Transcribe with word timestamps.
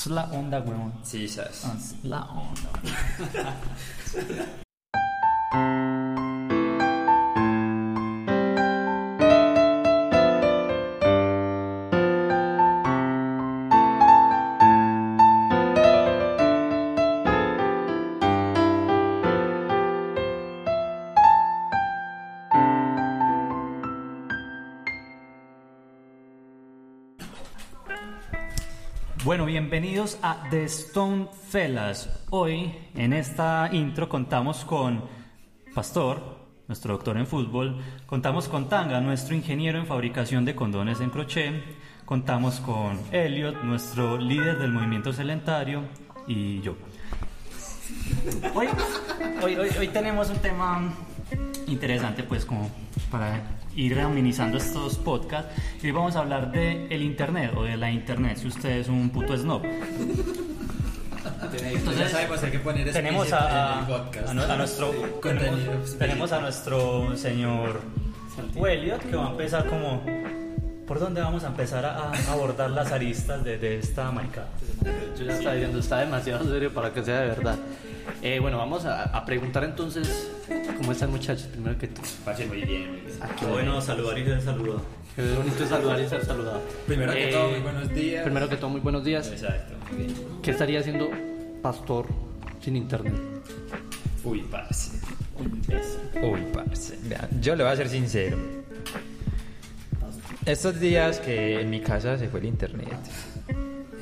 Es 0.00 0.06
la 0.06 0.24
onda, 0.30 0.60
weón. 0.60 0.94
Sí, 1.02 1.28
sabes. 1.28 1.62
Ah, 1.66 1.74
Es 1.76 1.94
la 2.04 2.22
onda. 2.24 2.70
bienvenidos 29.70 30.18
a 30.20 30.48
The 30.50 30.64
Stone 30.64 31.28
Fellas. 31.48 32.08
Hoy 32.30 32.74
en 32.96 33.12
esta 33.12 33.68
intro 33.70 34.08
contamos 34.08 34.64
con 34.64 35.04
Pastor, 35.72 36.38
nuestro 36.66 36.94
doctor 36.94 37.16
en 37.16 37.24
fútbol, 37.28 37.80
contamos 38.06 38.48
con 38.48 38.68
Tanga, 38.68 39.00
nuestro 39.00 39.36
ingeniero 39.36 39.78
en 39.78 39.86
fabricación 39.86 40.44
de 40.44 40.56
condones 40.56 41.00
en 41.00 41.10
crochet, 41.10 41.54
contamos 42.04 42.58
con 42.58 42.98
Elliot, 43.12 43.62
nuestro 43.62 44.18
líder 44.18 44.58
del 44.58 44.72
movimiento 44.72 45.12
celentario 45.12 45.84
y 46.26 46.60
yo. 46.62 46.74
Hoy, 48.56 48.66
hoy, 49.40 49.54
hoy, 49.54 49.68
hoy 49.78 49.88
tenemos 49.88 50.30
un 50.30 50.38
tema 50.38 50.92
interesante 51.68 52.24
pues 52.24 52.44
como 52.44 52.68
para 53.10 53.40
ir 53.76 53.98
amenizando 54.00 54.58
estos 54.58 54.96
podcasts. 54.96 55.52
Y 55.82 55.86
hoy 55.86 55.92
vamos 55.92 56.16
a 56.16 56.20
hablar 56.20 56.52
de 56.52 56.86
el 56.88 57.02
internet 57.02 57.52
o 57.56 57.62
de 57.64 57.76
la 57.76 57.90
internet 57.90 58.36
si 58.38 58.48
usted 58.48 58.70
es 58.78 58.88
un 58.88 59.10
puto 59.10 59.36
snob. 59.36 59.62
Entonces, 61.72 62.10
sabemos, 62.10 62.42
hay 62.42 62.50
que 62.50 62.58
poner 62.60 62.92
tenemos 62.92 63.32
a, 63.32 63.74
en 63.74 63.78
el 63.80 63.86
podcast. 63.86 64.28
a 64.28 64.34
nu- 64.34 64.42
a 64.42 64.56
nuestro 64.56 64.90
tenemos, 65.98 66.32
a 66.32 66.40
nuestro 66.40 67.16
señor 67.16 67.80
Elliot 68.66 69.00
que 69.02 69.16
va 69.16 69.26
a 69.26 69.30
empezar 69.30 69.66
como 69.66 70.02
por 70.86 70.98
dónde 70.98 71.20
vamos 71.20 71.44
a 71.44 71.48
empezar 71.48 71.84
a, 71.84 72.10
a 72.10 72.32
abordar 72.32 72.70
las 72.70 72.90
aristas 72.92 73.44
de, 73.44 73.58
de 73.58 73.78
esta 73.78 74.10
marca 74.10 74.46
Yo 75.18 75.24
ya 75.24 75.34
estaba 75.34 75.54
diciendo, 75.54 75.78
está 75.78 75.98
demasiado 75.98 76.44
serio 76.50 76.72
para 76.72 76.92
que 76.92 77.02
sea 77.02 77.20
de 77.20 77.26
verdad. 77.28 77.56
Eh, 78.22 78.38
bueno, 78.40 78.58
vamos 78.58 78.84
a, 78.84 79.04
a 79.04 79.24
preguntar 79.24 79.64
entonces, 79.64 80.30
¿cómo 80.78 80.92
están 80.92 81.10
muchachos? 81.10 81.46
Primero 81.46 81.78
que 81.78 81.88
todo. 81.88 82.04
Parce, 82.24 82.46
muy 82.46 82.62
bien, 82.62 82.90
muy 82.90 83.00
bien. 83.00 83.12
Aquí, 83.20 83.44
bueno 83.46 83.80
saludar 83.80 84.18
y 84.18 84.24
ser 84.24 84.40
saludado 84.42 84.82
Qué 85.16 85.22
bonito 85.34 85.66
saludar 85.66 86.00
y 86.00 86.08
ser 86.08 86.24
saludado. 86.24 86.62
Primero 86.86 87.12
que 87.12 87.28
Eh, 87.28 87.32
todo, 87.32 87.50
muy 87.50 87.60
buenos 87.60 87.88
días. 87.94 88.24
Primero 88.24 88.48
que 88.48 88.56
todo, 88.56 88.70
muy 88.70 88.80
buenos 88.80 89.04
días. 89.04 89.28
Exacto, 89.28 89.74
muy 89.90 90.04
bien. 90.04 90.14
¿Qué 90.42 90.50
estaría 90.52 90.80
haciendo 90.80 91.10
Pastor 91.62 92.06
sin 92.60 92.76
internet? 92.76 93.14
Uy, 94.24 94.42
parce. 94.50 94.92
Uy, 96.22 96.42
parce. 96.52 96.98
Vea, 97.04 97.28
yo 97.40 97.56
le 97.56 97.64
voy 97.64 97.72
a 97.72 97.76
ser 97.76 97.88
sincero. 97.88 98.38
Estos 100.46 100.80
días 100.80 101.20
que 101.20 101.60
en 101.60 101.70
mi 101.70 101.80
casa 101.80 102.16
se 102.16 102.28
fue 102.28 102.40
el 102.40 102.46
internet, 102.46 102.88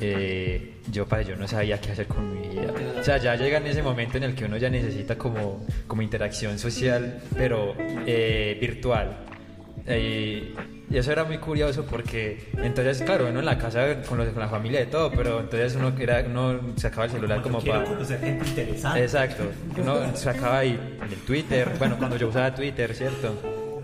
eh, 0.00 0.74
yo, 0.90 1.06
para 1.06 1.22
yo 1.22 1.36
no 1.36 1.46
sabía 1.48 1.80
qué 1.80 1.92
hacer 1.92 2.06
con 2.06 2.32
mi 2.40 2.48
vida. 2.48 2.72
O 3.00 3.02
sea, 3.04 3.16
ya 3.18 3.36
llega 3.36 3.58
en 3.58 3.66
ese 3.66 3.82
momento 3.82 4.16
en 4.16 4.24
el 4.24 4.34
que 4.34 4.44
uno 4.44 4.56
ya 4.56 4.70
necesita 4.70 5.16
como, 5.16 5.64
como 5.86 6.02
interacción 6.02 6.58
social, 6.58 7.20
pero 7.36 7.74
eh, 8.06 8.56
virtual. 8.60 9.16
Eh, 9.86 10.54
y 10.90 10.96
eso 10.96 11.12
era 11.12 11.24
muy 11.24 11.36
curioso 11.38 11.84
porque 11.84 12.50
entonces, 12.62 13.02
claro, 13.02 13.28
uno 13.28 13.40
en 13.40 13.44
la 13.46 13.58
casa 13.58 14.02
con, 14.08 14.16
los- 14.18 14.28
con 14.28 14.38
la 14.40 14.48
familia 14.48 14.80
y 14.82 14.86
todo, 14.86 15.10
pero 15.10 15.40
entonces 15.40 15.74
uno, 15.76 15.92
era, 15.98 16.24
uno 16.26 16.60
sacaba 16.76 17.04
el 17.04 17.10
celular 17.10 17.42
como 17.42 17.60
quiero 17.60 17.80
para... 17.80 17.90
conocer 17.94 18.20
gente 18.20 18.44
interesante 18.48 19.02
Exacto. 19.02 19.44
Uno 19.76 20.16
sacaba 20.16 20.58
ahí 20.60 20.78
en 21.04 21.12
el 21.12 21.18
Twitter, 21.26 21.70
bueno, 21.78 21.96
cuando 21.98 22.16
yo 22.16 22.28
usaba 22.28 22.54
Twitter, 22.54 22.94
¿cierto? 22.94 23.34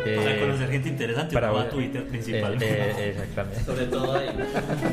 Para 0.04 0.36
Eh, 0.36 0.40
conocer 0.40 0.70
gente 0.70 0.88
interesante 0.88 1.34
para 1.34 1.50
para 1.50 1.62
ver- 1.64 1.72
Twitter 1.72 2.06
principalmente 2.06 2.66
eh, 2.66 2.94
eh, 2.98 3.08
exactamente. 3.10 3.64
Sobre 3.64 3.86
todo 3.86 4.12
ahí. 4.14 4.28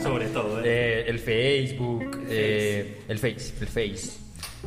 sobre 0.02 0.26
todo 0.28 0.60
¿eh? 0.60 0.64
Eh, 0.66 1.06
el 1.08 1.20
Facebook, 1.20 2.22
eh, 2.30 3.02
el 3.08 3.20
Face, 3.20 3.54
el 3.60 3.68
Face, 3.68 4.12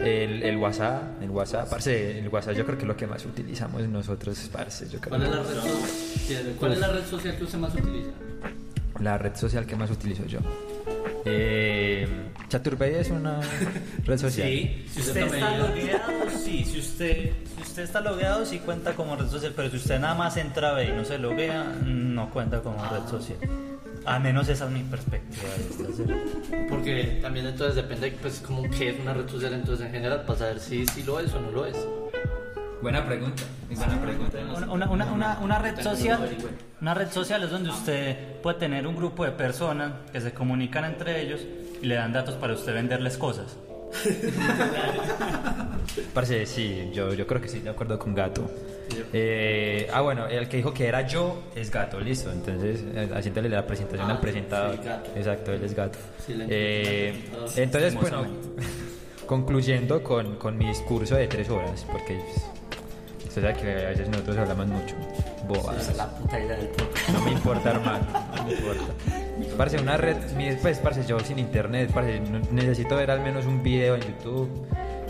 el, 0.01 0.43
el 0.43 0.57
WhatsApp, 0.57 1.23
el 1.23 1.31
WhatsApp, 1.31 1.69
parce, 1.71 2.19
el 2.19 2.29
WhatsApp 2.29 2.55
yo 2.57 2.65
creo 2.67 2.77
que 2.77 2.83
es 2.85 2.89
lo 2.89 2.97
que 2.97 3.07
más 3.07 3.25
utilizamos 3.25 3.83
nosotros, 3.89 4.39
parce, 4.53 4.89
yo 4.89 5.01
creo. 5.01 5.11
¿Cuál 5.11 5.23
es 5.23 5.31
la 5.31 5.43
red, 5.43 6.57
¿Cuál 6.59 6.73
es 6.73 6.79
la 6.79 6.89
red 6.89 7.05
social 7.07 7.37
que 7.37 7.45
usted 7.45 7.59
más 7.59 7.75
utiliza? 7.75 8.11
La 9.01 9.19
red 9.19 9.35
social 9.37 9.67
que 9.67 9.77
más 9.77 9.91
utilizo 9.91 10.25
yo. 10.27 10.39
Eh, 11.25 12.07
Chaturbey 12.49 12.95
es 12.95 13.11
una 13.11 13.41
red 14.05 14.19
social. 14.19 14.47
Sí, 14.47 14.85
si 14.93 15.01
usted 15.01 15.23
está 15.23 15.57
logueado, 15.59 16.13
sí, 16.31 16.65
si 16.65 16.79
usted, 16.79 17.33
si 17.57 17.63
usted 17.63 17.83
está 17.83 18.01
logueado, 18.01 18.45
sí 18.45 18.59
cuenta 18.59 18.95
como 18.95 19.17
red 19.17 19.29
social, 19.29 19.53
pero 19.57 19.71
si 19.71 19.77
usted 19.77 19.99
nada 19.99 20.15
más 20.15 20.37
entra 20.37 20.73
ve 20.73 20.89
y 20.89 20.93
no 20.93 21.05
se 21.05 21.19
loguea, 21.19 21.65
no 21.85 22.31
cuenta 22.31 22.61
como 22.61 22.85
red 22.85 23.09
social. 23.09 23.39
Al 24.05 24.21
menos 24.23 24.49
esa 24.51 24.67
es 24.67 24.71
mi 24.71 24.83
perspectiva 24.83 25.49
de 25.57 25.63
esta 25.71 25.97
serie. 25.97 26.67
Porque 26.69 27.19
también 27.23 27.47
entonces 27.47 27.77
depende, 27.77 28.13
pues, 28.21 28.41
como 28.41 28.69
que 28.71 28.91
es 28.91 29.01
una 29.01 29.15
red 29.15 29.27
social 29.29 29.55
entonces 29.55 29.87
en 29.87 29.93
general, 29.93 30.25
para 30.27 30.39
saber 30.39 30.61
si, 30.61 30.87
si 30.87 31.03
lo 31.05 31.21
es 31.21 31.33
o 31.33 31.41
no 31.41 31.51
lo 31.51 31.65
es. 31.65 31.77
Buena 32.85 33.07
pregunta, 33.07 33.43
buena 33.75 33.99
pregunta. 34.03 34.39
Una, 34.55 34.71
una, 34.71 34.91
una, 34.91 35.07
una, 35.13 35.39
una 35.41 35.59
red 35.59 35.81
social, 35.81 36.29
una 36.83 36.93
red 36.93 37.11
social 37.11 37.43
es 37.43 37.51
donde 37.51 37.71
usted 37.71 38.43
puede 38.43 38.59
tener 38.59 38.87
un 38.87 38.95
grupo 38.95 39.25
de 39.25 39.31
personas 39.33 39.91
que 40.13 40.21
se 40.21 40.35
comunican 40.35 40.85
entre 40.85 41.23
ellos 41.23 41.41
y 41.81 41.87
le 41.87 41.95
dan 41.95 42.13
datos 42.13 42.35
para 42.35 42.53
usted 42.53 42.75
venderles 42.75 43.17
cosas. 43.17 43.57
Parce, 46.13 46.45
sí, 46.45 46.91
yo, 46.93 47.15
yo 47.15 47.27
creo 47.27 47.41
que 47.41 47.49
sí, 47.49 47.61
de 47.61 47.71
acuerdo 47.71 47.99
con 47.99 48.15
Gato. 48.15 48.51
Eh, 49.15 49.89
ah, 49.93 50.03
bueno, 50.03 50.27
el 50.27 50.47
que 50.49 50.59
dijo 50.59 50.75
que 50.75 50.87
era 50.87 51.07
yo 51.07 51.43
es 51.57 51.71
Gato, 51.71 51.99
listo. 52.01 52.31
Entonces, 52.31 52.85
eh, 52.95 53.09
haciéndole 53.15 53.49
la 53.49 53.67
presentación 53.67 54.11
Ah, 54.11 54.15
al 54.15 54.21
presentador. 54.21 54.77
sí, 54.77 54.83
Gato. 54.85 55.11
Exacto, 55.17 55.53
él 55.55 55.65
es 55.65 55.75
Gato. 55.75 55.99
Sí, 56.27 56.35
Eh, 56.51 57.31
entonces, 57.57 57.95
bueno, 57.95 58.27
concluyendo 59.27 60.03
con, 60.03 60.37
con 60.37 60.59
mi 60.59 60.67
discurso 60.69 61.15
de 61.17 61.29
tres 61.29 61.49
horas, 61.49 61.87
porque 61.91 62.17
pues, 62.19 62.45
usted 63.35 63.43
sabe 63.43 63.55
que 63.55 63.87
a 63.87 63.89
veces 63.89 64.09
nosotros 64.09 64.39
hablamos 64.39 64.67
mucho. 64.69 64.95
Esa 65.77 65.91
es 65.91 65.97
la 65.97 66.07
puta 66.07 66.39
idea 66.39 66.57
del 66.57 66.69
podcast. 66.69 67.09
No 67.09 67.21
me 67.21 67.33
importa, 67.33 67.71
hermano. 67.71 68.07
No 68.37 68.45
me 68.45 68.53
importa. 68.53 69.57
Parce, 69.59 69.79
una 69.81 69.97
red. 69.97 70.17
Pues, 70.63 70.79
parce, 70.79 71.05
yo 71.05 71.19
sin 71.19 71.41
internet, 71.41 71.91
parce, 71.93 72.21
necesito 72.53 72.95
ver 72.95 73.11
al 73.11 73.23
menos 73.23 73.47
un 73.47 73.61
video 73.61 73.97
en 73.97 74.03
YouTube. 74.03 74.49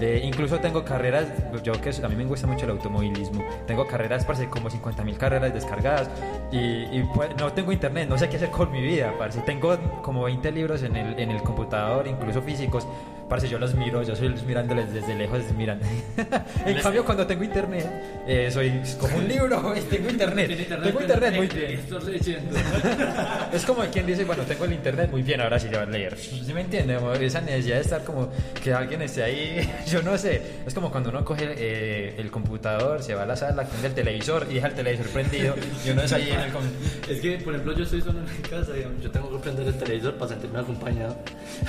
Eh, 0.01 0.23
incluso 0.25 0.59
tengo 0.59 0.85
carreras, 0.85 1.27
yo 1.62 1.73
que 1.81 1.91
a 1.91 2.09
mí 2.09 2.17
me 2.17 2.25
gusta 2.25 2.47
mucho 2.47 2.65
el 2.65 2.73
automovilismo, 2.73 3.45
tengo 3.67 3.87
carreras, 3.87 4.25
parce, 4.25 4.49
como 4.49 4.69
50 4.69 5.05
mil 5.05 5.17
carreras 5.17 5.55
descargadas 5.55 6.11
y, 6.51 6.59
y, 6.59 7.09
pues, 7.15 7.31
no 7.39 7.53
tengo 7.53 7.71
internet, 7.71 8.09
no 8.09 8.19
sé 8.19 8.29
qué 8.29 8.37
hacer 8.37 8.51
con 8.51 8.73
mi 8.73 8.81
vida, 8.81 9.15
parce. 9.19 9.41
Tengo 9.43 9.77
como 10.03 10.25
20 10.25 10.51
libros 10.51 10.83
en 10.83 10.97
el, 10.97 11.19
en 11.19 11.31
el 11.31 11.43
computador, 11.43 12.09
incluso 12.09 12.41
físicos. 12.41 12.87
Parce, 13.29 13.49
yo 13.49 13.59
los 13.59 13.75
miro, 13.75 14.03
yo 14.03 14.15
soy 14.15 14.29
mirándoles 14.47 14.93
desde 14.93 15.15
lejos, 15.15 15.41
mirando. 15.57 15.85
en 16.67 16.79
cambio, 16.79 17.05
cuando 17.05 17.27
tengo 17.27 17.43
internet, 17.43 17.87
eh, 18.27 18.51
soy 18.53 18.81
como 19.01 19.17
un 19.17 19.27
libro, 19.27 19.73
tengo 19.91 20.11
internet. 20.11 20.69
Tengo 20.83 21.01
internet 21.01 21.35
muy 21.37 21.47
bien. 21.49 21.81
Es 23.53 23.65
como 23.65 23.83
quien 23.85 24.07
dice, 24.07 24.25
bueno, 24.25 24.43
tengo 24.45 24.65
el 24.65 24.73
internet 24.73 25.11
muy 25.11 25.23
bien, 25.23 25.41
ahora 25.41 25.59
sí 25.59 25.69
ya 25.71 25.79
va 25.79 25.83
a 25.85 25.87
leer. 25.87 26.17
¿Sí 26.19 26.53
me 26.53 26.61
entiende? 26.62 26.99
Esa 27.21 27.41
necesidad 27.41 27.77
de 27.77 27.83
estar 27.83 28.05
como 28.05 28.31
que 28.62 28.73
alguien 28.75 29.01
esté 29.03 29.23
ahí, 29.23 29.71
yo 29.87 30.03
no 30.03 30.17
sé. 30.19 30.43
Es 30.67 30.75
como 30.75 30.91
cuando 30.91 31.11
uno 31.11 31.25
coge 31.25 31.55
eh, 31.56 32.15
el 32.19 32.31
computador, 32.31 33.03
se 33.03 33.15
va 33.15 33.23
a 33.23 33.27
la 33.27 33.37
sala, 33.37 33.65
prende 33.65 33.89
el 33.89 33.95
televisor 33.95 34.47
y 34.51 34.55
deja 34.55 34.69
el 34.69 34.75
televisor 34.75 35.06
prendido 35.09 35.55
y 35.87 35.91
uno 35.91 36.03
es 36.03 36.12
ahí 36.12 36.31
en 36.31 36.41
el... 36.41 36.53
com- 36.53 36.62
Es 37.09 37.21
que, 37.21 37.39
por 37.39 37.55
ejemplo, 37.55 37.75
yo 37.77 37.85
estoy 37.85 38.01
solo 38.01 38.19
en 38.19 38.25
mi 38.25 38.43
casa, 38.49 38.73
digamos, 38.73 39.03
yo 39.03 39.11
tengo 39.11 39.31
que 39.31 39.39
prender 39.39 39.67
el 39.69 39.75
televisor 39.79 40.15
para 40.15 40.31
sentirme 40.31 40.59
acompañado. 40.59 41.17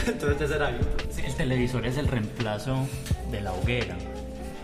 Entonces, 0.08 0.42
ese 0.42 0.56
era 0.56 0.68
algo. 0.68 0.86
El 1.40 1.45
televisor 1.46 1.86
es 1.86 1.98
el 1.98 2.08
reemplazo 2.08 2.88
de 3.30 3.40
la 3.40 3.54
hoguera. 3.54 3.96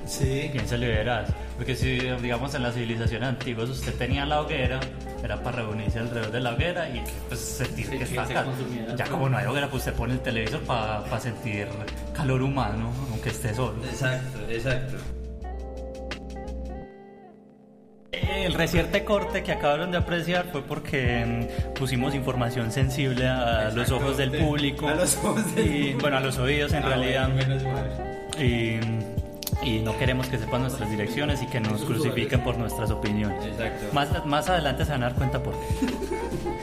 Sí. 0.08 0.50
Piénsalo 0.52 0.86
y 0.86 0.90
verás. 0.90 1.30
Porque 1.56 1.76
si, 1.76 2.00
digamos, 2.00 2.56
en 2.56 2.64
las 2.64 2.74
civilizaciones 2.74 3.30
antiguas 3.30 3.70
usted 3.70 3.94
tenía 3.94 4.26
la 4.26 4.42
hoguera, 4.42 4.80
era 5.24 5.44
para 5.44 5.58
reunirse 5.58 6.00
alrededor 6.00 6.32
de 6.32 6.40
la 6.40 6.54
hoguera 6.54 6.90
y 6.90 7.04
pues 7.28 7.40
sentir 7.40 7.86
Sí, 7.86 7.98
que 8.00 8.04
está 8.04 8.24
acá. 8.24 8.46
Ya 8.98 9.06
como 9.06 9.30
no 9.30 9.38
hay 9.38 9.46
hoguera, 9.46 9.70
pues 9.70 9.82
usted 9.84 9.94
pone 9.94 10.14
el 10.14 10.22
televisor 10.22 10.62
para 10.62 11.20
sentir 11.20 11.68
calor 12.16 12.42
humano, 12.42 12.92
aunque 13.12 13.30
esté 13.30 13.54
solo. 13.54 13.86
Exacto, 13.86 14.40
exacto. 14.50 14.98
El 18.12 18.54
reciente 18.56 19.06
corte 19.06 19.42
que 19.42 19.54
acabaron 19.54 19.92
de 19.92 19.98
apreciar 19.98 20.48
fue 20.52 20.62
porque 20.64 21.48
mm, 21.72 21.74
pusimos 21.76 22.14
información 22.14 22.72
sensible 22.72 23.26
a 23.28 23.70
los 23.74 23.90
ojos 23.92 24.18
del 24.18 24.32
público. 24.32 24.88
A 24.90 24.96
los 24.96 25.16
ojos 25.18 25.56
del 25.56 25.76
y, 25.76 25.94
Bueno, 25.94 26.18
a 26.18 26.20
los 26.20 26.38
oídos 26.38 26.74
en 26.74 26.84
Ah, 26.84 26.88
realidad. 26.90 27.30
bueno, 27.34 27.56
y 29.64 29.80
no 29.80 29.96
queremos 29.98 30.28
que 30.28 30.38
sepan 30.40 30.62
nuestras 30.62 30.90
direcciones 30.90 31.42
y 31.42 31.46
que 31.46 31.60
nos 31.60 31.82
crucifiquen 31.84 32.44
por 32.44 32.58
nuestras 32.58 32.90
opiniones. 32.92 33.46
Exacto. 33.46 33.86
Más, 33.94 34.26
más 34.26 34.50
adelante 34.50 34.84
se 34.86 34.92
van 34.92 35.04
a 35.04 35.10
dar 35.10 35.16
cuenta 35.16 35.42
por 35.42 35.54
qué. 35.54 35.86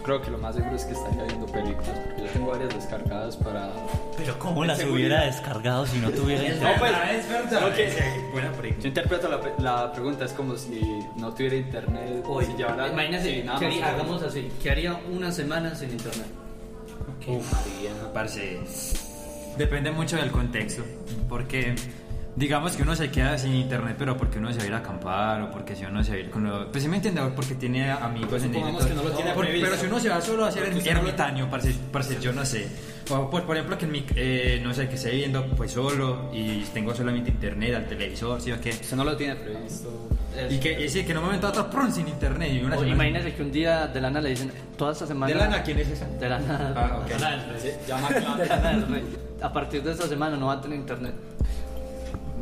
Yo 0.00 0.04
creo 0.06 0.22
que 0.22 0.30
lo 0.30 0.38
más 0.38 0.54
seguro 0.54 0.74
es 0.76 0.84
que 0.86 0.94
estaría 0.94 1.24
viendo 1.24 1.44
películas, 1.44 1.90
porque 2.06 2.22
yo 2.22 2.28
tengo 2.32 2.50
varias 2.52 2.74
descargadas 2.74 3.36
para... 3.36 3.70
Pero 4.16 4.38
¿cómo 4.38 4.64
las 4.64 4.82
hubiera 4.82 5.26
descargado 5.26 5.86
si 5.86 5.98
no 5.98 6.08
tuviera 6.10 6.40
No, 6.42 6.48
internet? 6.48 6.76
pues, 6.78 6.92
es 7.10 7.28
verdad. 7.28 7.68
Ok. 7.68 8.32
Buena 8.32 8.52
pregunta. 8.52 8.82
Yo 8.82 8.88
interpreto 8.88 9.28
la, 9.28 9.40
la 9.58 9.92
pregunta, 9.92 10.24
es 10.24 10.32
como 10.32 10.56
si 10.56 10.80
no 11.16 11.34
tuviera 11.34 11.56
internet, 11.56 12.24
Hoy, 12.26 12.46
si 12.46 12.54
llevara... 12.54 12.88
imagínese, 12.88 13.44
nada 13.44 13.58
¿qué 13.58 13.66
más 13.66 13.74
haría- 13.74 13.84
que- 13.84 13.90
hagamos 13.92 14.22
así, 14.22 14.50
¿qué 14.62 14.70
haría 14.70 14.98
una 15.12 15.30
semana 15.30 15.74
sin 15.74 15.90
internet? 15.90 16.26
Parce, 18.14 18.58
depende 19.58 19.90
mucho 19.90 20.16
del 20.16 20.30
contexto, 20.30 20.82
porque 21.28 21.74
digamos 22.36 22.76
que 22.76 22.82
uno 22.82 22.94
se 22.94 23.10
queda 23.10 23.36
sin 23.36 23.54
internet, 23.54 23.96
pero 23.98 24.16
porque 24.16 24.38
uno 24.38 24.52
se 24.52 24.58
va 24.58 24.64
a 24.64 24.66
ir 24.66 24.74
a 24.74 24.78
acampar 24.78 25.42
o 25.42 25.50
porque 25.50 25.74
si 25.76 25.84
uno 25.84 26.02
se 26.02 26.10
va 26.10 26.16
a 26.16 26.20
ir 26.20 26.30
con 26.30 26.44
los... 26.44 26.66
Pues 26.66 26.82
sí 26.82 26.88
me 26.88 26.96
entiende, 26.96 27.20
porque 27.34 27.54
tiene 27.54 27.90
amigos 27.90 28.42
en 28.42 28.52
Supongamos 28.52 28.86
que 28.86 28.94
no 28.94 29.02
lo 29.02 29.10
tiene 29.10 29.32
Por- 29.32 29.44
previsto. 29.44 29.68
Pero 29.68 29.80
si 29.80 29.86
uno 29.86 30.00
se 30.00 30.08
va 30.08 30.20
solo 30.20 30.44
a 30.44 30.48
hacer 30.48 30.62
Porque 30.64 30.78
el 30.78 30.84
si 30.84 30.90
no 30.90 30.98
ermitaño, 30.98 31.50
parce, 31.50 31.74
parce, 31.92 32.20
yo 32.20 32.32
no 32.32 32.44
sé. 32.44 32.68
O, 33.10 33.28
por, 33.28 33.44
por 33.44 33.56
ejemplo, 33.56 33.76
que 33.76 33.86
en 33.86 33.92
mi, 33.92 34.04
eh, 34.14 34.60
no 34.62 34.72
sé, 34.72 34.88
que 34.88 34.94
esté 34.94 35.10
viviendo 35.10 35.44
pues 35.56 35.72
solo 35.72 36.30
y 36.32 36.60
tengo 36.72 36.94
solamente 36.94 37.30
internet 37.30 37.74
al 37.74 37.86
televisor, 37.86 38.40
¿sí 38.40 38.52
o 38.52 38.60
qué? 38.60 38.70
Usted 38.70 38.96
no 38.96 39.04
lo 39.04 39.16
tiene 39.16 39.34
previsto. 39.34 40.08
Y 40.48 40.58
que, 40.58 40.84
y 40.84 40.88
sí, 40.88 41.04
que 41.04 41.10
en 41.10 41.18
un 41.18 41.24
momento 41.24 41.48
a 41.48 41.50
otro, 41.50 41.68
¡prum! 41.68 41.90
sin 41.90 42.06
internet 42.06 42.52
y 42.52 42.60
una 42.64 42.76
O 42.76 42.84
imagínese 42.84 43.34
que 43.34 43.42
un 43.42 43.50
día 43.50 43.88
de 43.88 44.00
lana 44.00 44.20
le 44.20 44.30
dicen, 44.30 44.52
toda 44.78 44.92
esta 44.92 45.06
semana... 45.06 45.32
¿De 45.32 45.38
lana 45.38 45.62
quién 45.62 45.80
es 45.80 45.88
esa? 45.88 46.06
De 46.06 46.28
lana. 46.28 46.72
Ah, 46.76 46.98
ok. 47.02 47.08
de 47.08 47.18
lana 47.18 47.36
del 47.46 47.60
rey. 47.60 47.72
Llama 47.88 48.08
De 48.38 48.46
lana 48.46 48.70
del 48.70 48.86
rey. 48.86 49.02
A 49.42 49.52
partir 49.52 49.82
de 49.82 49.90
esta 49.92 50.06
semana 50.06 50.36
no 50.36 50.46
va 50.46 50.54
a 50.54 50.60
tener 50.60 50.78
internet. 50.78 51.14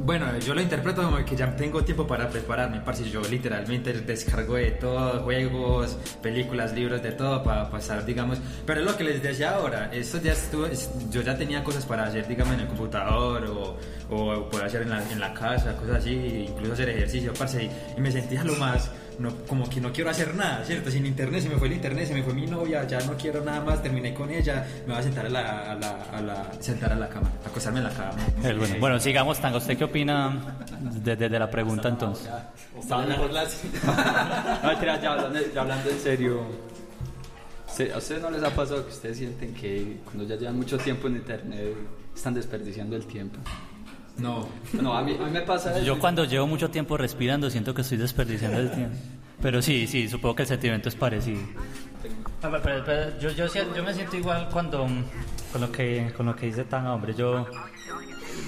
Bueno, 0.05 0.27
yo 0.39 0.55
lo 0.55 0.61
interpreto 0.63 1.03
como 1.03 1.23
que 1.25 1.37
ya 1.37 1.55
tengo 1.57 1.83
tiempo 1.85 2.07
para 2.07 2.29
prepararme, 2.31 2.81
parce. 2.81 3.09
Yo 3.11 3.21
literalmente 3.23 3.93
descargo 3.93 4.55
de 4.55 4.71
todo, 4.73 5.23
juegos, 5.25 5.97
películas, 6.23 6.73
libros, 6.73 7.03
de 7.03 7.13
todo 7.13 7.43
para 7.43 7.69
pasar, 7.69 8.05
digamos. 8.07 8.39
Pero 8.65 8.83
lo 8.83 8.97
que 8.97 9.05
les 9.05 9.23
decía 9.23 9.57
ahora, 9.57 9.91
esto 9.93 10.19
ya 10.23 10.33
estuvo, 10.33 10.67
es- 10.67 10.91
yo 11.11 11.21
ya 11.23 11.37
tenía 11.37 11.63
cosas 11.65 11.85
para 11.85 12.05
hacer, 12.05 12.27
digamos, 12.29 12.55
en 12.55 12.61
el 12.61 12.67
computador 12.69 13.45
o, 13.47 13.77
o 14.15 14.57
hacer 14.65 14.83
en 14.83 14.91
la, 14.91 15.11
en 15.13 15.21
la 15.21 15.35
casa, 15.35 15.77
cosas 15.77 15.97
así, 15.97 16.47
incluso 16.49 16.73
hacer 16.75 16.89
ejercicio, 16.91 17.33
parce. 17.39 17.69
Y 17.97 18.01
me 18.01 18.11
sentía 18.13 18.45
lo 18.45 18.55
más, 18.55 18.91
no, 19.19 19.35
como 19.49 19.69
que 19.69 19.81
no 19.81 19.93
quiero 19.93 20.11
hacer 20.11 20.35
nada, 20.35 20.65
¿cierto? 20.65 20.91
Sin 20.91 21.05
internet, 21.07 21.43
se 21.43 21.49
me 21.49 21.57
fue 21.57 21.67
el 21.69 21.75
internet, 21.75 22.07
se 22.07 22.15
me 22.15 22.23
fue 22.23 22.35
mi 22.35 22.47
novia, 22.47 22.87
ya 22.87 23.01
no 23.01 23.15
quiero 23.17 23.45
nada 23.45 23.61
más, 23.61 23.83
terminé 23.83 24.15
con 24.15 24.31
ella, 24.31 24.67
me 24.87 24.93
voy 24.93 25.01
a 25.01 25.03
sentar 25.03 25.27
a 25.27 25.29
la, 25.29 25.73
a 25.73 25.75
la, 25.75 26.03
a 26.13 26.21
la, 26.21 26.51
sentar 26.61 26.93
a 26.93 26.97
la 26.97 27.09
cama, 27.09 27.31
acostarme 27.45 27.79
en 27.81 27.85
la 27.85 27.91
cama. 27.91 28.13
Eh, 28.45 28.55
bueno, 28.57 28.75
bueno, 28.81 29.01
sigamos, 29.01 29.41
Tanga. 29.41 29.59
¿Usted 29.59 29.77
qué 29.77 29.85
opina 29.85 30.57
desde 31.03 31.39
la 31.39 31.51
pregunta 31.51 31.89
entonces? 31.89 32.29
Estaba 32.79 33.05
mejor 33.07 33.33
la... 33.33 33.43
no, 34.63 34.69
mentira, 34.69 35.01
ya 35.01 35.13
hablando, 35.13 35.41
ya 35.55 35.61
hablando 35.61 35.91
en 35.91 35.99
serio. 35.99 36.43
¿usted- 37.69 37.93
¿A 37.93 37.99
ustedes 37.99 38.23
no 38.23 38.31
les 38.31 38.43
ha 38.43 38.51
pasado 38.51 38.85
que 38.87 38.93
ustedes 38.93 39.19
sienten 39.19 39.55
que 39.55 39.99
cuando 40.05 40.25
ya 40.25 40.37
llevan 40.37 40.57
mucho 40.57 40.79
tiempo 40.79 41.07
en 41.09 41.17
internet 41.17 41.75
están 42.15 42.35
desperdiciando 42.35 42.97
el 42.97 43.05
tiempo? 43.07 43.39
No. 44.19 44.49
No, 44.73 44.97
a 44.97 45.03
mí, 45.03 45.17
a 45.21 45.25
mí 45.25 45.31
me 45.31 45.41
pasa 45.43 45.77
eso. 45.77 45.85
Yo 45.85 45.99
cuando 45.99 46.25
llevo 46.25 46.47
mucho 46.47 46.71
tiempo 46.71 46.97
respirando 46.97 47.49
siento 47.51 47.73
que 47.75 47.83
estoy 47.83 47.99
desperdiciando 47.99 48.59
el 48.59 48.71
tiempo. 48.71 48.97
Pero 49.41 49.63
sí, 49.63 49.87
sí, 49.87 50.09
supongo 50.09 50.35
que 50.37 50.43
el 50.43 50.49
sentimiento 50.49 50.89
es 50.89 50.97
parecido. 50.97 51.41
Pero, 52.43 52.61
pero- 52.63 52.85
pero 52.85 53.19
yo, 53.21 53.31
yo, 53.31 53.47
yo 53.75 53.83
me 53.85 53.95
siento 53.95 54.17
igual 54.17 54.49
cuando 54.53 54.87
con 55.53 55.61
lo 55.61 55.71
que 55.73 56.13
con 56.17 56.27
lo 56.27 56.35
que 56.37 56.47
dice 56.47 56.65
Tanga, 56.65 56.93
hombre, 56.95 57.15
yo 57.15 57.47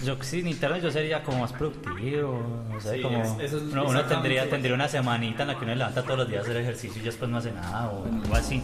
yo 0.05 0.17
sin 0.23 0.47
internet 0.47 0.83
yo 0.83 0.91
sería 0.91 1.23
como 1.23 1.41
más 1.41 1.53
productivo, 1.53 2.41
no 2.71 2.81
sé, 2.81 2.97
Sí, 2.97 3.03
como 3.03 3.23
es- 3.41 3.53
es 3.53 3.61
uno, 3.61 3.87
uno 3.89 4.05
tendría 4.05 4.49
tendría 4.49 4.75
una 4.75 4.89
semanita 4.89 5.43
en 5.43 5.49
la 5.49 5.59
que 5.59 5.65
uno 5.65 5.75
levanta 5.75 6.03
todos 6.03 6.19
los 6.21 6.29
días 6.29 6.41
a 6.41 6.43
hacer 6.43 6.57
ejercicio 6.59 7.01
y 7.03 7.05
después 7.05 7.31
no 7.31 7.39
hace 7.39 7.53
nada 7.53 7.89
o 7.91 8.05
algo 8.05 8.35
así. 8.35 8.63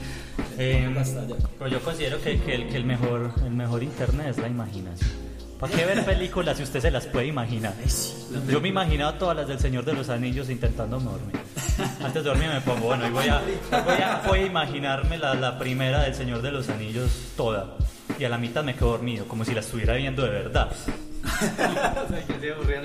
Eh, 0.58 0.88
pero 1.58 1.70
yo 1.70 1.80
considero 1.80 2.20
que, 2.22 2.40
que 2.40 2.54
el, 2.54 2.68
que 2.68 2.76
el 2.76 2.84
mejor 2.84 3.32
el 3.44 3.50
mejor 3.52 3.82
internet 3.82 4.28
es 4.30 4.38
la 4.38 4.48
imaginación. 4.48 5.25
¿Para 5.58 5.72
qué 5.72 5.86
ver 5.86 6.04
películas 6.04 6.58
si 6.58 6.62
usted 6.64 6.80
se 6.80 6.90
las 6.90 7.06
puede 7.06 7.26
imaginar? 7.26 7.72
Yo 8.48 8.60
me 8.60 8.68
he 8.68 8.70
imaginado 8.70 9.14
todas 9.14 9.36
las 9.36 9.48
del 9.48 9.58
Señor 9.58 9.84
de 9.84 9.94
los 9.94 10.08
Anillos 10.10 10.50
intentando 10.50 11.00
dormir. 11.00 11.36
Antes 12.02 12.24
de 12.24 12.28
dormir 12.28 12.48
me 12.48 12.60
pongo, 12.60 12.86
bueno, 12.86 13.06
y 13.06 13.10
voy 13.10 13.28
a, 13.28 13.40
voy 13.40 14.02
a, 14.02 14.22
voy 14.26 14.38
a 14.40 14.46
imaginarme 14.46 15.16
la, 15.16 15.34
la 15.34 15.58
primera 15.58 16.02
del 16.02 16.14
Señor 16.14 16.42
de 16.42 16.52
los 16.52 16.68
Anillos 16.68 17.10
toda. 17.36 17.76
Y 18.18 18.24
a 18.24 18.28
la 18.28 18.38
mitad 18.38 18.64
me 18.64 18.74
quedo 18.74 18.90
dormido, 18.90 19.26
como 19.26 19.44
si 19.44 19.54
la 19.54 19.60
estuviera 19.60 19.94
viendo 19.94 20.22
de 20.22 20.30
verdad. 20.30 20.70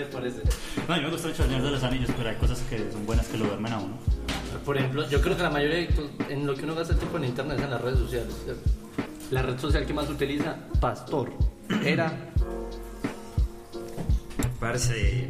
parece. 0.05 0.41
No, 0.87 0.95
mí 0.95 1.01
me 1.01 1.09
gusta 1.09 1.27
mucho 1.27 1.43
el 1.43 1.49
Señor 1.49 1.63
de 1.63 1.71
los 1.71 1.83
Anillos, 1.83 2.09
pero 2.17 2.29
hay 2.29 2.35
cosas 2.35 2.59
que 2.69 2.91
son 2.91 3.05
buenas 3.05 3.27
que 3.27 3.37
lo 3.37 3.45
duermen 3.45 3.73
a 3.73 3.79
uno. 3.79 3.97
Por 4.65 4.77
ejemplo, 4.77 5.09
yo 5.09 5.21
creo 5.21 5.35
que 5.35 5.43
la 5.43 5.49
mayoría 5.49 5.77
de 5.77 5.89
en 6.29 6.47
lo 6.47 6.55
que 6.55 6.63
uno 6.63 6.75
gasta 6.75 6.95
tiempo 6.95 7.17
en 7.17 7.25
internet 7.25 7.57
es 7.59 7.63
en 7.65 7.71
las 7.71 7.81
redes 7.81 7.99
sociales. 7.99 8.35
La 9.29 9.41
red 9.41 9.57
social 9.59 9.85
que 9.85 9.93
más 9.93 10.09
utiliza, 10.09 10.55
Pastor, 10.79 11.31
era 11.85 12.30
Parce, 14.61 15.27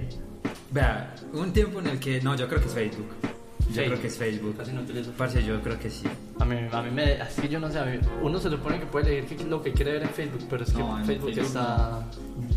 vea, 0.72 1.16
un 1.32 1.54
tiempo 1.54 1.80
en 1.80 1.88
el 1.88 2.00
que, 2.00 2.20
no, 2.22 2.36
yo 2.36 2.48
creo 2.50 2.60
que 2.60 2.68
es 2.68 2.74
Facebook. 2.74 3.08
Yo 3.22 3.76
Facebook. 3.76 3.86
creo 3.86 4.02
que 4.02 4.08
es 4.08 4.18
Facebook. 4.18 4.58
Casi 4.58 4.72
no 4.74 4.82
utilizo. 4.82 5.12
Parce, 5.14 5.42
yo 5.44 5.62
creo 5.62 5.80
que 5.80 5.90
sí. 5.90 6.04
A 6.40 6.44
mí, 6.44 6.58
a 6.70 6.82
mí 6.82 6.92
me. 6.92 7.14
Así 7.22 7.42
que 7.44 7.48
yo 7.48 7.58
no 7.60 7.72
sé. 7.72 7.80
a 7.80 7.86
mí- 7.86 8.00
uno 8.22 8.38
se 8.40 8.50
supone 8.50 8.78
que 8.80 8.86
puede 8.88 9.18
elegir 9.20 9.40
es 9.40 9.48
lo 9.48 9.62
que 9.64 9.72
quiere 9.72 9.94
ver 9.94 10.04
en 10.04 10.10
Facebook, 10.10 10.42
pero 10.50 10.64
es 10.66 10.72
que 10.74 10.80
No, 10.80 11.00
en 11.00 11.06
Facebook, 11.06 11.30
Facebook 11.34 11.48
está. 11.48 12.06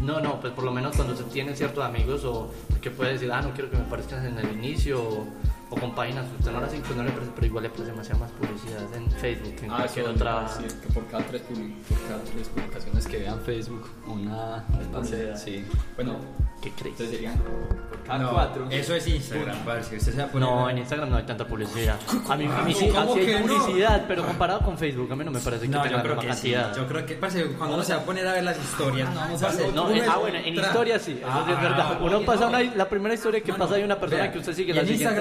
No, 0.00 0.20
no, 0.20 0.40
pues 0.40 0.52
por 0.52 0.64
lo 0.64 0.72
menos 0.72 0.96
cuando 0.96 1.16
se 1.16 1.22
tiene 1.24 1.54
ciertos 1.54 1.84
amigos 1.84 2.24
o 2.24 2.52
que 2.82 2.90
puede 2.90 3.12
decir, 3.12 3.30
ah, 3.30 3.40
no 3.40 3.52
quiero 3.54 3.70
que 3.70 3.76
me 3.76 3.84
parezcas 3.84 4.24
en 4.24 4.36
el 4.36 4.52
inicio 4.52 5.00
o, 5.00 5.26
o 5.74 5.80
con 5.80 5.94
páginas 5.94 6.26
usted 6.38 6.52
no 6.52 6.60
las 6.60 6.70
pues 6.70 6.96
no 6.96 7.02
le 7.04 7.10
parece, 7.10 7.32
pero 7.34 7.46
igual 7.46 7.62
le 7.64 7.70
parece 7.70 7.90
demasiada 7.90 8.20
más 8.20 8.30
publicidad 8.32 8.82
en 8.94 9.10
Facebook 9.10 9.54
que 9.56 9.64
en 9.66 9.70
Ah, 9.72 9.76
cualquier 9.78 10.04
eso 10.04 10.14
otra. 10.14 10.44
otra... 10.44 10.58
que 10.82 10.92
por 10.92 11.06
cada, 11.06 11.22
tres 11.24 11.42
por 11.42 11.98
cada 12.08 12.22
tres 12.24 12.48
publicaciones 12.48 13.06
que 13.06 13.16
vean 13.18 13.40
Facebook, 13.40 13.88
una... 14.06 14.64
publicidad. 14.92 15.36
Sí. 15.36 15.64
Bueno, 15.96 16.16
¿Qué 16.62 16.70
crees? 16.70 16.92
entonces 16.98 17.10
serían 17.10 17.38
por 17.38 18.02
cada 18.04 18.18
no, 18.18 18.30
cuatro. 18.32 18.66
Eso 18.70 18.94
es 18.94 19.06
Instagram, 19.06 19.58
parce. 19.64 19.96
Usted 19.96 20.12
se 20.12 20.18
va 20.18 20.24
a 20.24 20.28
poner. 20.28 20.48
No, 20.48 20.70
en 20.70 20.78
Instagram 20.78 21.10
no 21.10 21.16
hay 21.16 21.24
tanta 21.24 21.46
publicidad. 21.46 21.96
A 22.28 22.36
mí, 22.36 22.46
a 22.46 22.62
mí 22.62 22.74
sí, 22.74 22.88
¿Cómo 22.88 23.12
así 23.12 23.20
hay 23.20 23.42
no? 23.44 23.46
publicidad, 23.54 24.04
pero 24.08 24.24
comparado 24.26 24.60
con 24.60 24.78
Facebook, 24.78 25.12
a 25.12 25.16
mí 25.16 25.24
no 25.24 25.30
me 25.30 25.40
parece 25.40 25.62
que 25.66 25.68
No, 25.68 25.82
tenga 25.82 26.02
la 26.02 26.34
sí. 26.34 26.54
Yo 26.76 26.86
creo 26.86 27.04
que, 27.06 27.14
parce, 27.14 27.44
cuando 27.58 27.74
uno 27.74 27.84
se 27.84 27.94
va 27.94 28.00
a 28.00 28.04
poner 28.04 28.26
a 28.26 28.32
ver 28.32 28.44
las 28.44 28.58
historias. 28.58 29.08
No, 29.14 29.36
tú 29.86 29.92
eh, 29.92 30.00
ves 30.00 30.08
ah, 30.08 30.16
bueno, 30.18 30.38
en 30.38 30.54
historia 30.54 30.98
sí, 30.98 31.12
eso 31.12 31.44
sí 31.44 31.50
es 31.50 31.56
Ah, 31.58 31.60
verdad. 31.62 31.98
Uno 32.00 32.20
no, 32.20 32.26
pasa 32.26 32.42
no. 32.44 32.48
una, 32.58 32.62
la 32.74 32.88
primera 32.88 33.14
historia 33.14 33.40
que 33.42 33.52
No, 33.52 33.58
pasa 33.58 33.74
hay 33.74 33.82
una 33.82 33.98
persona 33.98 34.22
Vea, 34.22 34.32
que 34.32 34.38
usted 34.38 34.54
sigue 34.54 34.72
la 34.74 34.80
en 34.82 34.86
siguiente 34.88 35.14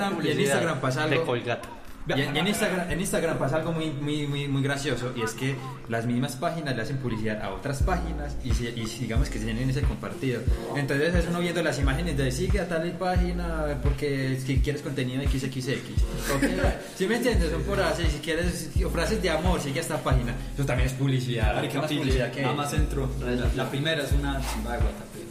Instagram- 0.45 0.79
pasa 0.81 1.07
de 1.07 1.15
algo- 1.15 1.25
Colgate. 1.25 1.67
Y 2.05 2.19
en, 2.19 2.35
y 2.35 2.39
en 2.39 2.47
Instagram, 2.49 2.91
en 2.91 2.99
Instagram 2.99 3.37
pasa 3.37 3.55
algo 3.55 3.71
muy, 3.71 3.89
muy, 3.91 4.27
muy, 4.27 4.45
muy 4.49 4.61
gracioso 4.61 5.13
y 5.15 5.21
es 5.21 5.31
que 5.31 5.55
las 5.87 6.05
mismas 6.05 6.35
páginas 6.35 6.75
le 6.75 6.81
hacen 6.81 6.97
publicidad 6.97 7.41
a 7.41 7.51
otras 7.53 7.81
páginas 7.81 8.35
y, 8.43 8.53
si- 8.53 8.67
y 8.67 8.83
digamos 8.99 9.29
que 9.29 9.39
tienen 9.39 9.69
ese 9.69 9.83
compartido. 9.83 10.41
Entonces 10.75 11.15
es 11.15 11.27
uno 11.29 11.39
viendo 11.39 11.63
las 11.63 11.79
imágenes 11.79 12.17
de 12.17 12.29
sigue 12.29 12.59
a 12.59 12.67
tal 12.67 12.91
página 12.97 13.79
porque 13.81 14.37
si 14.45 14.59
quieres 14.59 14.81
contenido 14.81 15.23
XXX. 15.23 15.63
Si 16.97 17.07
me 17.07 17.15
entiendes, 17.15 17.49
son 17.51 17.61
por 17.63 17.79
así, 17.79 18.03
si 18.11 18.17
quieres 18.19 18.69
frases 18.91 19.21
de 19.21 19.29
amor, 19.29 19.61
sigue 19.61 19.79
a 19.79 19.83
esta 19.83 19.97
página. 20.03 20.35
Eso 20.55 20.65
también 20.65 20.89
es 20.89 20.95
publicidad. 20.95 21.61
¿Qué 21.61 21.77
más 21.79 21.89
publicidad 21.89 22.31
que 22.31 22.41
Nada 22.41 22.53
más 22.53 22.73
entro. 22.73 23.09
La, 23.21 23.63
la 23.63 23.69
primera 23.69 24.03
es 24.03 24.11
una 24.11 24.41
chimba 24.51 24.73
de 24.73 24.77
Guatapé. 24.79 25.22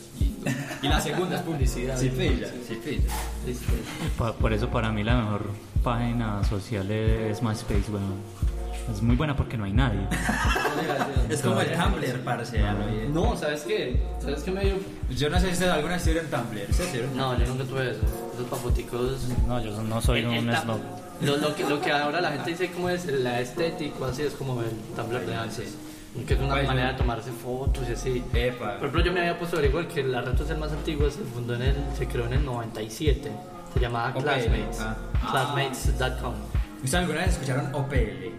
Y 0.82 0.88
la 0.88 1.00
segunda 1.00 1.36
es 1.36 1.42
publicidad. 1.42 1.96
Sí, 1.98 2.08
pilla, 2.08 2.48
sí, 2.66 2.74
pilla. 2.84 4.32
Por, 4.32 4.52
eso 4.52 4.68
para 4.68 4.90
mí 4.90 5.04
la 5.04 5.16
mejor 5.16 5.50
página 5.82 6.42
social 6.44 6.90
es 6.90 7.42
MySpace, 7.42 7.84
bueno. 7.88 8.14
Es 8.90 9.00
muy 9.00 9.14
buena 9.14 9.36
porque 9.36 9.56
no 9.56 9.64
hay 9.64 9.72
nadie. 9.72 10.00
Es 11.28 11.40
como 11.40 11.60
el 11.60 11.72
Tumblr, 11.72 12.90
bien. 12.90 13.14
No, 13.14 13.36
¿sabes 13.36 13.62
qué? 13.62 14.02
¿Sabes 14.20 14.42
qué 14.42 14.50
me 14.50 14.64
dio? 14.64 14.74
Yo 15.10 15.30
no 15.30 15.38
sé 15.38 15.54
si 15.54 15.64
alguna 15.64 15.96
estuvieron 15.96 16.26
en 16.26 16.30
Tumblr. 16.30 17.16
No, 17.16 17.38
yo 17.38 17.46
nunca 17.46 17.64
tuve 17.64 17.90
eso. 17.92 18.00
Esos 18.34 18.46
papoticos. 18.50 19.28
No, 19.46 19.62
yo 19.62 19.80
no 19.82 20.00
soy 20.00 20.24
un 20.24 20.52
snob. 20.52 20.80
Lo, 21.20 21.36
lo 21.36 21.54
que, 21.54 21.64
lo 21.64 21.80
que 21.80 21.92
ahora 21.92 22.20
la 22.20 22.32
gente 22.32 22.50
dice 22.50 22.72
como 22.72 22.90
es 22.90 23.06
la 23.06 23.40
estética, 23.40 24.06
así 24.06 24.22
es 24.22 24.32
como 24.32 24.60
el 24.60 24.70
Tumblr 24.96 25.24
de 25.26 25.34
antes. 25.36 25.76
Que 26.26 26.34
es 26.34 26.40
una 26.40 26.62
manera 26.62 26.92
de 26.92 26.98
tomarse 26.98 27.30
fotos 27.32 27.88
y 27.88 27.92
así. 27.92 28.24
Epa. 28.34 28.72
Por 28.78 28.88
ejemplo, 28.88 29.02
yo 29.02 29.12
me 29.12 29.20
había 29.20 29.38
puesto 29.38 29.56
a 29.56 29.58
averiguar 29.60 29.88
que 29.88 30.02
la 30.04 30.20
red 30.20 30.36
social 30.36 30.58
más 30.58 30.70
antigua 30.72 31.10
se 31.10 31.20
fundó 31.20 31.54
en 31.54 31.62
el, 31.62 31.76
se 31.96 32.06
creó 32.06 32.26
en 32.26 32.34
el 32.34 32.44
97. 32.44 33.32
Se 33.72 33.80
llamaba 33.80 34.10
OPL, 34.10 34.22
Classmates. 34.22 34.80
ah. 34.80 34.96
Classmates.com. 35.30 36.34
¿Ustedes 36.76 36.94
alguna 36.94 37.20
vez 37.20 37.28
escucharon 37.30 37.74
OPL? 37.74 38.32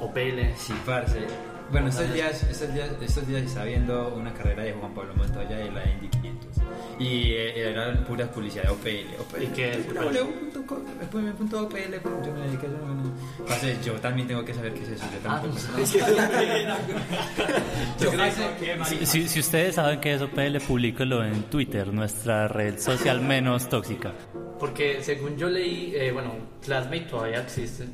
O 0.00 0.12
PL. 0.12 0.54
Sí, 0.56 0.74
parce. 0.84 1.26
Bueno, 1.70 1.88
estos 1.88 2.12
días, 2.14 2.42
estos 2.44 2.72
días, 2.72 2.88
estos 3.02 3.26
días 3.26 3.42
estaba 3.42 3.66
viendo 3.66 4.14
una 4.16 4.32
carrera 4.32 4.62
de 4.62 4.72
Juan 4.72 4.94
Pablo 4.94 5.14
Montoya 5.16 5.56
de 5.56 5.70
la 5.72 5.84
Indy 5.90 6.08
500 6.08 6.50
y 7.00 7.32
eh, 7.32 7.70
era 7.70 7.92
pura 8.04 8.30
publicidad 8.30 8.62
de 8.64 8.68
OPL. 8.70 9.20
OPL. 9.20 9.42
¿Y 9.42 9.46
qué 9.48 9.70
es? 9.72 9.78
OPL, 9.88 9.94
yo 9.94 10.02
me 12.32 12.40
dediqué 12.46 12.66
a 12.66 12.68
eso, 12.70 12.78
bueno. 12.78 13.12
Parce, 13.48 13.76
yo 13.84 13.92
también 13.94 14.28
tengo 14.28 14.44
que 14.44 14.54
saber 14.54 14.72
qué 14.74 14.82
es 14.84 14.88
eso. 14.90 15.04
Yo 15.04 15.18
Ah, 15.30 15.42
tampoco. 15.42 15.58
Si, 18.86 19.06
si- 19.06 19.28
si 19.28 19.40
ustedes 19.40 19.74
saben 19.74 20.00
que 20.00 20.14
es 20.14 20.22
OPL, 20.22 20.58
publíquelo 20.66 21.24
en 21.24 21.42
Twitter, 21.44 21.92
nuestra 21.92 22.48
red 22.48 22.78
social 22.78 23.20
menos 23.20 23.68
tóxica. 23.68 24.12
Porque 24.58 25.02
según 25.02 25.36
yo 25.36 25.48
leí, 25.48 25.92
eh, 25.94 26.12
bueno, 26.12 26.32
Classmate 26.64 27.00
todavía 27.02 27.40
existe. 27.42 27.84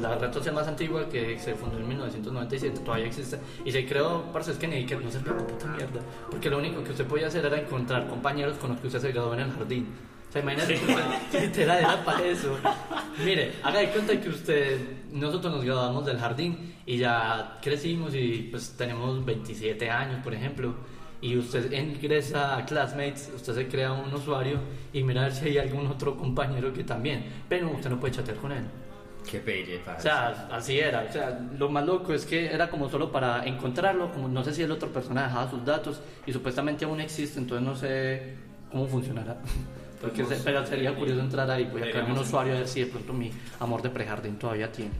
La 0.00 0.14
red 0.16 0.32
social 0.32 0.54
más 0.54 0.68
antigua 0.68 1.08
que 1.08 1.38
se 1.38 1.54
fundó 1.54 1.78
en 1.78 1.88
1997, 1.88 2.80
todavía 2.80 3.06
existe. 3.06 3.38
Y 3.64 3.72
se 3.72 3.86
creó, 3.86 4.24
parce, 4.32 4.52
es 4.52 4.58
que 4.58 4.68
ni 4.68 4.84
que 4.84 4.96
no 4.96 5.10
se 5.10 5.20
con 5.20 5.38
puta 5.38 5.66
mierda. 5.66 6.00
Porque 6.30 6.50
lo 6.50 6.58
único 6.58 6.82
que 6.84 6.90
usted 6.90 7.06
podía 7.06 7.28
hacer 7.28 7.44
era 7.44 7.58
encontrar 7.58 8.06
compañeros 8.08 8.56
con 8.58 8.70
los 8.70 8.80
que 8.80 8.88
usted 8.88 9.00
se 9.00 9.12
graduó 9.12 9.34
en 9.34 9.40
el 9.40 9.52
jardín. 9.52 9.88
O 10.28 10.32
sea, 10.32 10.42
imagínate 10.42 10.78
que 11.32 11.40
literal 11.40 11.78
era 11.78 12.04
para 12.04 12.22
eso. 12.24 12.56
Mire, 13.24 13.54
haga 13.64 13.80
de 13.80 13.88
cuenta 13.88 14.20
que 14.20 14.28
usted, 14.28 14.78
nosotros 15.10 15.52
nos 15.52 15.64
graduamos 15.64 16.06
del 16.06 16.18
jardín 16.18 16.74
y 16.86 16.98
ya 16.98 17.58
crecimos 17.60 18.14
y 18.14 18.48
pues 18.50 18.74
tenemos 18.76 19.24
27 19.24 19.90
años, 19.90 20.22
por 20.22 20.34
ejemplo. 20.34 20.74
Y 21.22 21.36
usted 21.36 21.72
ingresa 21.72 22.56
a 22.56 22.64
Classmates, 22.64 23.30
usted 23.34 23.54
se 23.54 23.68
crea 23.68 23.92
un 23.92 24.12
usuario 24.14 24.58
y 24.92 25.02
mira 25.02 25.22
a 25.22 25.24
ver 25.24 25.34
si 25.34 25.48
hay 25.48 25.58
algún 25.58 25.86
otro 25.88 26.16
compañero 26.16 26.72
que 26.72 26.84
también. 26.84 27.24
Pero 27.48 27.70
usted 27.70 27.90
no 27.90 27.98
puede 27.98 28.14
chatear 28.14 28.36
con 28.36 28.52
él. 28.52 28.64
Qué 29.30 29.38
pelle, 29.38 29.80
O 29.96 30.00
sea, 30.00 30.48
así 30.50 30.78
era. 30.80 31.06
O 31.08 31.12
sea, 31.12 31.38
lo 31.56 31.68
más 31.68 31.86
loco 31.86 32.12
es 32.12 32.26
que 32.26 32.46
era 32.52 32.68
como 32.68 32.88
solo 32.88 33.12
para 33.12 33.44
encontrarlo, 33.46 34.10
como 34.12 34.28
no 34.28 34.42
sé 34.42 34.52
si 34.52 34.62
el 34.62 34.70
otro 34.72 34.88
persona 34.92 35.22
dejaba 35.24 35.48
sus 35.50 35.64
datos 35.64 36.00
y 36.26 36.32
supuestamente 36.32 36.84
aún 36.84 37.00
existe, 37.00 37.38
entonces 37.38 37.66
no 37.66 37.76
sé 37.76 38.34
cómo 38.70 38.86
funcionará. 38.86 39.36
Porque 40.00 40.24
se- 40.24 40.36
pero 40.36 40.64
sería 40.66 40.94
curioso 40.94 41.20
entrar 41.20 41.50
ahí, 41.50 41.64
voy 41.70 41.82
a 41.82 41.90
crearme 41.90 42.12
un 42.14 42.18
usuario 42.20 42.54
a 42.54 42.58
ver 42.60 42.68
si 42.68 42.80
de 42.80 42.86
pronto 42.86 43.12
mi 43.12 43.30
amor 43.60 43.82
de 43.82 43.90
prejardín 43.90 44.36
todavía 44.38 44.72
tiene. 44.72 44.92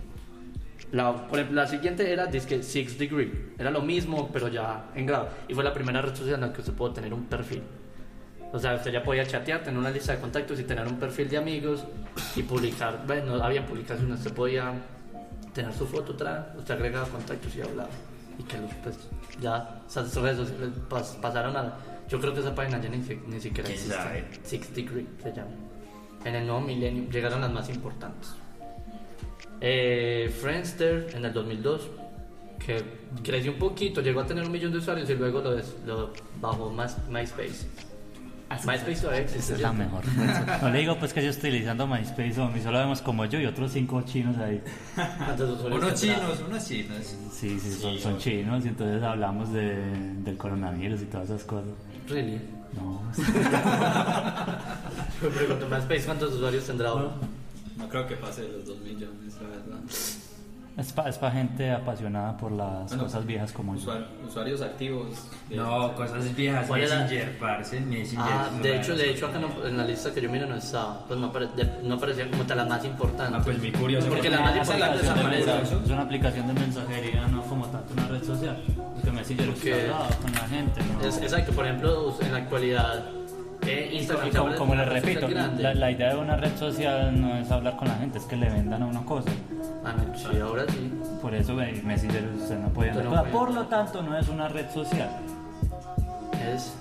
La, 0.92 1.26
por 1.28 1.38
ejemplo, 1.38 1.62
la 1.62 1.66
siguiente 1.68 2.12
era 2.12 2.26
Disque 2.26 2.62
Six 2.62 2.98
Degree. 2.98 3.32
Era 3.58 3.70
lo 3.70 3.80
mismo, 3.80 4.28
pero 4.32 4.48
ya 4.48 4.90
en 4.94 5.06
grado. 5.06 5.28
Y 5.48 5.54
fue 5.54 5.62
la 5.64 5.72
primera 5.72 6.02
red 6.02 6.14
social 6.14 6.34
en 6.34 6.40
la 6.42 6.52
que 6.52 6.60
usted 6.60 6.72
pudo 6.74 6.92
tener 6.92 7.14
un 7.14 7.24
perfil. 7.26 7.62
O 8.52 8.58
sea, 8.58 8.74
usted 8.74 8.90
ya 8.92 9.02
podía 9.02 9.24
chatear, 9.26 9.62
tener 9.62 9.78
una 9.78 9.90
lista 9.90 10.12
de 10.14 10.18
contactos 10.20 10.58
y 10.58 10.64
tener 10.64 10.86
un 10.86 10.98
perfil 10.98 11.28
de 11.28 11.36
amigos 11.38 11.84
y 12.34 12.42
publicar. 12.42 13.04
Bueno, 13.06 13.36
no 13.36 13.44
había 13.44 13.64
publicaciones, 13.64 14.18
usted 14.18 14.32
podía 14.32 14.72
tener 15.54 15.72
su 15.72 15.86
foto 15.86 16.12
atrás, 16.14 16.46
usted 16.58 16.74
agregaba 16.74 17.06
contactos 17.08 17.54
y 17.54 17.60
hablaba. 17.60 17.88
Y 18.38 18.42
que 18.42 18.58
los, 18.58 18.72
pues, 18.82 18.96
ya 19.40 19.80
esas 19.86 20.14
redes 20.16 20.38
sociales 20.38 20.70
pas- 20.88 21.20
pasaron 21.20 21.56
a. 21.56 21.74
Yo 22.08 22.18
creo 22.20 22.34
que 22.34 22.40
esa 22.40 22.54
página 22.54 22.80
ya 22.80 22.88
ni, 22.88 22.96
ni 22.98 23.40
siquiera 23.40 23.68
¿Quién 23.68 23.72
existe. 23.78 23.94
sabe? 23.94 24.24
Six 24.42 24.74
Degree 24.74 25.06
se 25.22 25.32
llama. 25.32 25.50
En 26.24 26.34
el 26.34 26.44
nuevo 26.46 26.60
milenio 26.60 27.08
llegaron 27.10 27.40
las 27.40 27.52
más 27.52 27.68
importantes. 27.68 28.30
Eh, 29.60 30.34
Friendster 30.40 31.08
en 31.14 31.24
el 31.24 31.32
2002, 31.32 31.88
que 32.64 32.82
creció 33.22 33.52
un 33.52 33.58
poquito, 33.58 34.00
llegó 34.00 34.20
a 34.20 34.26
tener 34.26 34.44
un 34.44 34.50
millón 34.52 34.72
de 34.72 34.78
usuarios 34.78 35.08
y 35.08 35.14
luego 35.14 35.40
lo, 35.40 35.54
des- 35.54 35.76
lo 35.86 36.12
bajó 36.40 36.70
más 36.70 36.96
MySpace. 37.08 37.66
MySpace 38.50 39.00
todavía 39.00 39.22
existe. 39.22 39.38
Esa 39.40 39.54
es 39.54 39.60
la 39.60 39.72
mejor. 39.72 40.04
No 40.62 40.70
le 40.70 40.78
digo 40.80 40.98
pues 40.98 41.12
que 41.12 41.22
yo 41.22 41.30
estoy 41.30 41.50
utilizando 41.50 41.86
MySpace 41.86 42.40
o 42.40 42.44
a 42.44 42.50
mí 42.50 42.60
solo 42.60 42.78
vemos 42.78 43.00
como 43.00 43.24
yo 43.24 43.40
y 43.40 43.46
otros 43.46 43.72
cinco 43.72 44.02
chinos 44.02 44.36
ahí. 44.38 44.60
¿Cuántos 44.94 45.58
usuarios 45.58 45.82
Unos 45.82 46.00
chinos, 46.00 46.42
unos 46.46 46.66
chinos. 46.66 47.16
Sí, 47.32 47.58
sí, 47.60 47.72
son, 47.72 47.98
son 47.98 48.18
chinos 48.18 48.64
y 48.64 48.68
entonces 48.68 49.02
hablamos 49.02 49.52
de, 49.52 49.76
del 50.24 50.36
coronavirus 50.36 51.02
y 51.02 51.04
todas 51.04 51.30
esas 51.30 51.44
cosas. 51.44 51.70
Really? 52.08 52.40
No, 52.74 53.02
Me 55.22 55.28
pregunto, 55.28 55.68
MySpace, 55.68 56.04
¿cuántos 56.04 56.34
usuarios 56.34 56.64
tendrá 56.64 56.90
ahora? 56.90 57.10
No 57.76 57.88
creo 57.88 58.06
que 58.06 58.16
pase 58.16 58.42
de 58.42 58.48
los 58.48 58.66
2 58.66 58.80
millones, 58.80 59.34
la 59.40 59.48
verdad. 59.48 59.80
Es 60.80 60.92
para 60.92 61.08
es 61.10 61.18
pa 61.18 61.30
gente 61.30 61.70
apasionada 61.70 62.36
por 62.36 62.52
las 62.52 62.88
Bueno, 62.88 63.04
cosas 63.04 63.26
viejas 63.26 63.52
como 63.52 63.74
yo. 63.74 63.80
Usuar- 63.80 64.06
usuarios 64.26 64.60
activos. 64.62 65.06
No, 65.50 65.94
cosas 65.94 66.34
viejas. 66.34 66.66
¿Cuál 66.66 66.82
era? 66.82 67.00
Messenger, 67.00 67.38
parce. 67.38 67.80
Messenger. 67.80 68.18
Ah, 68.32 68.50
es 68.56 68.62
de 68.62 68.76
hecho, 68.76 68.96
de 68.96 69.10
hecho 69.10 69.26
acá 69.26 69.38
no- 69.38 69.66
en 69.66 69.76
la 69.76 69.84
lista 69.84 70.12
que 70.12 70.20
yo 70.20 70.30
miro 70.30 70.46
no 70.46 70.54
estaba, 70.56 71.04
pues 71.06 71.18
no, 71.18 71.32
apare- 71.32 71.52
de- 71.54 71.82
no 71.82 71.94
aparecía 71.94 72.30
como 72.30 72.44
tal 72.44 72.56
la 72.58 72.64
más 72.64 72.84
importante. 72.84 73.36
Ah, 73.36 73.42
pues 73.44 73.58
muy 73.58 73.72
curioso. 73.72 74.08
Porque 74.08 74.30
la 74.30 74.40
más 74.40 74.56
importante 74.56 74.98
desaparece. 74.98 75.50
es 75.84 75.90
una 75.90 76.02
aplicación 76.02 76.46
de 76.48 76.52
mensajería, 76.54 77.26
no 77.28 77.42
como 77.42 77.66
tanto 77.66 77.92
una 77.92 78.06
red 78.08 78.22
social. 78.24 78.56
Porque 78.94 79.10
Messenger 79.12 79.46
Porque- 79.50 79.82
hablaba 79.82 80.08
con 80.22 80.32
la 80.32 80.48
gente, 80.48 80.80
¿no? 80.82 81.08
Es- 81.08 81.18
exacto, 81.18 81.52
por 81.52 81.64
ejemplo, 81.66 82.16
en 82.20 82.32
la 82.32 82.38
actualidad, 82.38 83.04
eh, 83.66 83.90
Instagram 83.92 84.30
como, 84.30 84.50
es 84.50 84.56
como 84.56 84.72
una 84.72 84.84
les 84.84 85.02
repito, 85.02 85.28
la, 85.28 85.74
la 85.74 85.90
idea 85.90 86.14
de 86.14 86.20
una 86.20 86.36
red 86.36 86.56
social 86.56 87.20
no 87.20 87.36
es 87.36 87.50
hablar 87.50 87.76
con 87.76 87.88
la 87.88 87.94
gente, 87.94 88.18
es 88.18 88.24
que 88.24 88.36
le 88.36 88.48
vendan 88.48 88.82
a 88.82 88.86
una 88.86 89.04
cosa. 89.04 89.30
Ah, 89.84 89.94
no, 89.96 90.16
sí, 90.18 90.26
ahora 90.40 90.64
sí. 90.68 90.92
Por 91.20 91.34
eso 91.34 91.56
ve, 91.56 91.80
Messenger 91.84 92.28
usted 92.40 92.58
no 92.58 92.68
puede 92.70 92.92
no 92.92 93.10
puede. 93.10 93.22
Por 93.32 93.52
lo 93.52 93.66
tanto, 93.66 94.02
no 94.02 94.16
es 94.18 94.28
una 94.28 94.48
red 94.48 94.68
social. 94.72 95.08
Es 96.54 96.74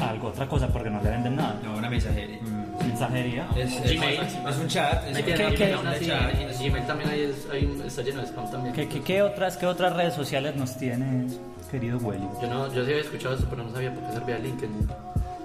Algo, 0.00 0.28
otra 0.28 0.46
cosa, 0.46 0.68
porque 0.68 0.90
no 0.90 1.02
le 1.02 1.10
venden 1.10 1.36
nada. 1.36 1.56
No, 1.62 1.76
una 1.76 1.88
mensajería. 1.90 2.38
Mm. 2.40 2.86
Mensajería. 2.86 3.46
Es, 3.56 3.72
es- 3.80 3.94
Gmail. 3.94 4.20
es 4.20 4.56
un 4.58 4.68
chat. 4.68 5.04
Es 5.08 5.16
Hay 5.16 5.22
un 5.22 5.26
que 5.28 5.34
¿Qué- 5.34 5.36
Gmail 5.36 5.56
qué- 5.56 5.70
chat. 6.06 6.34
en 6.72 6.86
también 6.86 7.10
hay, 7.10 7.34
hay 7.52 7.82
está 7.86 8.02
lleno 8.02 8.20
de 8.20 8.26
spam 8.26 8.50
también. 8.50 8.74
¿Qué, 8.74 8.88
qué, 8.88 9.02
qué 9.02 9.22
otras, 9.22 9.56
¿Qué 9.56 9.66
otras 9.66 9.94
redes 9.94 10.14
sociales 10.14 10.56
nos 10.56 10.76
tiene, 10.76 11.26
querido 11.70 11.98
Welly? 11.98 12.26
Yo, 12.42 12.48
no, 12.48 12.66
yo 12.72 12.84
sí 12.84 12.90
había 12.90 13.02
escuchado 13.02 13.34
eso, 13.34 13.46
pero 13.50 13.62
no 13.64 13.70
sabía 13.72 13.92
por 13.94 14.04
qué 14.04 14.12
servía 14.12 14.38
LinkedIn. 14.38 14.88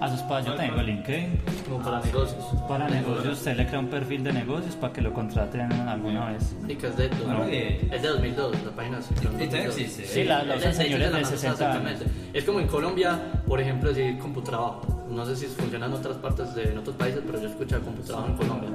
Ah, 0.01 0.05
eso 0.05 0.15
es 0.15 0.21
para, 0.23 0.45
yo 0.45 0.55
tengo 0.55 0.81
LinkedIn. 0.81 1.41
Como 1.67 1.83
para 1.83 1.99
negocios. 1.99 2.45
Para 2.69 2.87
negocios, 2.87 3.37
usted 3.39 3.57
le 3.57 3.67
crea 3.67 3.79
un 3.79 3.87
perfil 3.89 4.23
de 4.23 4.31
negocios 4.31 4.75
para 4.77 4.93
que 4.93 5.01
lo 5.01 5.13
contraten 5.13 5.71
alguna 5.73 6.31
vez. 6.31 6.55
Marica, 6.61 6.87
es 6.87 6.95
de, 6.95 7.09
bien. 7.09 7.89
es 7.91 8.01
de 8.01 8.07
2002, 8.07 8.63
la 8.63 8.71
página. 8.71 9.01
sí, 9.01 9.13
¿Y 9.13 9.15
todavía 9.25 9.45
2002. 9.47 9.77
existe? 9.77 10.05
Sí, 10.05 10.23
la- 10.23 10.45
de- 10.45 10.73
señores 10.73 11.11
de 11.11 11.19
más 11.19 11.29
60 11.29 11.53
usada, 11.55 11.75
años. 11.75 11.99
Es 12.33 12.43
como 12.45 12.61
en 12.61 12.67
Colombia, 12.67 13.19
por 13.45 13.59
ejemplo, 13.59 13.89
decir 13.89 14.17
CompuTrabajo. 14.19 15.05
No 15.09 15.25
sé 15.25 15.35
si 15.35 15.47
funciona 15.47 15.87
en 15.87 15.93
otras 15.93 16.15
partes, 16.17 16.53
de, 16.55 16.63
en 16.71 16.77
otros 16.77 16.95
países, 16.95 17.21
pero 17.25 17.41
yo 17.41 17.49
escucho 17.49 17.81
CompuTrabajo 17.81 18.27
en 18.29 18.35
Colombia. 18.37 18.69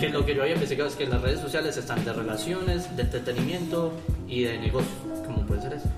Que 0.00 0.08
lo 0.08 0.24
que 0.24 0.34
yo 0.34 0.42
había 0.42 0.54
investigado 0.54 0.88
es 0.88 0.96
que 0.96 1.06
las 1.06 1.20
redes 1.20 1.40
sociales 1.40 1.76
están 1.76 2.02
de 2.04 2.12
relaciones, 2.14 2.96
de 2.96 3.02
entretenimiento 3.02 3.92
y 4.26 4.44
de 4.44 4.58
negocios. 4.58 4.94
¿Cómo 5.26 5.42
puede 5.44 5.60
ser 5.62 5.74
eso? 5.74 5.88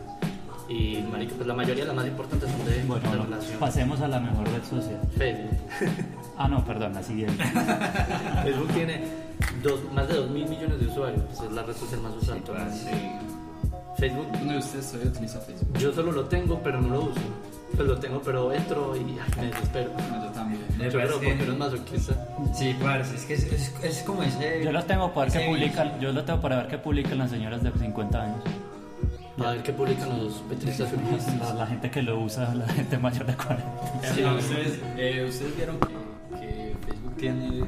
Y, 0.69 1.05
marica, 1.13 1.35
pues 1.37 1.47
la 1.47 1.55
mayoría, 1.55 1.85
las 1.85 1.95
más 1.95 2.07
importantes 2.07 2.51
son 2.51 2.65
de, 2.65 2.83
Bueno, 2.85 3.11
de 3.11 3.17
no, 3.19 3.25
relaciones. 3.25 3.59
pasemos 3.59 4.01
a 4.01 4.09
la 4.09 4.19
mejor 4.21 4.49
red 4.51 4.63
social. 4.65 5.01
Facebook. 5.17 5.51
Ah, 6.37 6.49
no, 6.49 6.65
perdón, 6.65 6.95
la 6.95 7.03
siguiente. 7.05 7.45
Facebook 8.43 8.69
tiene 8.75 9.01
dos, 9.63 9.79
más 9.93 10.09
de 10.09 10.15
2 10.15 10.31
mil 10.31 10.49
millones 10.49 10.81
de 10.81 10.87
usuarios. 10.89 11.23
Pues 11.29 11.41
es 11.43 11.53
la 11.53 11.63
red 11.63 11.75
social 11.77 12.01
más 12.01 12.13
usada. 12.21 12.41
todo 12.41 12.57
el 12.57 12.63
mundo. 12.65 12.91
Facebook, 13.97 14.27
Uno 14.43 14.53
de 14.53 14.59
ustedes 14.59 14.87
todavía 14.91 15.11
utiliza 15.13 15.39
Facebook. 15.39 15.79
yo 15.79 15.93
solo 15.93 16.11
lo 16.11 16.25
tengo, 16.25 16.61
pero 16.65 16.81
no 16.81 16.89
lo 16.89 17.01
uso. 17.03 17.21
Pues 17.77 17.87
lo 17.89 17.97
tengo, 17.99 18.21
pero 18.21 18.53
entro 18.53 18.97
y 18.97 19.01
ay, 19.01 19.31
me 19.41 19.47
desespero. 19.47 19.91
No, 20.11 20.25
yo 20.25 20.31
también. 20.33 20.61
Yo 20.77 20.91
creo 20.91 21.13
porque 21.13 21.33
eres 21.33 21.57
masoquista. 21.57 22.15
Sí, 22.53 22.77
parce, 22.83 23.15
es 23.15 23.25
que 23.27 23.35
es, 23.35 23.45
es, 23.53 23.75
es 23.85 24.03
como 24.03 24.23
ese. 24.25 24.65
Yo 24.65 24.73
lo 24.73 24.83
tengo 24.83 25.13
para 25.15 25.31
ver 25.31 25.41
qué 25.41 25.49
publican, 25.49 26.01
yo 26.01 26.13
lo 26.13 26.25
tengo 26.25 26.41
para 26.41 26.57
ver 26.57 26.67
qué 26.67 26.79
publican 26.79 27.19
las 27.19 27.31
señoras 27.31 27.63
de 27.63 27.71
50 27.71 28.21
años. 28.23 28.41
A 29.39 29.51
ver 29.51 29.63
qué 29.63 29.73
publican 29.73 30.09
los 30.23 30.35
petristas 30.49 30.91
feministas. 30.91 31.39
La, 31.41 31.55
la 31.55 31.67
gente 31.67 31.91
que 31.91 32.03
lo 32.03 32.21
usa, 32.21 32.55
la 32.55 32.69
gente 32.69 32.99
mayor 32.99 33.27
de 33.27 33.35
40. 33.35 33.65
Sí, 34.15 34.25
ustedes, 34.25 34.81
eh, 34.97 35.27
ustedes 35.29 35.57
vieron 35.57 35.79
que, 35.81 36.39
que 36.41 36.77
Facebook 36.87 37.17
tiene 37.17 37.65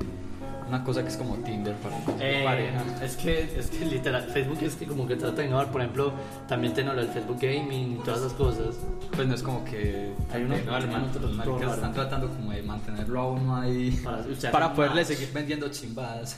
una 0.68 0.82
cosa 0.84 1.02
que 1.02 1.08
es 1.08 1.16
como 1.16 1.34
Tinder 1.36 1.74
para 1.76 1.96
Eh, 2.20 2.42
pareja. 2.44 2.82
es 3.04 3.16
que, 3.16 3.58
es 3.58 3.66
que 3.68 3.84
literal, 3.84 4.24
Facebook 4.24 4.58
es 4.62 4.74
que 4.74 4.86
como 4.86 5.06
que 5.06 5.14
trata 5.16 5.42
de 5.42 5.46
innovar, 5.48 5.70
por 5.70 5.80
ejemplo, 5.80 6.12
también 6.48 6.72
tiene 6.74 6.92
lo 6.92 7.00
del 7.00 7.08
Facebook 7.08 7.38
Gaming 7.40 7.92
y 8.00 8.04
todas 8.04 8.20
esas 8.20 8.32
cosas. 8.32 8.74
Pues 9.14 9.26
no 9.28 9.34
es 9.34 9.42
como 9.42 9.64
que 9.64 10.12
Hay 10.32 10.42
unos- 10.42 10.64
no, 10.64 10.78
están 11.70 11.92
tratando 11.94 12.28
como 12.28 12.52
de 12.52 12.62
mantenerlo 12.62 13.20
a 13.20 13.30
uno 13.30 13.56
ahí 13.56 13.90
Para- 14.04 14.18
o 14.18 14.34
sea, 14.36 14.50
para 14.52 14.72
poderle 14.72 15.04
seguir 15.04 15.30
vendiendo 15.32 15.68
chimbadas. 15.68 16.36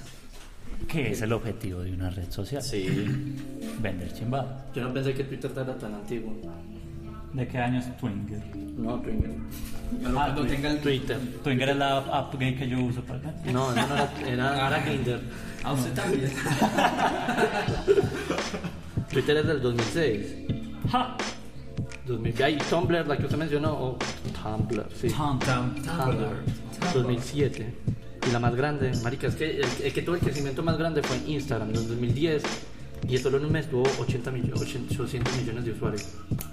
¿Qué 0.87 1.11
es 1.13 1.21
el 1.23 1.33
objetivo 1.33 1.81
de 1.81 1.93
una 1.93 2.09
red 2.11 2.31
social? 2.31 2.63
Sí. 2.63 2.87
Vender 3.81 4.13
chimbada. 4.13 4.67
Yo 4.75 4.83
no 4.85 4.93
pensé 4.95 5.13
que 5.15 5.25
Twitter 5.25 5.51
era 5.55 5.77
tan 5.77 5.95
antiguo. 5.95 6.35
¿De 7.33 7.47
qué 7.47 7.59
año 7.59 7.79
es 7.79 7.95
Twinger? 7.99 8.43
No, 8.57 8.99
Twitter. 9.01 9.31
Ah, 10.07 10.11
cuando 10.13 10.45
Twi- 10.45 10.49
tenga 10.49 10.71
el 10.71 10.79
Twitter. 10.81 11.19
Twinger 11.45 11.69
es 11.71 11.77
la 11.77 11.99
app 11.99 12.35
gay 12.39 12.55
que 12.55 12.69
yo 12.69 12.81
uso 12.81 13.03
para 13.03 13.19
acá. 13.19 13.35
No, 13.53 13.75
no, 13.75 13.87
no 13.87 13.95
era, 13.95 14.11
era, 14.27 14.67
era 14.69 14.81
Grindr. 14.85 15.21
A 15.65 15.73
usted 15.75 15.93
también. 15.93 16.31
Twitter 19.11 19.37
es 19.39 19.47
del 19.47 19.61
2006. 19.63 20.27
¡Ja! 20.91 21.17
2000. 22.07 22.43
Hay 22.43 22.59
Tumblr, 22.71 23.07
la 23.07 23.17
que 23.19 23.25
usted 23.25 23.37
mencionó, 23.39 23.73
o 23.73 23.99
Tumblr, 24.43 24.87
sí. 24.95 25.09
Tam. 25.09 25.39
Tumblr. 25.75 26.43
2007. 26.95 27.75
Y 28.29 28.31
la 28.31 28.41
más 28.41 28.55
grande, 28.55 28.93
marica, 29.03 29.29
es 29.29 29.37
que 29.37 29.61
el, 29.61 29.93
que 29.93 30.03
tuvo 30.03 30.17
el 30.17 30.21
crecimiento 30.21 30.63
más 30.63 30.77
grande 30.77 31.03
fue 31.03 31.17
en 31.17 31.31
Instagram, 31.31 31.71
en 31.71 31.77
el 31.77 31.89
2010. 31.89 32.43
Y 33.09 33.17
solo 33.17 33.39
en 33.39 33.47
un 33.47 33.53
mes 33.53 33.71
tuvo 33.71 33.85
80 34.01 34.31
millones, 34.33 34.61
800 34.61 35.37
millones 35.39 35.65
de 35.65 35.71
usuarios. 35.71 36.03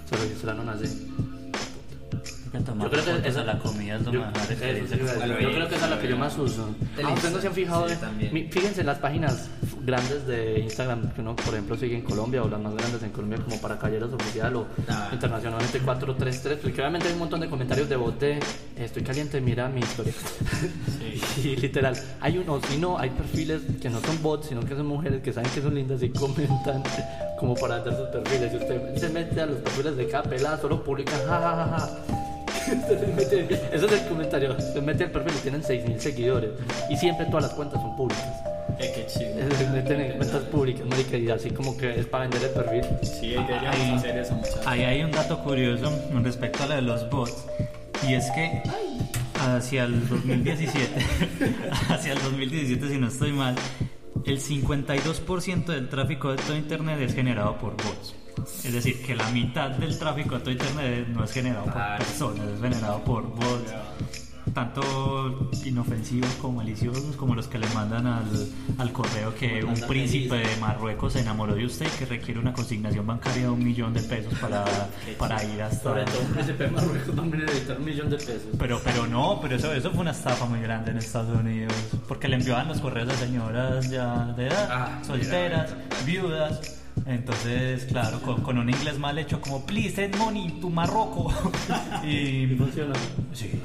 Se 0.10 0.16
registraron 0.16 0.70
así. 0.70 1.12
Yo 2.54 2.90
creo 2.90 3.22
que 3.22 3.28
esa, 3.30 3.42
a 3.42 3.44
la 3.44 3.60
comida 3.60 3.96
es 3.96 4.02
lo 4.04 4.12
yo, 4.14 4.20
mejor. 4.22 4.38
eso 4.38 4.54
sí 4.54 4.60
Yo 5.42 5.50
y- 5.50 5.54
creo 5.54 5.68
que 5.70 5.76
esa 5.76 5.86
es 5.86 5.92
la 5.92 6.00
que 6.00 6.08
yo 6.08 6.18
más 6.18 6.38
uso. 6.38 6.70
Ah, 7.04 7.12
ustedes 7.14 7.34
no 7.34 7.42
se 7.42 7.48
han 7.48 7.54
fijado. 7.54 7.90
sí, 7.90 7.96
de- 8.20 8.50
fíjense 8.52 8.82
en 8.82 8.88
las 8.88 8.98
páginas 9.00 9.50
grandes 9.84 10.26
de 10.26 10.60
Instagram 10.62 11.12
que 11.14 11.22
uno, 11.22 11.36
por 11.36 11.54
ejemplo, 11.54 11.76
sigue 11.78 11.96
en 11.96 12.02
Colombia 12.04 12.42
o 12.44 12.48
las 12.50 12.60
más 12.60 12.74
grandes 12.76 13.04
en 13.04 13.10
Colombia 13.12 13.40
como 13.44 13.60
para 13.62 13.78
Caballeros 13.78 14.14
Oficial 14.14 14.56
o 14.56 14.68
Ah. 14.88 15.10
internacionalmente 15.12 15.80
433, 15.80 16.60
pues 16.62 16.74
que 16.74 16.82
obviamente 16.82 17.08
hay 17.08 17.14
un 17.14 17.20
montón 17.20 17.40
de 17.42 17.50
comentarios 17.50 17.90
de 17.90 17.96
bot 17.96 18.20
de 18.20 18.40
estoy 18.78 19.04
caliente, 19.04 19.40
mira 19.42 19.68
mi 19.70 19.82
historia. 19.82 20.14
y 21.44 21.56
literal, 21.56 21.96
hay 22.22 22.38
uno, 22.38 22.60
si 22.70 22.78
no, 22.78 22.98
hay 22.98 23.10
perfiles 23.12 23.62
que 23.82 23.90
no 23.90 24.00
son 24.02 24.22
bots, 24.22 24.48
sino 24.48 24.62
que 24.62 24.76
son 24.76 24.86
mujeres 24.88 25.22
que 25.22 25.34
saben 25.34 25.50
que 25.52 25.62
son 25.62 25.76
lindas 25.76 26.02
y 26.04 26.10
comentan 26.12 26.84
como 27.40 27.54
para 27.56 27.76
hacer 27.78 27.96
sus 27.96 28.08
perfiles. 28.08 28.52
Si 28.52 28.58
usted 28.58 28.96
se 28.98 29.10
mete 29.10 29.42
a 29.42 29.46
los 29.46 29.58
perfiles 29.58 29.98
de 29.98 30.08
cada 30.08 30.24
pelada, 30.24 30.60
solo 30.60 30.84
publican 30.84 31.20
jajajaja. 31.28 31.78
Usted 31.86 31.94
se 32.06 32.12
mete- 32.12 32.45
Ese 32.68 33.86
es 33.86 33.92
el 33.92 34.08
comentario. 34.08 34.56
Se 34.60 34.82
mete 34.82 35.04
al 35.06 35.12
perfil 35.12 35.34
y 35.38 35.42
tienen 35.42 35.62
6.000 35.64 36.00
seguidores. 36.00 36.50
Y 36.90 36.98
siempre 36.98 37.26
todas 37.28 37.44
las 37.44 37.54
cuentas 37.54 37.82
son 37.82 37.96
públicas. 37.96 38.26
Eh, 38.80 38.92
qué 38.96 39.06
chido. 39.08 39.58
Se 39.58 39.70
meten 39.70 40.02
en 40.02 40.18
cuentas 40.18 40.42
públicas, 40.44 40.86
marica, 40.88 41.18
y 41.18 41.30
así 41.30 41.50
como 41.52 41.78
que 41.78 42.00
es 42.00 42.06
para 42.08 42.28
vender 42.28 42.44
el 42.44 42.50
perfil. 42.50 42.84
Sí, 43.04 43.30
deberíamos 43.30 43.76
Ahí- 43.80 43.92
hacer 43.96 44.18
eso, 44.18 44.34
muchachos. 44.36 44.62
Ahí 44.66 44.84
hay 44.84 45.04
un 45.04 45.12
dato 45.12 45.42
curioso 45.44 45.92
con 46.12 46.24
respecto 46.24 46.64
a 46.64 46.68
lo 46.68 46.76
de 46.76 46.82
los 46.82 47.10
bots. 47.10 47.46
Y 48.08 48.14
es 48.16 48.30
que 48.32 48.62
hacia 49.40 49.84
el 49.86 50.08
2017, 50.10 50.90
hacia 51.90 52.14
el 52.14 52.22
2017 52.22 52.90
si 52.90 52.98
no 52.98 53.08
estoy 53.08 53.32
mal, 53.32 53.56
el 54.26 54.40
52% 54.42 55.66
del 55.66 55.88
tráfico 55.90 56.32
de 56.32 56.38
todo 56.38 56.58
Internet 56.58 57.00
es 57.02 57.14
generado 57.14 57.58
por 57.58 57.72
bots. 57.74 58.16
Es 58.64 58.74
decir, 58.74 59.02
que 59.06 59.16
la 59.16 59.30
mitad 59.30 59.70
del 59.72 59.98
tráfico 59.98 60.36
de 60.36 60.42
todo 60.42 60.52
Internet 60.52 61.08
no 61.10 61.24
es 61.24 61.32
generado 61.32 61.66
por 61.66 61.98
personas, 61.98 62.48
es 62.48 62.62
generado 62.62 63.04
por 63.04 63.24
bots. 63.24 63.72
Tanto 64.54 65.50
inofensivos 65.66 66.30
como 66.36 66.58
maliciosos, 66.58 67.16
como 67.18 67.36
los 67.36 67.48
que 67.48 67.58
le 67.58 67.68
mandan 67.70 68.06
al, 68.08 68.48
al 68.78 68.92
correo 68.94 69.34
que 69.36 69.64
un 69.66 69.74
príncipe 69.88 70.36
de 70.36 70.58
Marruecos 70.62 71.14
se 71.14 71.22
enamoró 71.22 71.56
de 71.56 71.66
usted 71.66 71.88
y 71.88 71.98
que 71.98 72.06
requiere 72.06 72.40
una 72.40 72.54
consignación 72.54 73.06
bancaria 73.06 73.44
de 73.44 73.50
un 73.50 73.62
millón 73.62 73.94
de 73.94 74.02
pesos 74.02 74.34
para, 74.40 74.64
para 75.18 75.44
ir 75.44 75.62
hasta... 75.62 75.84
Sobre 75.90 76.06
todo 76.06 76.22
un 76.22 76.28
príncipe 76.28 76.64
de 76.64 76.70
Marruecos 76.72 77.16
también 77.16 77.46
necesita 77.46 77.74
un 77.74 77.86
millón 77.86 78.10
de 78.12 78.18
pesos. 78.18 78.44
Pero, 78.58 78.80
pero 78.84 79.08
no, 79.08 79.40
pero 79.42 79.56
eso, 79.56 79.74
eso 79.74 79.92
fue 79.92 80.02
una 80.02 80.12
estafa 80.12 80.46
muy 80.46 80.62
grande 80.62 80.92
en 80.92 80.98
Estados 81.00 81.38
Unidos. 81.38 81.74
Porque 82.08 82.28
le 82.30 82.36
enviaban 82.38 82.68
los 82.68 82.80
correos 82.80 83.10
a 83.10 83.14
señoras 83.18 83.90
ya 83.90 84.26
de 84.38 84.48
edad, 84.48 84.70
Ah, 84.72 85.02
solteras, 85.04 85.74
viudas. 86.06 86.82
Entonces, 87.08 87.86
claro, 87.86 88.20
con, 88.22 88.42
con 88.42 88.58
un 88.58 88.70
inglés 88.70 88.98
mal 88.98 89.18
hecho 89.20 89.40
como 89.40 89.64
Please 89.66 89.96
send 89.96 90.16
money 90.18 90.50
to 90.60 90.70
Marroco. 90.70 91.32
y 92.04 92.44
Y 92.52 92.56
funciona. 92.58 92.94
sí, 93.34 93.62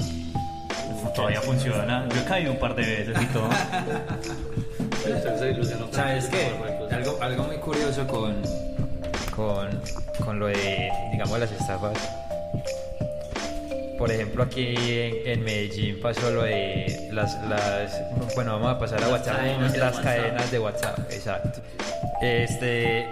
todavía 1.15 1.41
funciona. 1.41 2.07
Yo 2.09 2.21
he 2.21 2.25
caído 2.25 2.53
un 2.53 2.59
par 2.59 2.75
de 2.75 2.83
veces 2.83 3.17
y 3.23 3.27
todo. 3.27 3.49
¿Sabes 5.93 6.27
qué? 6.27 6.51
Algo, 6.95 7.19
algo 7.23 7.45
muy 7.45 7.57
curioso 7.57 8.07
con, 8.07 8.37
con, 9.35 9.69
con 10.25 10.39
lo 10.39 10.47
de, 10.49 10.91
digamos, 11.13 11.39
las 11.41 11.51
estafas. 11.53 11.97
Por 13.99 14.11
ejemplo, 14.11 14.43
aquí 14.45 14.75
en, 14.77 15.15
en 15.27 15.45
Medellín 15.45 16.01
pasó 16.01 16.31
lo 16.31 16.43
de 16.43 17.09
las, 17.13 17.39
las... 17.49 18.01
Bueno, 18.35 18.53
vamos 18.53 18.77
a 18.77 18.79
pasar 18.79 18.99
a 18.99 19.03
Las 19.03 19.11
WhatsApp. 19.13 19.37
cadenas 19.37 19.73
de 19.73 19.79
las 19.79 19.95
WhatsApp. 19.97 20.05
cadenas 20.17 20.51
de 20.51 20.59
WhatsApp, 20.59 20.99
exacto. 21.11 21.61
Este... 22.23 23.07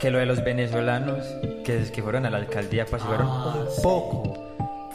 Que 0.00 0.10
lo 0.10 0.18
de 0.18 0.26
los 0.26 0.42
venezolanos 0.44 1.18
que, 1.64 1.90
que 1.92 2.02
fueron 2.02 2.26
a 2.26 2.30
la 2.30 2.38
alcaldía, 2.38 2.84
pues 2.86 3.02
fueron 3.02 3.26
Ah, 3.30 3.54
un 3.58 3.70
sí. 3.70 3.80
poco. 3.82 4.38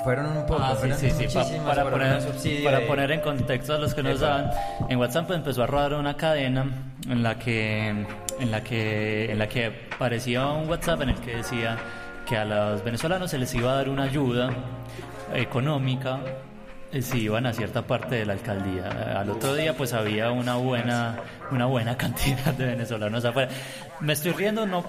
Fueron 0.04 0.38
un 0.38 0.46
poco. 0.46 0.62
Ah, 0.63 0.72
sí, 0.74 0.80
fueron 0.80 0.98
sí, 0.98 1.10
sí, 1.12 1.27
pa- 1.34 1.39
muchísimas 1.39 1.66
para, 1.77 1.89
poner, 1.89 2.13
un 2.16 2.22
subsidio 2.22 2.63
para 2.66 2.80
de- 2.80 2.86
poner 2.86 3.12
en 3.12 3.20
contexto 3.22 3.74
a 3.75 3.77
los 3.80 3.94
que 3.94 4.04
no 4.04 4.16
saben, 4.18 4.50
en 4.89 5.00
WhatsApp 5.00 5.27
pues, 5.27 5.38
empezó 5.39 5.63
a 5.63 5.68
rodar 5.68 5.94
una 5.96 6.16
cadena 6.16 6.66
en 7.10 7.24
la 7.24 7.38
que 7.39 7.89
en 8.39 8.51
la 8.51 8.62
que 8.63 9.32
en 9.32 9.39
la 9.39 9.48
que 9.50 9.88
aparecía 9.96 10.46
un 10.48 10.70
WhatsApp 10.70 11.01
en 11.01 11.10
el 11.10 11.16
que 11.16 11.38
decía 11.38 11.77
que 12.27 12.38
a 12.38 12.46
los 12.46 12.84
venezolanos 12.84 13.32
se 13.32 13.38
les 13.38 13.54
iba 13.56 13.72
a 13.72 13.75
dar 13.75 13.89
una 13.89 14.04
ayuda 14.04 14.50
económica 15.34 16.20
eh, 16.91 17.01
si 17.01 17.20
iban 17.20 17.46
a 17.46 17.53
cierta 17.53 17.82
parte 17.84 18.15
de 18.15 18.25
la 18.25 18.34
alcaldía. 18.34 19.20
Al 19.20 19.29
otro 19.29 19.56
día 19.56 19.75
pues 19.75 19.94
había 19.94 20.32
una 20.32 20.56
buena 20.56 21.20
una 21.51 21.65
buena 21.65 21.98
cantidad 22.03 22.53
de 22.53 22.65
venezolanos 22.65 23.24
afuera. 23.25 23.50
Me 24.00 24.13
estoy 24.13 24.32
riendo 24.34 24.65
no 24.65 24.84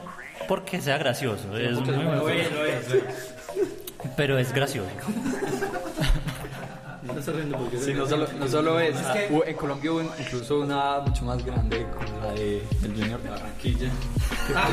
porque 0.46 0.80
sea 0.80 0.98
gracioso, 0.98 1.56
es 1.58 1.78
muy- 1.80 2.38
es. 2.38 3.02
pero 4.16 4.38
es 4.38 4.52
gracioso. 4.52 4.88
No 7.02 7.14
te 7.14 7.20
estás 7.20 7.36
riendo 7.36 7.56
porque 7.56 7.78
Sí, 7.78 7.94
no 7.94 8.06
solo, 8.06 8.26
no 8.38 8.46
solo 8.48 8.78
es. 8.80 8.94
en 9.46 9.54
Colombia 9.56 9.92
hubo 9.92 10.02
incluso 10.18 10.60
una 10.60 10.98
mucho 11.00 11.24
más 11.24 11.42
grande 11.42 11.86
como 11.96 12.20
la 12.26 12.32
de 12.34 12.58
el 12.82 12.94
Junior 12.94 13.22
de 13.22 13.30
Barranquilla. 13.30 13.88
Ah, 14.54 14.68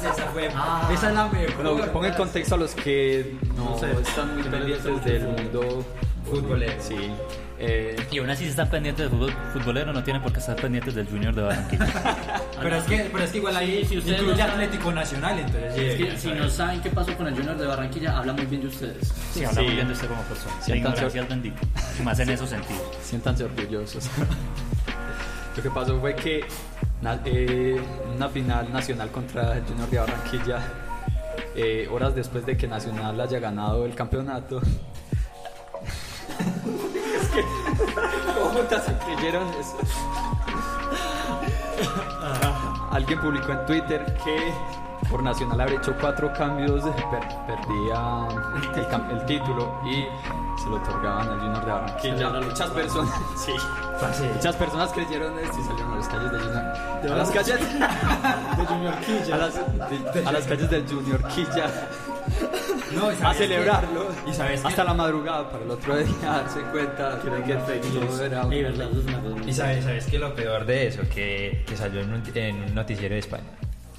sí, 0.00 0.06
esa 0.06 0.26
fue. 0.32 0.46
Esa 0.94 1.08
es 1.08 1.14
la 1.14 1.26
mejor. 1.28 1.54
Bueno, 1.62 1.92
ponga 1.92 2.08
en 2.08 2.14
contexto 2.14 2.54
a 2.54 2.58
los 2.58 2.74
que 2.74 3.34
no 3.56 3.78
sé, 3.78 3.92
están 4.00 4.34
muy 4.34 4.42
pendientes 4.42 5.04
del 5.04 5.22
mundo 5.24 5.84
Futbolero. 6.24 6.72
Sí. 6.80 6.96
Eh, 7.58 7.96
Y 8.10 8.18
aún 8.18 8.28
así 8.30 8.44
si 8.44 8.50
están 8.50 8.68
pendientes 8.68 9.08
del 9.08 9.10
fútbol 9.18 9.32
futbolero 9.52 9.92
no 9.92 10.02
tienen 10.02 10.20
por 10.22 10.32
qué 10.32 10.40
estar 10.40 10.56
pendientes 10.56 10.94
del 10.94 11.06
Junior 11.06 11.34
de 11.34 11.42
Barranquilla. 11.42 11.86
Pero 12.62 12.76
es 12.76 12.84
que, 12.84 13.10
pero 13.12 13.24
es 13.24 13.30
que 13.30 13.38
igual 13.38 13.56
ahí 13.56 13.84
si 13.84 13.98
ustedes 13.98 14.20
incluye 14.20 14.38
no 14.42 14.48
saben- 14.48 14.52
Atlético 14.54 14.92
Nacional, 14.92 15.38
entonces. 15.38 15.76
Es 15.76 15.94
que 15.96 16.16
si 16.18 16.32
no 16.32 16.48
saben 16.48 16.80
qué 16.80 16.90
pasó 16.90 17.14
con 17.16 17.26
el 17.26 17.34
Junior 17.34 17.56
de 17.58 17.66
Barranquilla, 17.66 18.16
habla 18.16 18.32
muy 18.32 18.46
bien 18.46 18.62
de 18.62 18.68
ustedes. 18.68 19.12
Sí, 19.32 19.44
habla 19.44 19.60
Sí. 19.60 19.66
muy 19.66 19.74
bien 19.74 19.86
de 19.86 19.92
usted 19.92 20.08
como 20.08 20.22
persona. 20.22 20.54
Bendita. 21.28 21.60
Y 21.98 22.02
más 22.02 22.18
en 22.20 22.30
esos 22.30 22.48
sentidos. 22.48 22.82
siéntanse 23.02 23.44
orgullosos. 23.44 24.08
Lo 25.56 25.62
que 25.62 25.70
pasó 25.70 26.00
fue 26.00 26.16
que 26.16 26.38
eh, 26.40 27.76
en 28.06 28.10
una 28.16 28.28
final 28.28 28.72
nacional 28.72 29.10
contra 29.10 29.56
el 29.58 29.62
Junior 29.64 29.88
de 29.90 29.98
Barranquilla, 29.98 30.58
eh, 31.54 31.86
horas 31.92 32.14
después 32.14 32.44
de 32.46 32.56
que 32.56 32.66
Nacional 32.66 33.20
haya 33.20 33.38
ganado 33.38 33.84
el 33.84 33.94
campeonato, 33.94 34.60
es 37.20 37.28
que, 37.28 37.44
¿cómo 38.40 38.60
eso? 39.60 39.76
Ah, 42.22 42.88
Alguien 42.92 43.20
publicó 43.20 43.52
en 43.52 43.66
Twitter 43.66 44.16
que 44.24 44.52
por 45.10 45.22
Nacional 45.22 45.60
haber 45.60 45.74
hecho 45.74 45.94
cuatro 46.00 46.32
cambios, 46.32 46.82
per- 46.82 47.28
perdía 47.46 48.28
el, 48.76 48.88
cam- 48.88 49.10
el 49.10 49.24
título 49.26 49.80
y 49.84 50.06
se 50.62 50.68
lo 50.68 50.76
otorgaban 50.76 51.28
al 51.28 51.40
Junior 51.40 51.64
de 51.64 51.72
Barranquilla. 51.72 52.30
Muchas 52.30 52.70
personas, 52.70 53.14
sí, 53.36 53.52
muchas 54.34 54.56
personas 54.56 54.92
creyeron 54.92 55.38
esto 55.38 55.60
y 55.60 55.64
salieron 55.64 55.92
a 55.92 55.96
las 55.96 56.08
calles 56.08 56.32
de 56.32 56.38
Junior. 56.38 57.12
A 57.12 57.16
las 57.16 57.30
calles 57.30 57.60
de 58.58 58.66
Junior 58.66 58.94
Quilla. 59.00 59.34
A 59.34 59.38
las, 59.38 59.54
de- 59.54 60.26
a 60.26 60.32
las 60.32 60.44
calles 60.46 60.70
del 60.70 60.86
Junior 60.88 61.22
Quilla 61.28 61.66
No, 62.94 63.12
¿y 63.12 63.16
a 63.22 63.34
celebrarlo. 63.34 64.08
hasta 64.64 64.84
la 64.84 64.94
madrugada 64.94 65.50
para 65.50 65.64
el 65.64 65.70
otro 65.70 65.96
día 65.96 66.14
darse 66.22 66.60
cuenta 66.72 67.20
que 67.22 67.56
todo 67.86 68.24
era 68.24 68.46
Y 69.46 69.52
sabes, 69.52 69.84
sabes 69.84 70.06
que 70.06 70.18
lo 70.18 70.34
peor 70.34 70.64
de 70.64 70.88
eso, 70.88 71.02
que, 71.12 71.64
que 71.66 71.76
salió 71.76 72.00
en 72.00 72.12
un, 72.12 72.22
en 72.34 72.62
un 72.62 72.74
noticiero 72.74 73.14
de 73.14 73.20
España. 73.20 73.50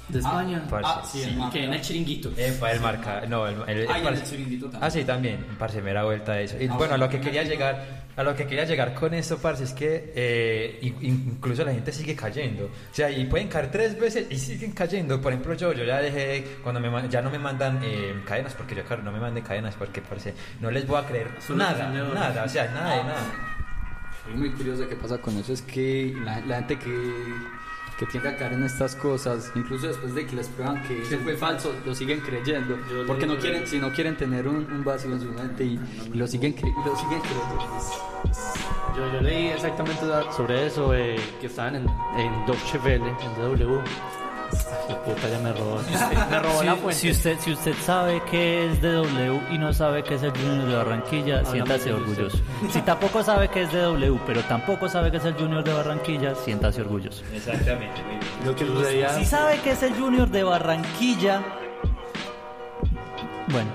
De 0.08 0.20
España. 0.20 0.64
Parce, 0.70 0.88
Ah, 0.88 1.02
sí, 1.04 1.22
el 1.22 1.50
que 1.50 1.64
en 1.64 1.72
el 1.74 1.80
chiringuito. 1.80 2.30
Epa, 2.36 2.70
el 2.70 2.80
marca, 2.80 3.22
no, 3.28 3.46
el, 3.46 3.56
el- 3.68 3.88
Ah, 3.88 3.98
parce- 4.04 4.22
el 4.22 4.28
chiringuito 4.30 4.66
también. 4.66 4.84
Ah, 4.84 4.90
sí, 4.90 5.04
también, 5.04 5.46
parce, 5.58 5.82
me 5.82 5.92
da 5.92 6.04
vuelta 6.04 6.32
a 6.32 6.40
eso. 6.40 6.56
Y 6.60 6.68
bueno, 6.68 6.94
a 6.94 6.96
lo 6.96 7.08
que 7.08 7.20
quería 7.20 7.42
llegar, 7.42 8.04
a 8.16 8.22
lo 8.22 8.34
que 8.36 8.46
quería 8.46 8.64
llegar 8.64 8.94
con 8.94 9.14
esto, 9.14 9.36
parce, 9.38 9.64
es 9.64 9.72
que 9.72 10.12
eh, 10.14 10.78
in- 10.82 10.96
incluso 11.02 11.64
la 11.64 11.72
gente 11.72 11.92
sigue 11.92 12.14
cayendo. 12.14 12.66
O 12.66 12.94
sea, 12.94 13.10
y 13.10 13.24
pueden 13.26 13.48
caer 13.48 13.68
tres 13.70 13.98
veces 13.98 14.26
y 14.30 14.38
siguen 14.38 14.70
cayendo. 14.72 15.20
Por 15.20 15.32
ejemplo, 15.32 15.54
yo, 15.54 15.72
yo 15.72 15.82
ya 15.84 15.98
dejé, 15.98 16.58
cuando 16.62 16.80
me, 16.80 17.08
ya 17.08 17.20
no 17.20 17.28
me 17.30 17.38
mandan 17.40 17.80
eh, 17.82 18.14
cadenas, 18.24 18.54
porque 18.54 18.76
yo, 18.76 18.84
claro, 18.84 19.02
no 19.02 19.10
me 19.10 19.18
manden 19.18 19.42
cadenas, 19.42 19.74
porque, 19.74 20.02
parce, 20.02 20.34
no 20.60 20.70
les 20.70 20.86
voy 20.86 20.98
a 21.02 21.06
creer 21.06 21.28
nada, 21.56 21.88
nada, 22.14 22.44
o 22.44 22.48
sea, 22.48 22.66
nada 22.70 22.96
de 22.96 23.02
nada. 23.04 23.32
Algo 24.26 24.38
muy 24.38 24.50
curioso 24.50 24.88
que 24.88 24.94
pasa 24.96 25.18
con 25.18 25.36
eso 25.36 25.52
es 25.52 25.62
que 25.62 26.14
la, 26.24 26.38
la 26.40 26.56
gente 26.56 26.78
que, 26.78 26.90
que 27.98 28.06
tiende 28.06 28.28
a 28.28 28.36
caer 28.36 28.52
en 28.54 28.64
estas 28.64 28.94
cosas, 28.94 29.50
incluso 29.54 29.86
después 29.88 30.14
de 30.14 30.26
que 30.26 30.36
les 30.36 30.48
prueban 30.48 30.82
que 30.82 31.02
fue 31.02 31.36
falso, 31.36 31.74
lo 31.84 31.94
siguen 31.94 32.20
creyendo. 32.20 32.76
Yo 32.90 33.06
Porque 33.06 33.26
no 33.26 33.38
quieren, 33.38 33.66
si 33.66 33.78
no 33.78 33.90
quieren 33.92 34.16
tener 34.16 34.46
un, 34.46 34.70
un 34.70 34.84
vacío 34.84 35.12
en 35.12 35.20
su 35.20 35.32
mente 35.32 35.64
y, 35.64 35.80
y 36.12 36.16
lo 36.16 36.26
siguen, 36.26 36.54
lo 36.84 36.96
siguen 36.96 37.20
creyendo. 37.20 38.16
Yo, 38.96 39.12
yo 39.12 39.20
leí 39.20 39.48
exactamente 39.48 40.02
sobre 40.34 40.66
eso, 40.66 40.94
eh, 40.94 41.16
que 41.40 41.46
estaban 41.46 41.76
en, 41.76 41.86
en 42.18 42.46
Deutsche 42.46 42.78
Welle, 42.78 43.04
en 43.08 43.56
DW. 43.58 43.80
Esta 44.52 45.02
puta 45.04 45.28
ya 45.28 45.38
me 45.40 45.52
robó. 45.52 45.80
Me 46.30 46.38
robó 46.38 46.62
la 46.62 46.74
Si, 46.74 46.78
fuente. 46.80 47.00
si 47.00 47.10
usted, 47.10 47.38
si 47.40 47.52
usted 47.52 47.74
sabe 47.84 48.22
que 48.30 48.66
es 48.70 48.80
de 48.82 48.92
W 48.92 49.40
y 49.50 49.58
no 49.58 49.72
sabe 49.72 50.02
que 50.04 50.14
es 50.14 50.22
el 50.22 50.30
Junior 50.32 50.66
de 50.68 50.76
Barranquilla, 50.76 51.44
siéntase 51.44 51.92
orgulloso. 51.92 52.38
Si 52.70 52.80
tampoco 52.82 53.22
sabe 53.22 53.48
que 53.48 53.62
es 53.62 53.72
de 53.72 53.80
W, 53.82 54.18
pero 54.26 54.40
tampoco 54.42 54.88
sabe 54.88 55.10
que 55.10 55.16
es 55.18 55.24
el 55.24 55.34
Junior 55.34 55.64
de 55.64 55.72
Barranquilla, 55.72 56.34
siéntase 56.34 56.80
orgulloso. 56.82 57.22
Exactamente. 57.34 58.00
Lo 58.44 58.54
que 58.54 58.66
sucedía. 58.66 59.10
Si 59.14 59.24
sabe 59.24 59.58
que 59.60 59.72
es 59.72 59.82
el 59.82 59.94
Junior 59.94 60.28
de 60.28 60.42
Barranquilla, 60.44 61.42
bueno, 63.48 63.70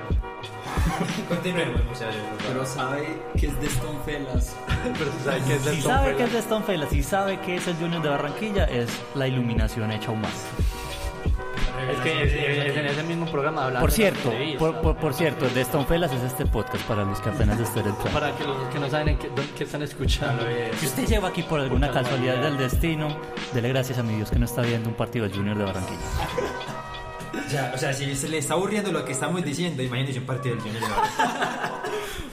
Continuemos, 1.30 1.84
muchachos. 1.86 2.16
Pero 2.48 2.66
sabe 2.66 3.22
que 3.40 3.48
es 3.48 3.60
de 3.62 3.68
Stone 3.68 4.00
Fellas. 4.06 4.56
Pero 4.98 5.12
si 5.12 5.24
sabe 5.24 5.42
que 5.44 5.54
es 5.56 5.66
de 5.66 5.76
Si 5.76 5.82
sabe 5.82 6.16
que 6.16 6.24
es 6.24 6.34
de 6.34 6.40
Stone 6.40 6.66
Fellas, 6.66 6.90
si 6.90 7.04
sabe 7.04 7.40
que 7.40 7.56
es 7.56 7.68
el 7.68 7.76
Junior 7.76 8.02
de 8.02 8.10
Barranquilla, 8.10 8.66
es 8.66 8.90
la 9.16 9.28
iluminación 9.28 9.92
hecha 9.92 10.10
aún 10.10 10.22
más. 10.22 10.46
Es 11.92 12.00
que 12.02 12.24
es, 12.24 12.34
es 12.72 12.78
en 12.78 12.86
ese 12.86 13.04
mismo 13.04 13.26
programa 13.26 13.66
hablando 13.66 13.82
Por 13.82 13.90
de 13.90 13.96
cierto, 13.96 14.30
entrevistas. 14.32 14.60
por, 14.60 14.82
por, 14.82 14.96
por 14.98 15.14
cierto, 15.16 15.50
de 15.50 15.62
Stone 15.62 15.86
Fellas 15.86 16.12
es 16.14 16.22
este 16.22 16.46
podcast 16.46 16.84
para 16.86 17.04
los 17.04 17.20
que 17.20 17.30
apenas 17.30 17.60
estén 17.60 17.88
entrando. 17.88 18.12
Para 18.20 18.36
que 18.36 18.44
los 18.44 18.58
que 18.68 18.80
no 18.80 18.88
saben 18.90 19.10
en 19.10 19.18
qué, 19.18 19.30
qué 19.58 19.64
están 19.64 19.82
escuchando. 19.82 20.44
Si 20.80 20.86
usted 20.86 21.08
lleva 21.08 21.30
aquí 21.30 21.42
por 21.42 21.60
alguna 21.60 21.92
casualidad 21.92 22.38
del 22.42 22.58
destino, 22.58 23.08
dele 23.54 23.70
gracias 23.70 23.98
a 23.98 24.04
mi 24.04 24.16
Dios 24.16 24.30
que 24.30 24.38
no 24.38 24.46
está 24.46 24.62
viendo 24.62 24.90
un 24.90 24.96
partido 24.96 25.28
del 25.28 25.36
Junior 25.36 25.58
de 25.58 25.64
Barranquilla. 25.66 26.00
Ya, 27.52 27.72
o 27.74 27.78
sea, 27.78 27.94
si 27.94 28.16
se 28.16 28.28
le 28.28 28.38
está 28.40 28.54
aburriendo 28.56 28.92
lo 28.92 29.04
que 29.06 29.12
estamos 29.14 29.44
diciendo, 29.44 29.82
imagínese 29.84 30.20
un 30.20 30.26
partido 30.26 30.56
del 30.56 30.64
Junior. 30.64 30.84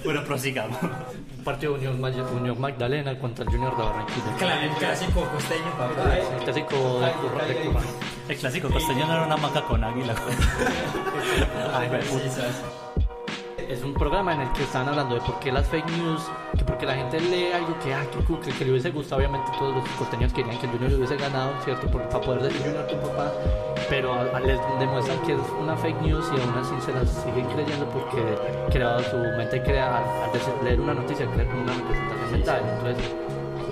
Bueno, 0.04 0.22
prosigamos. 0.24 0.78
Un 0.80 1.44
partido 1.44 1.74
Unión, 1.74 2.02
Unión 2.36 2.60
Magdalena 2.60 3.18
contra 3.18 3.44
el 3.44 3.50
Junior 3.50 3.76
de 3.76 3.82
Barranquilla. 3.82 4.36
Claro, 4.38 4.60
el 4.62 4.70
clásico 4.76 5.20
costeño, 5.34 5.70
papá. 5.76 6.16
El 6.16 6.44
clásico 6.44 7.00
de 7.00 7.12
Curra- 7.12 7.44
de 7.46 7.54
Curra. 7.56 7.80
El 8.28 8.36
clásico 8.36 8.70
costeño 8.70 9.06
no 9.06 9.12
era 9.14 9.26
una 9.26 9.36
maca 9.36 9.62
con 9.66 9.82
águila. 9.82 10.14
Ay, 11.74 11.88
puta. 11.88 12.48
Es 13.68 13.84
un 13.84 13.92
programa 13.92 14.32
en 14.32 14.40
el 14.40 14.52
que 14.52 14.62
están 14.62 14.88
hablando 14.88 15.16
de 15.16 15.20
por 15.20 15.38
qué 15.40 15.52
las 15.52 15.68
fake 15.68 15.90
news, 15.98 16.22
que 16.56 16.64
porque 16.64 16.86
la 16.86 16.94
gente 16.94 17.20
lee 17.20 17.52
algo 17.52 17.78
que, 17.80 17.92
ah, 17.92 18.02
que, 18.10 18.50
que, 18.50 18.64
le 18.64 18.70
hubiese 18.70 18.90
gustado, 18.90 19.18
obviamente 19.18 19.52
todos 19.58 19.74
los 19.74 19.88
costeños 19.90 20.32
querían 20.32 20.56
que 20.58 20.64
el 20.64 20.72
Junior 20.72 20.90
le 20.90 20.96
hubiese 20.96 21.16
ganado, 21.18 21.52
¿cierto? 21.64 21.86
Por, 21.88 22.00
para 22.08 22.24
poder 22.24 22.44
decir 22.44 22.62
Junior 22.62 22.86
tu 22.86 22.96
papá, 22.96 23.30
pero 23.90 24.24
les 24.40 24.58
demuestran 24.80 25.18
que 25.20 25.34
es 25.34 25.40
una 25.60 25.76
fake 25.76 26.00
news 26.00 26.24
y 26.34 26.40
aún 26.40 26.54
así 26.56 26.80
se 26.80 26.94
las 26.94 27.10
siguen 27.10 27.44
creyendo 27.44 27.84
porque 27.90 28.22
crea, 28.70 29.00
su 29.00 29.16
mente 29.36 29.62
crea, 29.62 29.98
al 29.98 30.64
leer 30.64 30.80
una 30.80 30.94
noticia, 30.94 31.26
crea 31.26 31.44
una 31.52 31.74
representación 31.74 32.32
mental. 32.32 32.62
Entonces, 32.64 33.12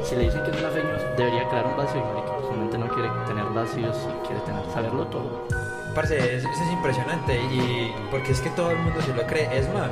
si 0.02 0.16
le 0.16 0.24
dicen 0.24 0.42
que 0.44 0.50
es 0.50 0.58
una 0.58 0.68
fake 0.68 0.84
news, 0.84 1.02
debería 1.16 1.48
crear 1.48 1.66
un 1.66 1.76
vacío 1.78 2.02
y 2.02 2.46
su 2.46 2.52
mente 2.52 2.76
no 2.76 2.88
quiere 2.88 3.08
tener 3.26 3.44
vacíos 3.46 3.96
y 3.96 4.26
quiere 4.26 4.42
tener, 4.42 4.62
saberlo 4.74 5.06
todo. 5.06 5.65
Parce, 5.96 6.14
es- 6.36 6.44
eso 6.44 6.62
es 6.62 6.70
impresionante 6.72 7.34
y 7.50 7.90
porque 8.10 8.32
es 8.32 8.40
que 8.42 8.50
todo 8.50 8.70
el 8.70 8.78
mundo 8.78 9.00
se 9.00 9.14
lo 9.14 9.26
cree. 9.26 9.48
Es 9.58 9.66
más, 9.72 9.88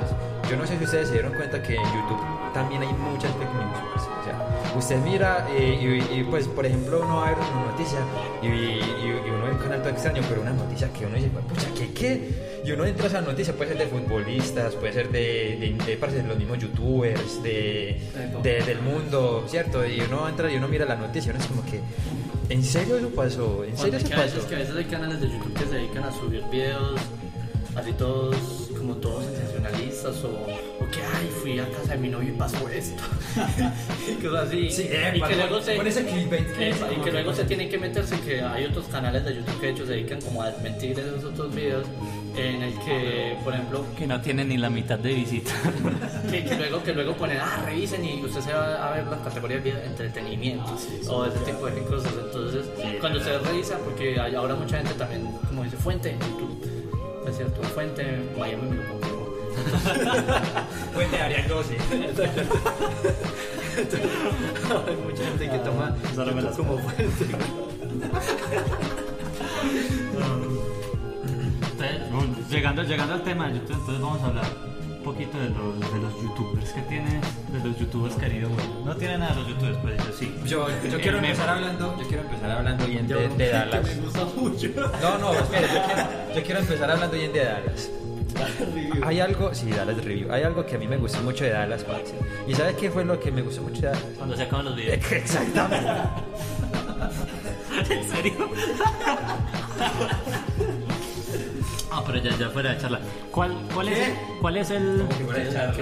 yo 0.51 0.57
no 0.57 0.67
sé 0.67 0.77
si 0.79 0.85
ustedes 0.85 1.09
se 1.09 1.15
dieron 1.15 1.33
cuenta 1.33 1.63
que 1.63 1.75
en 1.77 1.83
YouTube 1.83 2.21
también 2.53 2.83
hay 2.83 2.93
muchas 2.93 3.33
fake 3.33 3.55
news. 3.55 4.03
O 4.21 4.23
sea, 4.25 4.39
usted 4.77 4.99
mira 5.03 5.47
eh, 5.51 5.79
y, 6.13 6.21
y, 6.21 6.25
pues, 6.25 6.47
por 6.47 6.67
ejemplo, 6.67 7.01
uno 7.03 7.17
va 7.17 7.29
a 7.29 7.31
ver 7.31 7.39
una 7.39 7.71
noticia 7.73 7.99
y, 8.43 8.47
y- 8.49 9.23
y 9.27 9.31
uno 9.31 9.44
todo 9.85 9.93
extraño, 9.93 10.23
pero 10.29 10.41
una 10.43 10.53
noticia 10.53 10.93
que 10.93 11.07
uno 11.07 11.17
dice, 11.17 11.29
pucha, 11.29 11.69
¿qué 11.79 11.93
qué? 11.93 12.45
Y 12.65 12.73
uno 12.73 12.87
entra 12.87 13.05
a 13.05 13.09
esa 13.09 13.21
noticia, 13.21 13.55
puede 13.55 13.71
ser 13.77 13.79
de 13.79 13.87
futbolistas, 13.87 14.75
puede 14.77 14.93
ser 14.95 15.11
de, 15.11 15.77
de, 15.87 15.97
de, 15.97 15.97
de 16.23 16.23
los 16.29 16.39
mismos 16.39 16.59
youtubers, 16.59 17.43
de, 17.43 18.01
de- 18.43 18.63
del 18.63 18.81
mundo, 18.81 19.45
¿cierto? 19.47 19.85
Y 19.87 20.01
uno 20.01 20.29
entra 20.29 20.51
y 20.51 20.57
uno 20.57 20.67
mira 20.69 20.87
la 20.87 20.97
noticia 20.97 21.29
y 21.31 21.35
uno 21.35 21.45
es 21.45 21.47
como 21.51 21.65
que, 21.67 21.81
¿en 22.49 22.65
serio 22.65 22.97
eso 22.97 23.11
pasó? 23.11 23.65
¿En 23.65 23.77
serio 23.77 23.99
eso 23.99 24.09
pasó? 24.09 24.23
veces, 24.23 24.45
que 24.47 24.55
a 24.55 24.59
veces 24.59 24.77
hay 24.77 24.85
canales 24.87 25.21
de 25.21 25.29
YouTube 25.29 25.53
que 25.55 25.67
se 25.67 25.75
dedican 25.75 26.05
a 26.05 26.13
subir 26.13 26.43
videos 26.51 26.99
así 27.77 27.93
todos 27.93 28.64
como 28.95 29.01
todos 29.01 29.25
sensacionalistas 29.25 30.25
o, 30.25 30.29
o 30.29 30.91
que 30.91 31.01
ay 31.03 31.29
fui 31.43 31.59
a 31.59 31.69
casa 31.69 31.93
de 31.93 31.99
mi 31.99 32.09
novio 32.09 32.31
y 32.35 32.37
pasó 32.37 32.69
esto 32.69 33.03
y 34.09 34.13
cosas 34.27 34.49
así. 34.49 34.71
Sí, 34.71 34.83
y 35.15 35.21
que 35.21 35.37
luego 35.37 35.61
se 35.61 35.75
pon 35.77 35.87
ese 35.87 36.05
clickbait 36.05 36.47
que- 36.57 36.71
y 36.71 37.01
que 37.03 37.13
luego 37.13 37.33
se 37.35 37.45
tienen 37.45 37.69
que 37.69 37.79
meterse 37.79 38.19
que 38.21 38.41
hay 38.41 38.65
otros 38.67 38.87
canales 38.87 39.25
de 39.25 39.35
YouTube 39.37 39.61
que 39.61 39.67
de 39.67 39.73
hecho 39.73 39.87
se 39.87 39.93
dedican 39.93 40.21
como 40.21 40.43
a 40.43 40.51
desmentir 40.51 40.99
esos 40.99 41.25
otros 41.25 41.55
videos 41.55 41.87
en 42.37 42.63
el 42.63 42.75
que 42.81 43.37
por 43.45 43.55
ejemplo 43.55 43.85
Que 43.97 44.07
no 44.07 44.21
tiene 44.21 44.45
ni 44.45 44.57
la 44.57 44.69
mitad 44.71 44.99
de 44.99 45.15
visitas. 45.15 45.55
que, 46.31 46.45
que 46.45 46.57
luego 46.57 46.83
que 46.83 46.93
luego 46.93 47.15
ponen 47.17 47.39
ah 47.41 47.63
revisen 47.65 48.05
y 48.05 48.23
usted 48.25 48.41
se 48.41 48.53
va 48.53 48.89
a 48.89 48.95
ver 48.97 49.07
las 49.07 49.21
categorías 49.21 49.63
de 49.65 49.71
entretenimiento 49.87 50.77
o 51.09 51.25
ese 51.27 51.39
tipo 51.41 51.67
de 51.67 51.83
cosas 51.85 52.13
entonces 52.25 52.65
cuando 53.01 53.19
usted 53.19 53.41
revisa 53.43 53.79
porque 53.79 54.19
hay 54.21 54.35
ahora 54.35 54.55
mucha 54.55 54.79
gente 54.79 54.95
también 54.95 55.27
como 55.49 55.63
dice 55.65 55.77
fuente 55.77 56.11
en 56.11 56.19
YouTube 56.21 56.74
es 57.27 57.37
cierto 57.37 57.63
fuente 57.63 58.23
Miami 58.39 58.71
me 58.71 58.77
lo 58.77 58.89
confirmó 58.89 59.25
Puente 60.93 61.21
Arial 61.23 61.49
12. 61.49 61.77
hay 64.87 64.97
mucha 64.97 65.25
gente 65.25 65.51
que 65.51 65.59
toma 65.59 65.97
me 66.35 66.43
las 66.43 66.57
como 66.57 66.79
fuente. 66.79 67.25
Entonces, 71.75 72.13
bueno, 72.13 72.35
llegando, 72.51 72.83
llegando 72.83 73.15
al 73.15 73.23
tema 73.23 73.49
de 73.49 73.55
YouTube, 73.55 73.77
entonces 73.77 74.01
vamos 74.01 74.23
a 74.23 74.27
hablar 74.27 74.74
poquito 75.05 75.39
de 75.39 75.51
los, 75.51 75.79
de 75.93 75.99
los 76.01 76.23
youtubers 76.23 76.73
que 76.73 76.81
tienes, 76.83 77.23
de 77.53 77.69
los 77.69 77.79
youtubers 77.79 78.15
queridos. 78.17 78.51
Bueno, 78.53 78.71
no 78.85 78.97
tiene 78.97 79.19
nada 79.19 79.35
de 79.35 79.41
los 79.41 79.49
youtubers, 79.51 79.79
pues 79.79 79.97
yo 79.99 80.13
sí. 80.13 80.35
Yo, 80.47 80.67
yo 80.91 81.01
quiero 81.01 81.19
empezar 81.23 81.49
hablando, 81.49 81.97
yo 82.01 82.09
quiero 82.09 82.23
empezar 82.23 82.51
hablando 82.51 82.87
bien 82.87 83.07
de, 83.07 83.29
de 83.29 83.49
Dallas. 83.51 83.85
me 83.85 83.95
gusta 84.03 84.25
mucho 84.25 84.69
No, 85.03 85.19
no, 85.19 85.33
espere, 85.35 85.69
yo 85.69 85.83
quiero, 85.85 86.35
yo 86.35 86.43
quiero 86.43 86.61
empezar 86.61 86.91
hablando 86.91 87.17
bien 87.17 87.33
de 87.33 87.45
Dallas. 87.45 87.91
Hay 89.05 89.21
algo, 89.21 89.55
sí, 89.55 89.71
Dallas 89.71 90.03
Review. 90.05 90.33
Hay 90.33 90.43
algo 90.43 90.67
que 90.67 90.75
a 90.75 90.79
mí 90.79 90.89
me 90.89 90.97
gustó 90.97 91.23
mucho 91.23 91.45
de 91.45 91.51
Dallas, 91.51 91.85
parce. 91.85 92.15
¿Y 92.49 92.55
sabes 92.55 92.75
qué 92.77 92.91
fue 92.91 93.05
lo 93.05 93.21
que 93.21 93.31
me 93.31 93.43
gustó 93.43 93.63
mucho 93.63 93.83
de 93.83 93.89
Dallas? 93.89 94.05
Cuando 94.17 94.37
se 94.37 94.43
acaban 94.43 94.65
los 94.65 94.77
videos. 94.77 94.99
Exactamente. 95.13 95.91
¿En 97.91 98.05
serio? 98.09 98.51
Ah, 101.97 102.03
pero 102.05 102.19
ya, 102.19 102.37
ya 102.37 102.51
fuera 102.51 102.75
de 102.75 102.81
charla. 102.81 102.99
¿Cuál, 103.31 103.55
cuál, 103.73 103.89
es, 103.89 104.09
cuál, 104.41 104.57
es 104.57 104.71
el? 104.71 105.05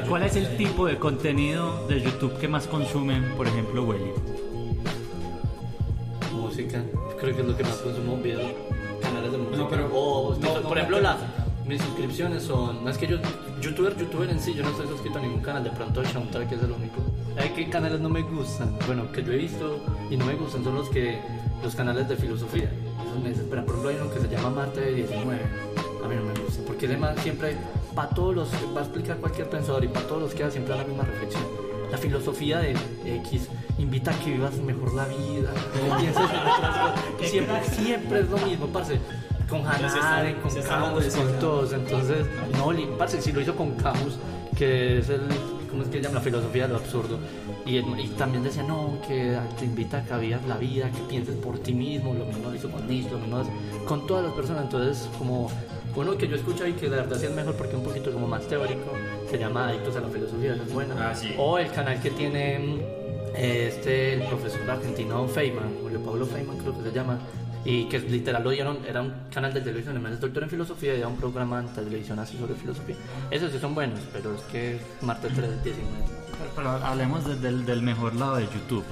¿Cuál 0.06 0.24
es 0.24 0.36
el 0.36 0.56
tipo 0.58 0.86
de 0.86 0.98
contenido 0.98 1.86
de 1.88 2.02
YouTube 2.02 2.38
que 2.38 2.48
más 2.48 2.66
consumen, 2.66 3.32
por 3.34 3.46
ejemplo, 3.46 3.82
Welly? 3.84 4.12
música. 6.32 6.82
Creo 7.18 7.34
que 7.34 7.40
es 7.40 7.48
lo 7.48 7.56
que 7.56 7.62
más 7.64 7.76
consumo 7.76 8.16
videos 8.18 8.52
canales 9.00 9.32
de 9.32 9.38
música. 9.38 9.56
No, 9.56 9.68
pero- 9.68 9.88
o 9.92 10.36
no, 10.38 10.54
no, 10.60 10.68
por 10.68 10.76
ejemplo 10.76 10.98
no, 10.98 11.02
las 11.02 11.16
mis 11.66 11.80
suscripciones 11.80 12.42
son 12.42 12.84
no 12.84 12.90
es 12.90 12.98
que 12.98 13.06
yo 13.06 13.16
youtuber 13.60 13.96
youtuber 13.96 14.28
en 14.28 14.40
sí 14.40 14.52
yo 14.52 14.62
no 14.64 14.70
estoy 14.70 14.88
suscrito 14.88 15.18
a 15.18 15.22
ningún 15.22 15.40
canal. 15.40 15.64
De 15.64 15.70
pronto 15.70 16.04
Soundtrack 16.04 16.52
es 16.52 16.62
el 16.62 16.72
único. 16.72 17.00
Hay 17.38 17.50
que 17.50 17.70
canales 17.70 18.00
no 18.00 18.08
me 18.10 18.22
gustan 18.22 18.76
bueno 18.86 19.10
que 19.12 19.22
yo 19.22 19.32
he 19.32 19.36
visto 19.36 19.82
y 20.10 20.16
no 20.16 20.26
me 20.26 20.34
gustan 20.34 20.62
son 20.64 20.74
los 20.74 20.88
que 20.90 21.18
los 21.62 21.74
canales 21.74 22.08
de 22.08 22.16
filosofía. 22.16 22.70
Esos 23.06 23.22
me 23.22 23.30
desesperan 23.30 23.64
por 23.64 23.74
ejemplo 23.76 23.90
hay 23.90 23.96
uno 24.00 24.12
que 24.12 24.20
se 24.20 24.28
llama 24.28 24.50
Marte 24.50 24.80
de 24.80 24.94
19 24.94 25.71
a 26.04 26.08
mí 26.08 26.14
no 26.16 26.22
me 26.24 26.34
gusta 26.40 26.62
porque 26.66 26.86
además 26.86 27.18
siempre 27.20 27.56
para 27.94 28.08
todos 28.10 28.34
los 28.34 28.48
va 28.76 28.80
a 28.80 28.84
explicar 28.84 29.16
cualquier 29.18 29.48
pensador 29.48 29.84
y 29.84 29.88
para 29.88 30.06
todos 30.06 30.22
los 30.22 30.34
queda 30.34 30.50
siempre 30.50 30.76
la 30.76 30.84
misma 30.84 31.04
reflexión 31.04 31.42
la 31.92 31.98
filosofía 31.98 32.58
de 32.58 32.74
X 33.04 33.48
invita 33.78 34.12
a 34.12 34.18
que 34.18 34.30
vivas 34.30 34.56
mejor 34.56 34.94
la 34.94 35.04
vida, 35.04 35.50
que 35.74 36.00
pienses 36.00 36.22
en 36.30 36.38
otras 36.38 36.78
cosas. 36.78 37.00
Siempre, 37.30 37.64
siempre 37.64 38.20
es 38.20 38.30
lo 38.30 38.38
mismo, 38.38 38.66
parce. 38.68 38.98
Con 39.48 39.62
se 39.62 39.86
está- 39.86 40.14
Hanare, 40.16 40.40
con 40.40 40.50
Camus, 40.62 41.04
con 41.14 41.38
todos. 41.38 41.72
Entonces, 41.74 42.26
no, 42.56 42.96
parce, 42.96 43.20
si 43.20 43.30
lo 43.32 43.42
hizo 43.42 43.54
con 43.54 43.72
Camus, 43.72 44.18
que 44.56 44.98
es 45.00 45.10
el, 45.10 45.20
¿cómo 45.68 45.82
es 45.82 45.88
que 45.90 45.98
se 45.98 46.02
llama? 46.04 46.14
La 46.14 46.20
filosofía 46.22 46.62
de 46.66 46.72
lo 46.72 46.78
absurdo. 46.78 47.18
Y, 47.66 47.76
y 47.76 48.14
también 48.16 48.42
decía, 48.42 48.62
no, 48.62 48.98
que 49.06 49.38
te 49.58 49.66
invita 49.66 49.98
a 49.98 50.04
que 50.04 50.14
vivas 50.16 50.46
la 50.46 50.56
vida, 50.56 50.90
que 50.90 51.00
pienses 51.10 51.34
por 51.36 51.58
ti 51.58 51.74
mismo. 51.74 52.14
Lo 52.14 52.24
mismo 52.24 52.48
lo 52.48 52.54
hizo 52.54 52.70
con 52.70 52.86
Nietzsche, 52.88 53.10
lo 53.10 53.18
mismo 53.18 53.44
con 53.84 54.06
todas 54.06 54.24
las 54.24 54.32
personas. 54.32 54.62
Entonces, 54.64 55.10
como 55.18 55.50
uno 55.94 56.16
que 56.16 56.26
yo 56.28 56.36
escucho 56.36 56.66
y 56.66 56.72
que 56.72 56.88
de 56.88 56.96
verdad 56.96 57.16
sí 57.18 57.26
es 57.26 57.32
mejor 57.34 57.54
porque 57.56 57.72
es 57.72 57.78
un 57.78 57.84
poquito 57.84 58.12
como 58.12 58.26
más 58.26 58.46
teórico, 58.48 58.92
se 59.30 59.38
llama 59.38 59.68
Adictos 59.68 59.96
a 59.96 60.00
la 60.00 60.08
Filosofía, 60.08 60.54
eso 60.54 60.62
es 60.62 60.72
bueno. 60.72 60.94
Ah, 60.98 61.14
sí. 61.14 61.34
O 61.38 61.58
el 61.58 61.70
canal 61.70 62.00
que 62.00 62.10
tiene 62.10 62.58
mm, 62.58 62.80
este, 63.36 64.14
el 64.14 64.22
profesor 64.24 64.70
argentino 64.70 65.26
Feynman, 65.28 65.74
Julio 65.82 66.00
Pablo 66.04 66.26
Feynman 66.26 66.58
creo 66.58 66.76
que 66.76 66.88
se 66.90 66.94
llama, 66.94 67.18
y 67.64 67.84
que 67.84 67.98
literal 68.00 68.42
lo 68.42 68.50
dieron, 68.50 68.78
era 68.88 69.02
un 69.02 69.12
canal 69.32 69.54
de 69.54 69.60
televisión, 69.60 69.94
además 69.94 70.14
es 70.14 70.20
doctor 70.20 70.42
en 70.42 70.50
filosofía 70.50 70.94
y 70.96 71.00
da 71.00 71.06
un 71.08 71.16
programa 71.16 71.60
en 71.60 71.68
televisión 71.68 72.18
así 72.18 72.36
sobre 72.36 72.54
filosofía. 72.54 72.96
Esos 73.30 73.52
sí 73.52 73.58
son 73.60 73.74
buenos, 73.74 74.00
pero 74.12 74.34
es 74.34 74.40
que 74.50 74.80
martes 75.00 75.32
3, 75.34 75.62
19. 75.62 75.88
Pero 76.56 76.70
hablemos 76.70 77.24
de- 77.24 77.36
del, 77.36 77.64
del 77.64 77.82
mejor 77.82 78.14
lado 78.16 78.36
de 78.36 78.44
YouTube. 78.46 78.84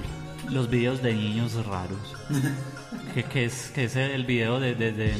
Los 0.49 0.69
videos 0.69 1.01
de 1.01 1.13
niños 1.13 1.53
raros. 1.65 2.15
que, 3.13 3.23
que 3.23 3.45
es, 3.45 3.71
que 3.75 3.83
es 3.85 3.95
el 3.97 4.25
video 4.25 4.59
de, 4.61 4.73
de- 4.75 4.93
de- 4.93 5.13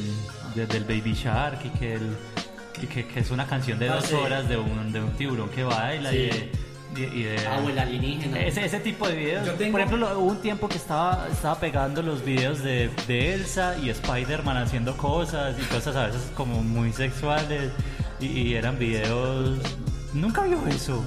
de- 0.54 0.66
del 0.66 0.84
Baby 0.84 1.14
Shark 1.14 1.58
y 1.64 1.68
que, 1.78 1.94
el, 1.94 2.16
y 2.82 2.86
que, 2.86 3.06
que 3.06 3.20
es 3.20 3.30
una 3.30 3.46
canción 3.46 3.78
de 3.78 3.86
dos 3.88 4.12
horas 4.12 4.48
de 4.48 4.56
un, 4.56 4.92
de 4.92 5.00
un 5.00 5.10
tiburón 5.12 5.48
que 5.50 5.64
baila 5.64 6.12
y, 6.12 6.16
de, 6.26 6.50
y, 7.14 7.22
de- 7.22 7.46
Ah, 7.48 7.60
o 7.64 7.68
el 7.68 7.78
alienígena. 7.78 8.40
ese, 8.40 8.64
ese 8.64 8.80
tipo 8.80 9.08
de 9.08 9.14
videos. 9.16 9.56
Tengo- 9.58 9.72
Por 9.72 9.80
ejemplo, 9.80 9.98
lo- 10.08 10.18
hubo 10.18 10.30
un 10.32 10.40
tiempo 10.42 10.68
que 10.68 10.76
estaba, 10.76 11.26
estaba 11.32 11.58
pegando 11.58 12.02
los 12.02 12.24
videos 12.24 12.62
de, 12.62 12.90
de 13.06 13.34
Elsa 13.34 13.76
y 13.82 13.88
Spider-Man 13.90 14.56
haciendo 14.58 14.96
cosas 14.96 15.56
y 15.58 15.62
cosas 15.74 15.96
a 15.96 16.06
veces 16.06 16.22
como 16.34 16.62
muy 16.62 16.92
sexuales 16.92 17.70
y, 18.20 18.26
y 18.26 18.54
eran 18.54 18.78
videos... 18.78 19.58
Nunca 20.12 20.42
vio 20.42 20.58
eso. 20.68 21.02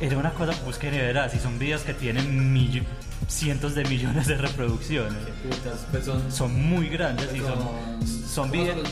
Era 0.00 0.18
una 0.18 0.30
cosa, 0.32 0.52
busquen 0.64 0.92
y 0.94 0.98
verás, 0.98 1.32
y 1.34 1.38
son 1.38 1.60
videos 1.60 1.82
que 1.82 1.94
tienen 1.94 2.52
millo- 2.52 2.82
cientos 3.28 3.74
de 3.74 3.84
millones 3.84 4.26
de 4.26 4.36
reproducciones. 4.36 5.18
Putas, 5.42 5.86
pues 5.90 6.04
son. 6.04 6.32
Son 6.32 6.54
muy 6.54 6.88
grandes 6.88 7.28
y 7.34 7.38
son, 7.38 8.06
son 8.06 8.48
¿cómo 8.48 8.62
videos... 8.62 8.88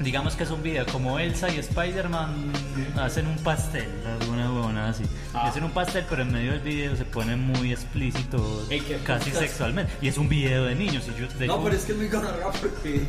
digamos 0.00 0.34
que 0.34 0.44
es 0.44 0.50
un 0.50 0.62
video 0.62 0.86
como 0.86 1.18
Elsa 1.18 1.48
y 1.50 1.58
Spider-Man 1.58 2.52
hacen 2.98 3.26
un 3.26 3.36
pastel, 3.38 3.88
alguna 4.20 4.52
huevona 4.52 4.88
así. 4.88 5.04
Ah. 5.34 5.48
Hacen 5.48 5.64
un 5.64 5.70
pastel, 5.70 6.04
pero 6.08 6.22
en 6.22 6.32
medio 6.32 6.52
del 6.52 6.60
video 6.60 6.96
se 6.96 7.04
pone 7.04 7.36
muy 7.36 7.72
explícito, 7.72 8.66
Ey, 8.70 8.80
qué 8.80 8.98
casi 8.98 9.30
podcast. 9.30 9.46
sexualmente. 9.46 9.92
Y 10.00 10.08
es 10.08 10.18
un 10.18 10.28
video 10.28 10.64
de 10.64 10.74
niños. 10.74 11.04
Y 11.08 11.20
yo, 11.20 11.28
de 11.38 11.46
No, 11.46 11.62
pero 11.62 11.76
es 11.76 11.84
que 11.84 11.92
es 11.92 11.98
muy 11.98 12.08
gonorrea 12.08 12.50
porque 12.50 13.06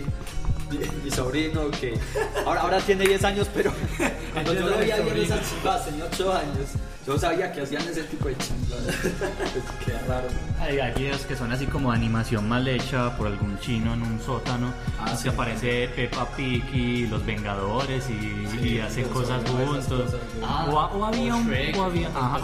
mi, 1.03 1.11
sobrino, 1.11 1.69
que 1.71 1.99
ahora, 2.45 2.61
ahora 2.61 2.79
tiene 2.79 3.05
10 3.05 3.23
años, 3.23 3.47
pero 3.53 3.71
cuando 4.33 4.53
yo 4.53 4.67
lo 4.67 4.79
esas 4.79 5.49
chivas, 5.49 5.85
tenía 5.85 6.05
8 6.05 6.33
años, 6.33 6.69
yo 7.05 7.17
sabía 7.19 7.51
que 7.51 7.61
hacían 7.61 7.81
ese 7.83 8.03
tipo 8.03 8.27
de. 8.27 8.35
Pues 8.35 9.63
queda 9.85 9.99
raro. 10.07 10.27
Hay, 10.59 10.79
hay 10.79 10.93
videos 10.93 11.25
que 11.25 11.35
son 11.35 11.51
así 11.51 11.65
como 11.65 11.91
animación 11.91 12.47
mal 12.47 12.67
hecha 12.67 13.15
por 13.17 13.27
algún 13.27 13.59
chino 13.59 13.93
en 13.93 14.01
un 14.01 14.21
sótano. 14.21 14.73
Ah, 14.99 15.11
que 15.11 15.17
sí. 15.17 15.27
aparece 15.29 15.89
Peppa 15.95 16.27
Pig 16.35 16.63
y 16.73 17.07
los 17.07 17.25
Vengadores 17.25 18.09
y, 18.09 18.65
y 18.65 18.79
hacen 18.79 19.07
cosas 19.09 19.43
juntos. 19.49 20.15
Ah, 20.43 20.67
o, 20.69 20.75
o 20.75 21.05
había 21.05 21.35
o 21.35 21.39
un, 21.39 21.47
Shrek, 21.47 21.77
o 21.77 21.83
había, 21.83 22.07
ajá, 22.07 22.39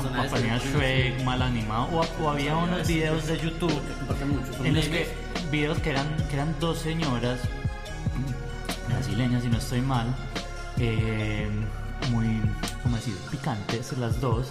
Shrek 0.58 1.24
mal 1.24 1.41
animado. 1.41 1.88
O, 1.91 2.24
o 2.24 2.30
había 2.30 2.56
unos 2.56 2.88
videos 2.88 3.28
de 3.28 3.39
YouTube 3.39 3.82
en 4.63 4.76
los 4.76 4.86
que 4.86 5.08
videos 5.52 5.80
que 5.80 5.91
eran, 5.91 6.08
que 6.30 6.36
eran 6.36 6.56
dos 6.60 6.80
señoras 6.80 7.39
brasileñas, 8.88 9.43
si 9.43 9.50
no 9.50 9.58
estoy 9.58 9.82
mal, 9.82 10.13
eh, 10.80 11.48
muy, 12.12 12.41
¿cómo 12.89 12.97
decir? 12.97 13.15
Picantes 13.30 13.95
las 13.99 14.19
dos. 14.19 14.47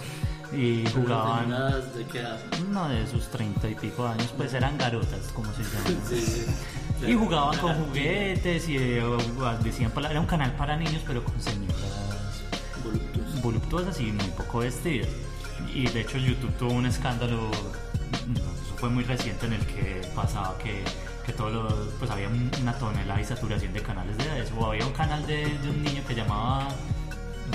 Y 0.53 0.83
jugaban. 0.95 1.49
¿De 1.93 2.05
qué? 2.11 2.23
No 2.71 2.87
de 2.89 3.05
sus 3.05 3.27
treinta 3.27 3.69
y 3.69 3.75
pico 3.75 4.07
años, 4.07 4.33
pues 4.35 4.53
eran 4.53 4.77
garotas, 4.77 5.19
como 5.33 5.51
se 5.53 5.61
llama. 5.63 5.99
Sí, 6.09 6.21
sí. 6.21 7.05
Y 7.07 7.13
jugaban 7.13 7.57
con 7.59 7.73
juguetes 7.85 8.67
y 8.67 8.77
eh, 8.77 9.03
decían, 9.63 9.91
era 10.09 10.19
un 10.19 10.25
canal 10.25 10.51
para 10.53 10.75
niños, 10.75 11.01
pero 11.05 11.23
con 11.23 11.39
señoras 11.39 11.75
Voluptuosos. 12.83 13.41
voluptuosas 13.43 13.99
y 13.99 14.11
muy 14.11 14.25
poco 14.37 14.59
vestidas. 14.59 15.07
Y 15.73 15.87
de 15.87 16.01
hecho 16.01 16.17
YouTube 16.17 16.51
tuvo 16.57 16.71
un 16.73 16.85
escándalo, 16.87 17.51
eso 17.51 18.75
fue 18.77 18.89
muy 18.89 19.03
reciente, 19.03 19.45
en 19.45 19.53
el 19.53 19.65
que 19.67 20.01
pasaba 20.15 20.57
que, 20.57 20.83
que 21.25 21.31
todo 21.33 21.49
lo, 21.51 21.89
pues 21.99 22.09
había 22.09 22.27
un- 22.27 22.49
una 22.61 22.73
tonelada 22.73 23.21
y 23.21 23.25
saturación 23.25 23.71
de 23.73 23.81
canales 23.81 24.17
de 24.17 24.41
eso. 24.41 24.55
O 24.57 24.65
había 24.65 24.85
un 24.85 24.93
canal 24.93 25.25
de, 25.27 25.45
de 25.45 25.69
un 25.69 25.83
niño 25.83 26.01
que 26.07 26.15
llamaba 26.15 26.69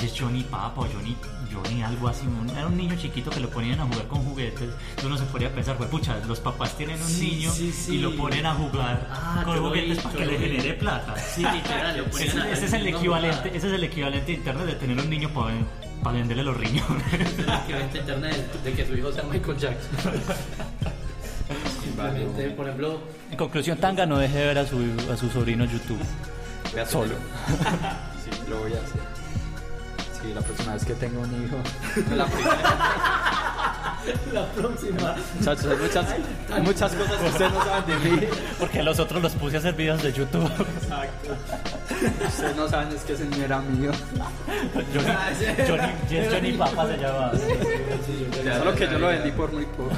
de 0.00 0.08
Johnny 0.18 0.42
Papa 0.44 0.80
o 0.82 0.86
Johnny, 0.92 1.16
Johnny 1.52 1.82
algo 1.82 2.08
así. 2.08 2.26
un- 2.26 2.50
era 2.50 2.66
un 2.66 2.76
niño 2.76 2.96
chiquito 2.96 3.30
que 3.30 3.40
lo 3.40 3.48
ponían 3.48 3.80
a 3.80 3.84
jugar 3.86 4.06
con 4.08 4.24
juguetes. 4.24 4.68
Uno 5.04 5.16
se 5.16 5.24
podía 5.24 5.52
pensar, 5.54 5.76
pues 5.76 5.88
pucha, 5.90 6.18
los 6.26 6.40
papás 6.40 6.76
tienen 6.76 7.00
un 7.00 7.08
Sí, 7.08 7.30
niño 7.32 7.50
sí, 7.52 7.72
sí. 7.72 7.94
y 7.96 7.98
lo 7.98 8.14
ponen 8.16 8.44
a 8.46 8.54
jugar 8.54 9.08
Ah, 9.10 9.42
con 9.44 9.58
juguetes 9.58 9.96
vi, 9.98 10.02
para 10.02 10.16
que 10.16 10.26
le 10.26 10.38
genere 10.38 10.74
plata. 10.74 11.14
Sí, 11.16 11.42
literal, 11.42 11.96
lo 11.98 12.04
ponían 12.06 12.28
Ese, 12.28 12.40
a- 12.40 12.50
ese 12.52 12.66
es 12.66 12.72
el 12.72 12.86
equivalente, 12.88 13.48
ese 13.56 13.66
es 13.68 13.72
el 13.72 13.84
equivalente 13.84 14.26
de 14.26 14.32
internet 14.38 14.66
de 14.66 14.74
tener 14.74 14.98
un 14.98 15.08
niño 15.10 15.30
para 16.02 16.12
venderle 16.16 16.42
los 16.44 16.56
riñones. 16.56 17.04
que 17.66 17.72
vente 17.72 17.98
internet 17.98 18.62
de 18.62 18.72
que 18.72 18.86
su 18.86 18.94
hijo 18.96 19.12
sea 19.12 19.22
Michael 19.24 19.56
Jackson. 19.58 20.12
Simplemente, 21.82 22.50
por 22.50 22.66
ejemplo, 22.66 23.00
En 23.30 23.36
conclusión, 23.36 23.78
Tanga 23.78 24.06
no 24.06 24.18
deje 24.18 24.38
de 24.38 24.46
ver 24.46 24.58
a 24.58 24.66
su, 24.66 24.78
a 25.12 25.16
su 25.16 25.28
sobrino 25.30 25.64
YouTube. 25.64 26.00
Solo. 26.90 27.14
Sí, 28.24 28.30
lo 28.48 28.58
voy 28.60 28.72
a 28.72 28.76
hacer. 28.76 29.00
Sí, 30.24 30.32
la 30.34 30.40
próxima 30.40 30.72
vez 30.74 30.84
que 30.84 30.94
tenga 30.94 31.18
un 31.20 31.44
hijo. 31.44 31.56
La 32.16 32.24
primera. 32.26 32.56
la 34.32 34.46
próxima. 34.48 35.14
Muchachos, 35.38 35.66
hay 35.66 35.76
muchas, 35.78 36.06
hay 36.52 36.62
muchas 36.62 36.92
cosas 36.94 37.16
que 37.16 37.26
ustedes 37.28 37.52
no 37.52 37.64
saben 37.64 37.86
de 38.02 38.10
mí. 38.10 38.26
Porque 38.58 38.82
los 38.82 38.98
otros 38.98 39.22
los 39.22 39.32
puse 39.34 39.56
a 39.56 39.58
hacer 39.60 39.74
videos 39.74 40.02
de 40.02 40.12
YouTube. 40.12 40.50
Exacto. 40.82 41.36
Ustedes 42.26 42.56
no 42.56 42.68
saben 42.68 42.88
es 42.94 43.02
que 43.02 43.12
ese 43.14 43.24
niño 43.26 43.44
era 43.44 43.60
mío. 43.60 43.92
Johnny, 44.94 45.66
Johnny, 45.68 45.92
Yes, 46.10 46.32
Johnny 46.32 46.52
Papa 46.52 46.86
se 46.86 46.96
llama. 46.98 47.32
Solo 48.58 48.74
que 48.74 48.86
yo 48.88 48.98
lo 48.98 49.06
vendí 49.08 49.30
por 49.32 49.52
muy 49.52 49.64
poco. 49.66 49.90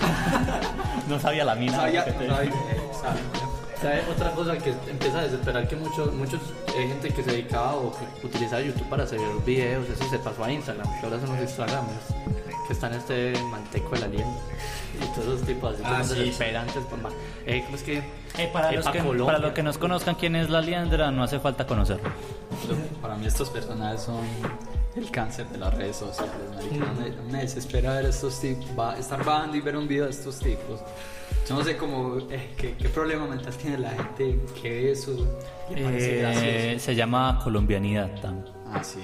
No 1.09 1.19
sabía 1.21 1.45
la 1.45 1.55
mina. 1.57 1.77
Sabía, 1.79 2.05
que 2.05 2.12
te- 2.12 2.29
no 2.29 2.37
sabía. 2.37 2.51
Exacto. 2.51 3.45
¿Sabe 3.81 4.03
otra 4.11 4.33
cosa 4.33 4.57
que 4.57 4.71
empieza 4.91 5.19
a 5.19 5.23
desesperar 5.25 5.69
que 5.69 5.77
muchos, 5.77 6.12
muchos 6.15 6.41
eh, 6.77 6.89
gente 6.89 7.11
que 7.11 7.23
se 7.23 7.31
dedicaba 7.31 7.75
o 7.77 7.93
que 7.93 8.27
utilizaba 8.27 8.62
YouTube 8.62 8.89
para 8.89 9.05
hacer 9.05 9.21
videos, 9.45 9.87
eso 9.89 10.09
se 10.09 10.19
pasó 10.19 10.45
a 10.45 10.51
Instagram, 10.53 10.87
que 10.99 11.07
ahora 11.07 11.21
son 11.21 11.31
los 11.31 11.41
Instagramers, 11.41 12.07
que 12.67 12.73
están 12.73 12.95
este 12.95 13.35
manteco 13.51 13.91
del 13.91 14.05
aliento 14.05 14.41
y 14.95 15.05
todos 15.15 15.35
esos 15.35 15.43
tipos 15.47 15.75
así 15.75 15.83
Ah, 15.85 16.03
sí. 16.03 16.15
desesperantes. 16.21 16.83
pues, 16.89 17.15
Eh, 17.47 17.62
¿Cómo 17.65 17.77
es 17.77 17.83
que? 17.83 17.99
Eh, 18.39 18.51
para, 18.53 18.73
los 18.73 18.87
Epa 18.87 18.93
que, 18.93 19.03
para 19.25 19.39
los 19.39 19.53
que 19.53 19.62
nos 19.62 19.77
conozcan 19.79 20.15
quién 20.15 20.37
es 20.37 20.49
la 20.49 20.62
liendra, 20.62 21.11
no 21.11 21.23
hace 21.23 21.39
falta 21.39 21.67
conocerlo. 21.67 22.09
Para 23.03 23.17
mí 23.17 23.27
estos 23.27 23.51
personajes 23.51 24.01
son 24.03 24.21
el 24.97 25.11
cáncer 25.11 25.47
de 25.49 25.59
las 25.59 25.75
redes 25.75 25.97
sociales. 25.97 26.33
marica. 26.55 26.87
Me, 27.27 27.33
me 27.33 27.39
desespera 27.43 27.93
ver 27.93 28.07
estos 28.07 28.41
tipos, 28.41 28.67
va, 28.79 28.97
estar 28.97 29.23
bajando 29.23 29.57
y 29.59 29.61
ver 29.61 29.77
un 29.77 29.87
video 29.87 30.05
de 30.07 30.11
estos 30.12 30.39
tipos. 30.39 30.81
Yo 31.48 31.54
no 31.54 31.62
sé 31.64 31.76
cómo, 31.76 32.18
eh, 32.30 32.50
qué, 32.56 32.74
qué 32.76 32.88
problema 32.88 33.26
mental 33.26 33.54
tiene 33.56 33.78
la 33.78 33.90
gente 33.90 34.40
que 34.61 34.68
ve 34.70 34.90
eso. 34.92 35.12
Le 35.70 35.82
parece 35.85 36.18
Eh, 36.18 36.20
gracioso. 36.20 36.85
se 36.85 36.94
llama 36.96 37.40
colombianidad. 37.44 38.11
Ah, 38.72 38.82
sí. 38.82 38.98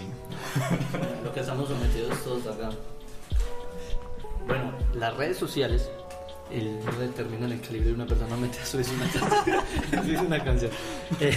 lo 1.24 1.32
que 1.32 1.40
estamos 1.40 1.68
sometidos 1.68 2.18
todos 2.24 2.46
acá. 2.48 2.70
Bueno, 4.46 4.72
las 4.94 5.16
redes 5.16 5.36
sociales 5.36 5.88
el, 6.50 6.84
no 6.84 6.92
determinan 6.98 7.52
el 7.52 7.60
calibre 7.60 7.88
de 7.88 7.94
una 7.94 8.06
persona. 8.06 8.36
No, 8.36 8.44
eso 8.46 8.78
es 8.80 8.88
una 8.90 9.06
canción. 9.08 10.26
Una 10.26 10.44
canción. 10.44 10.70
Eh, 11.20 11.36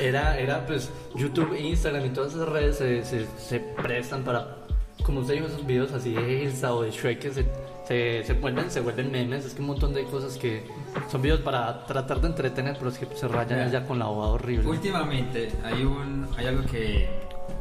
era, 0.00 0.38
era 0.38 0.66
pues 0.66 0.90
YouTube, 1.14 1.54
Instagram 1.58 2.06
y 2.06 2.10
todas 2.10 2.34
esas 2.34 2.48
redes 2.48 2.78
se, 2.78 3.04
se, 3.04 3.26
se 3.38 3.60
prestan 3.60 4.24
para, 4.24 4.56
como 5.04 5.20
usted 5.20 5.34
dijo, 5.34 5.46
esos 5.46 5.64
videos 5.66 5.92
así 5.92 6.12
de 6.14 6.44
Elsa 6.44 6.74
o 6.74 6.82
de 6.82 6.90
Shrek 6.90 7.18
que 7.20 7.32
se, 7.32 7.46
se, 7.88 8.22
se 8.24 8.34
vuelven, 8.34 8.70
se 8.70 8.80
vuelven 8.80 9.10
memes. 9.10 9.44
Es 9.46 9.54
que 9.54 9.60
un 9.62 9.68
montón 9.68 9.94
de 9.94 10.04
cosas 10.04 10.36
que 10.36 10.62
son 11.10 11.22
videos 11.22 11.40
para 11.40 11.84
tratar 11.86 12.20
de 12.20 12.28
entretener, 12.28 12.76
pero 12.78 12.90
es 12.90 12.98
que 12.98 13.06
se 13.16 13.26
rayan 13.26 13.58
Ya. 13.70 13.80
ya 13.80 13.86
con 13.86 13.98
la 13.98 14.04
bobada 14.06 14.32
horrible. 14.32 14.68
Últimamente 14.68 15.50
hay 15.64 15.82
un 15.84 16.28
hay 16.36 16.46
algo 16.46 16.62
que, 16.70 17.08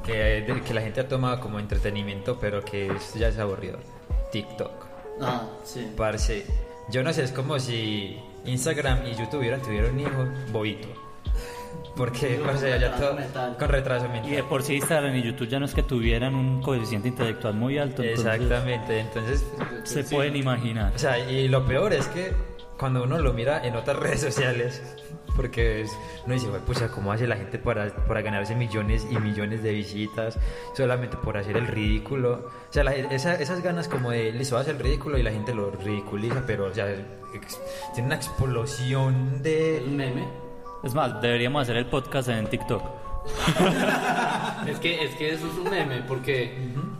que 0.05 0.73
la 0.73 0.81
gente 0.81 0.99
ha 1.01 1.07
tomado 1.07 1.39
como 1.39 1.59
entretenimiento, 1.59 2.37
pero 2.39 2.63
que 2.63 2.87
es- 2.87 3.13
ya 3.15 3.29
es 3.29 3.39
aburrido. 3.39 3.79
TikTok. 4.31 4.85
Ah, 5.21 5.47
sí. 5.63 5.91
Parce, 5.95 6.45
yo 6.91 7.01
no 7.03 7.11
sé, 7.13 7.23
es 7.23 7.31
como 7.31 7.57
si 7.59 8.19
Instagram 8.45 9.05
y 9.07 9.15
YouTube 9.15 9.39
hubieran 9.39 9.61
tuvieron 9.61 9.93
un 9.93 9.99
hijo 10.01 10.25
bobito. 10.51 10.87
Porque, 11.95 12.37
Con 12.37 12.47
parce, 12.47 12.69
ya 12.69 12.75
retraso 12.77 13.03
todo 13.03 13.13
mental. 13.15 13.55
con 13.57 13.69
retraso 13.69 14.05
Y 14.05 14.07
de 14.09 14.13
mental. 14.21 14.43
por 14.49 14.61
sí 14.63 14.75
Instagram 14.75 15.15
y 15.15 15.23
YouTube 15.23 15.47
ya 15.47 15.59
no 15.59 15.65
es 15.65 15.73
que 15.73 15.83
tuvieran 15.83 16.35
un 16.35 16.61
coeficiente 16.61 17.07
intelectual 17.07 17.53
muy 17.55 17.77
alto. 17.79 18.03
entonces 18.03 18.25
Exactamente, 18.35 18.99
entonces, 18.99 19.45
Se 19.83 20.03
pueden 20.03 20.35
imaginar. 20.35 20.93
o 20.95 20.99
sea, 20.99 21.17
y 21.19 21.47
lo 21.47 21.65
peor 21.65 21.93
es 21.93 22.07
que 22.07 22.33
cuando 22.77 23.03
uno 23.03 23.17
lo 23.17 23.33
mira 23.33 23.65
en 23.65 23.75
otras 23.75 23.97
redes 23.99 24.21
sociales, 24.21 24.81
porque 25.35 25.81
es- 25.81 25.91
uno 26.25 26.33
dice, 26.35 26.47
"Güey, 26.47 26.61
pucha, 26.61 26.89
¿cómo 26.89 27.11
hace 27.11 27.25
la 27.27 27.35
gente 27.35 27.57
para, 27.57 27.89
para 28.07 28.21
ganarse 28.21 28.55
millones 28.55 29.07
y 29.09 29.17
millones 29.17 29.63
de 29.63 29.71
visitas 29.71 30.37
solamente 30.75 31.17
por 31.17 31.37
hacer 31.37 31.57
el 31.57 31.65
ridículo? 31.67 32.47
O 32.69 32.73
sea, 32.73 32.83
la- 32.83 32.93
esa- 32.95 33.35
esas 33.35 33.61
ganas 33.63 33.87
como 33.87 34.11
de, 34.11 34.29
a 34.31 34.59
hacer 34.59 34.75
el 34.75 34.79
ridículo 34.81 35.17
y 35.17 35.23
la 35.23 35.31
gente 35.31 35.53
lo 35.55 35.71
ridiculiza, 35.71 36.43
pero, 36.45 36.65
o 36.65 36.73
sea, 36.73 36.85
tiene 37.93 38.05
una 38.07 38.15
explosión 38.15 39.41
de... 39.41 39.77
El 39.77 39.89
meme. 39.89 40.46
Es 40.83 40.93
más, 40.93 41.21
deberíamos 41.21 41.63
hacer 41.63 41.77
el 41.77 41.85
podcast 41.87 42.29
en 42.29 42.47
TikTok. 42.47 42.81
Es 44.67 44.79
que, 44.79 45.03
es 45.03 45.15
que 45.15 45.33
eso 45.33 45.47
es 45.47 45.57
un 45.57 45.69
meme, 45.69 46.01
porque 46.07 46.51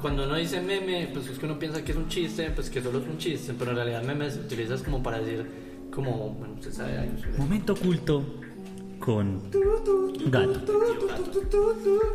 cuando 0.02 0.24
uno 0.24 0.36
dice 0.36 0.62
meme, 0.62 1.10
pues 1.14 1.28
es 1.28 1.38
que 1.38 1.46
uno 1.46 1.60
piensa 1.60 1.84
que 1.84 1.92
es 1.92 1.98
un 1.98 2.08
chiste, 2.08 2.50
pues 2.52 2.70
que 2.70 2.82
solo 2.82 3.00
es 3.00 3.06
un 3.08 3.18
chiste, 3.18 3.54
pero 3.58 3.72
en 3.72 3.78
realidad 3.78 4.04
meme 4.04 4.30
se 4.32 4.40
utiliza 4.40 4.76
como 4.86 5.04
para 5.04 5.20
decir, 5.20 5.46
como, 5.94 6.30
bueno, 6.30 6.54
usted 6.54 6.72
sabe, 6.72 6.98
hay 6.98 7.10
un- 7.10 7.38
Momento 7.38 7.74
oculto 7.74 8.24
con 9.00 9.42
Gato. 10.32 10.62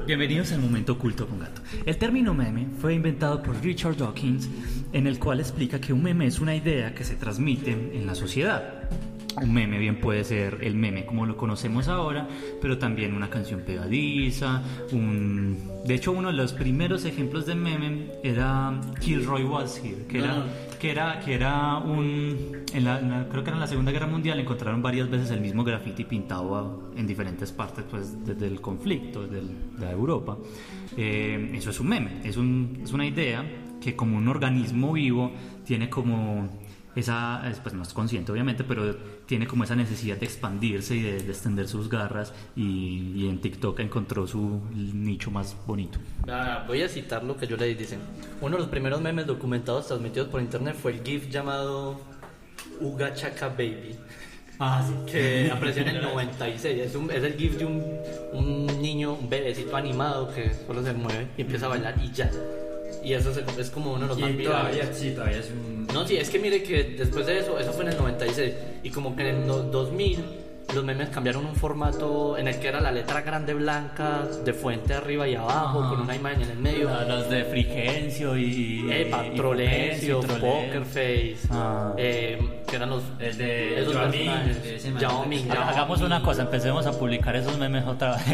Bienvenidos 0.07 0.53
al 0.53 0.61
Momento 0.61 0.93
oculto 0.95 1.27
con 1.27 1.41
Gato. 1.41 1.61
El 1.85 1.97
término 1.99 2.33
meme 2.33 2.69
fue 2.81 2.95
inventado 2.95 3.43
por 3.43 3.61
Richard 3.63 3.97
Dawkins, 3.97 4.49
en 4.93 5.07
el 5.07 5.19
cual 5.19 5.41
explica 5.41 5.81
que 5.81 5.93
un 5.93 6.03
meme 6.03 6.27
es 6.27 6.39
una 6.41 6.55
idea 6.57 6.95
que 6.95 7.05
se 7.05 7.17
transmite 7.17 7.73
en 7.73 8.07
la 8.07 8.15
sociedad. 8.15 8.89
Un 9.41 9.53
meme 9.53 9.79
bien 9.79 9.97
puede 10.01 10.25
ser 10.25 10.59
el 10.63 10.75
meme 10.75 11.07
como 11.07 11.25
lo 11.25 11.37
conocemos 11.37 11.89
ahora, 11.89 12.29
pero 12.61 12.77
también 12.79 13.15
una 13.15 13.31
canción 13.31 13.61
pegadiza, 13.61 14.63
un... 14.93 15.57
De 15.87 15.95
hecho, 15.95 16.13
uno 16.13 16.29
de 16.29 16.35
los 16.35 16.53
primeros 16.53 17.05
ejemplos 17.05 17.47
de 17.47 17.55
meme 17.55 18.09
era 18.23 18.79
Kilroy 19.01 19.45
Was 19.45 19.79
Here, 19.83 20.05
que 20.07 20.19
era, 20.19 20.37
No. 20.37 20.45
que 20.79 20.91
era, 20.91 21.21
que 21.21 21.35
era 21.35 21.79
un... 21.79 22.37
en 22.75 22.85
la- 22.85 23.01
en 23.01 23.11
la- 23.11 23.29
creo 23.29 23.43
que 23.43 23.49
era 23.51 23.57
en 23.57 23.61
la 23.61 23.67
Segunda 23.67 23.91
Guerra 23.91 24.07
Mundial 24.07 24.39
encontraron 24.39 24.83
varias 24.83 25.09
veces 25.11 25.31
el 25.31 25.41
mismo 25.41 25.65
graffiti 25.65 26.05
pintado 26.05 26.91
en 26.97 27.07
diferentes 27.07 27.51
partes 27.53 27.85
pues, 27.91 28.25
desde 28.27 28.47
el 28.47 28.61
conflicto, 28.61 29.23
desde 29.23 29.39
el- 29.39 29.79
de 29.81 29.91
Europa. 29.91 30.37
Eh, 30.97 31.53
eso 31.55 31.71
es 31.71 31.81
un 31.81 31.89
meme, 31.89 32.21
es, 32.25 32.37
un- 32.37 32.81
es 32.85 32.93
una 32.93 33.07
idea 33.07 33.45
que 33.81 33.97
como 33.97 34.19
un 34.19 34.29
organismo 34.29 34.93
vivo 34.93 35.33
tiene 35.65 35.89
como 35.89 36.49
esa, 36.95 37.49
es, 37.51 37.59
pues 37.59 37.75
no 37.75 37.83
es 37.83 37.93
consciente 37.93 38.33
obviamente, 38.33 38.65
pero 38.65 38.95
tiene 39.27 39.47
como 39.47 39.65
esa 39.65 39.75
necesidad 39.75 40.17
de 40.19 40.27
expandirse 40.27 40.95
y 40.97 41.03
de, 41.03 41.13
de 41.23 41.31
extender 41.31 41.67
sus 41.69 41.89
garras 41.89 42.33
y, 42.55 43.13
y 43.17 43.29
en 43.29 43.41
TikTok 43.41 43.81
encontró 43.81 44.27
su 44.27 44.61
nicho 44.75 45.31
más 45.31 45.57
bonito. 45.67 45.99
Ah, 46.29 46.65
voy 46.67 46.83
a 46.83 46.89
citar 46.89 47.25
lo 47.25 47.37
que 47.37 47.47
yo 47.47 47.57
le 47.57 47.75
dicen. 47.75 47.99
Uno 48.41 48.57
de 48.57 48.63
los 48.63 48.71
primeros 48.71 49.01
memes 49.01 49.27
documentados 49.27 49.87
transmitidos 49.87 50.29
por 50.29 50.41
internet 50.43 50.77
fue 50.81 50.93
el 50.93 51.03
GIF 51.03 51.29
llamado 51.31 52.01
Uga 52.81 53.15
Chaka 53.15 53.49
Baby. 53.49 53.97
Ah, 54.59 54.85
sí. 54.87 54.95
Que 55.11 55.51
apareció 55.51 55.83
en 55.83 55.89
el 55.97 56.03
96. 56.03 56.79
Es, 56.79 56.95
un- 56.95 57.11
es 57.11 57.25
el 57.25 57.35
GIF 57.35 57.57
de 57.57 57.65
un, 57.65 57.83
un 58.33 58.67
niño, 58.83 59.15
un 59.15 59.29
bebecito 59.29 59.75
animado 59.77 60.33
que 60.33 60.53
solo 60.67 60.83
se 60.85 60.93
mueve 60.93 61.29
y 61.37 61.41
empieza 61.43 61.67
a 61.67 61.71
bailar 61.71 61.95
y 62.01 62.13
ya. 62.13 62.31
Y 63.05 63.15
eso 63.15 63.33
se- 63.35 63.45
es 63.61 63.71
como 63.71 63.93
uno 63.93 64.03
de 64.03 64.09
los 64.09 64.19
más 64.19 64.31
Y 64.31 64.33
virales. 64.35 64.77
todavía, 64.79 64.95
sí, 64.95 65.11
todavía 65.13 65.39
es 65.39 65.51
un... 65.51 65.87
No, 65.93 66.07
sí, 66.07 66.17
es 66.17 66.31
que 66.31 66.39
mire 66.39 66.63
que 66.63 66.85
después 66.85 67.27
de 67.27 67.39
eso, 67.39 67.59
eso 67.59 67.73
fue 67.73 67.83
en 67.85 67.91
el 67.93 67.97
96, 67.99 68.55
y 68.83 68.91
como 68.91 69.15
que 69.17 69.29
en 69.29 69.37
el 69.37 69.47
no- 69.47 69.59
2000 69.63 70.19
los 70.75 70.85
memes 70.85 71.11
cambiaron 71.11 71.45
un 71.45 71.55
formato 71.55 72.39
en 72.39 72.49
el 72.49 72.59
que 72.59 72.69
era 72.69 72.81
la 72.81 72.91
letra 72.91 73.21
grande 73.21 73.53
blanca 73.53 74.23
de 74.45 74.53
fuente 74.55 74.95
arriba 74.95 75.29
y 75.29 75.35
abajo, 75.35 75.81
Ajá. 75.81 75.89
con 75.91 76.01
una 76.01 76.17
imagen 76.17 76.43
en 76.43 76.51
el 76.51 76.59
medio. 76.59 76.89
Ah, 76.89 77.05
Los 77.07 77.29
de 77.29 77.45
Frigencio 77.45 78.37
y. 78.39 78.91
Epa, 78.91 79.27
y 79.27 79.35
Trolencio, 79.37 80.23
Fulgencio, 80.23 80.39
Trolen. 80.39 80.67
Poker 80.67 80.85
Face, 80.85 81.37
Ah. 81.51 81.93
eh, 81.99 82.63
que 82.67 82.77
eran 82.77 82.89
los 82.91 83.03
El 83.19 83.37
de 83.37 83.81
esos 83.83 83.93
Yao 83.93 84.03
personajes. 84.11 84.57
Ming, 84.65 84.75
ese 84.75 84.91
man. 84.93 85.01
Yao 85.03 85.27
Ming, 85.27 85.51
Ha- 85.51 85.55
Yao 85.55 85.63
Hagamos 85.65 86.01
una 86.01 86.23
cosa, 86.23 86.43
empecemos 86.43 86.87
a 86.87 86.93
publicar 86.93 87.37
esos 87.37 87.59
memes 87.59 87.85
otra 87.87 88.17
vez. 88.17 88.25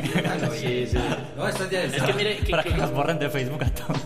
Sí, 0.60 0.86
sí. 0.86 0.98
No, 1.36 1.48
estos 1.48 1.68
días 1.70 1.92
Es 1.92 2.02
que 2.02 2.12
mire 2.12 2.36
que, 2.38 2.50
para 2.50 2.62
que- 2.62 2.70
que 2.70 2.76
nos 2.76 2.92
borren 2.92 3.18
de 3.18 3.28
Facebook 3.30 3.64
a 3.64 3.70
todos. 3.70 3.98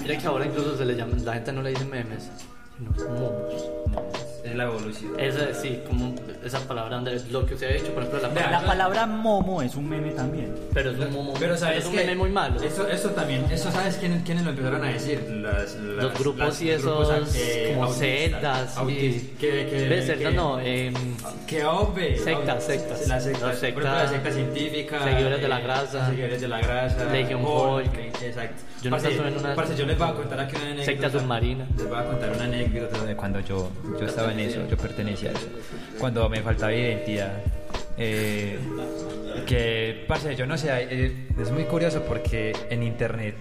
mire 0.00 0.18
que 0.18 0.26
ahora 0.26 0.46
incluso 0.46 0.76
se 0.76 0.84
le 0.84 0.94
llama, 0.96 1.12
la 1.24 1.34
gente 1.34 1.52
no 1.52 1.62
le 1.62 1.70
dice 1.70 1.84
memes, 1.84 2.28
sino 2.76 2.90
momos. 3.08 3.54
Es 4.48 4.56
la 4.56 4.64
evolución. 4.64 5.12
Esa, 5.18 5.54
sí, 5.54 5.80
como 5.86 6.14
esa 6.44 6.60
palabra, 6.60 6.96
donde 6.96 7.20
lo 7.30 7.44
que 7.46 7.54
usted 7.54 7.70
ha 7.70 7.72
dicho, 7.74 7.92
por 7.94 8.02
ejemplo, 8.04 8.20
la 8.22 8.28
palabra, 8.34 8.60
La 8.60 8.66
palabra 8.66 9.06
momo 9.06 9.62
es 9.62 9.74
un 9.74 9.88
meme 9.88 10.10
también. 10.10 10.54
pero 10.74 10.90
es 10.90 10.98
un 10.98 11.12
momo, 11.12 11.34
Pero 11.38 11.56
sabes 11.56 11.78
es 11.80 11.86
un 11.86 11.92
que 11.92 11.98
meme 11.98 12.16
muy 12.16 12.30
malo. 12.30 12.60
Eso, 12.62 12.88
eso 12.88 13.10
también, 13.10 13.44
eso 13.50 13.70
sabes 13.70 13.96
quién- 13.96 14.20
quiénes 14.24 14.44
lo 14.44 14.50
empezaron 14.50 14.84
a 14.84 14.88
decir. 14.88 15.20
Las, 15.30 15.74
las- 15.76 16.04
Los 16.04 16.18
grupos 16.18 16.38
las- 16.46 16.62
y 16.62 16.70
grupos, 16.76 17.10
esos 17.10 17.36
eh, 17.36 17.72
como 17.74 17.88
autis- 17.88 19.28
que, 19.38 19.66
que, 19.70 19.88
¿Ves? 19.88 20.06
Celdas 20.06 20.30
que- 20.30 20.36
no, 20.36 20.58
Que 21.46 21.64
hombre. 21.64 22.18
Sectas, 22.18 22.64
sectas. 22.64 23.08
La 23.08 23.20
secta, 23.20 23.46
Los 23.46 23.56
por 23.56 23.60
sectas, 23.60 23.62
ejemplo, 23.62 23.84
la 23.84 24.08
secta 24.08 24.30
científica. 24.32 25.04
seguidores 25.04 25.40
de 25.40 25.48
la 25.48 25.60
eh, 25.60 25.62
grasa, 25.62 26.08
Seguidores 26.08 26.40
de 26.40 26.48
la 26.48 26.60
grasa. 26.60 27.04
Legion 27.12 27.44
Hulk, 27.44 27.86
Hulk. 27.86 28.07
Exacto. 28.22 28.62
Yo 28.82 28.90
Parce, 28.90 29.14
en 29.14 29.36
una- 29.38 29.54
parce, 29.54 29.76
yo 29.76 29.86
les 29.86 29.98
voy 29.98 30.08
a 30.08 30.12
contar 30.14 30.40
aquí 30.40 30.56
una 30.56 30.64
anécdota. 30.66 30.84
Secta 30.84 31.10
submarina. 31.10 31.66
Les 31.76 31.88
voy 31.88 31.98
a 31.98 32.04
contar 32.04 32.30
una 32.30 32.44
anécdota 32.44 33.04
de 33.04 33.16
cuando 33.16 33.40
yo, 33.40 33.70
yo 34.00 34.06
estaba 34.06 34.32
en 34.32 34.40
eso, 34.40 34.60
yo 34.68 34.76
pertenecía 34.76 35.30
a 35.30 35.32
eso. 35.34 35.48
Cuando 35.98 36.28
me 36.28 36.40
faltaba 36.42 36.72
identidad. 36.74 37.32
Eh, 37.96 38.58
que, 39.46 40.04
parce, 40.06 40.36
yo 40.36 40.46
no 40.46 40.56
sé, 40.56 40.68
eh, 40.72 41.26
es 41.40 41.50
muy 41.50 41.64
curioso 41.64 42.02
porque 42.02 42.52
en 42.70 42.82
internet 42.82 43.34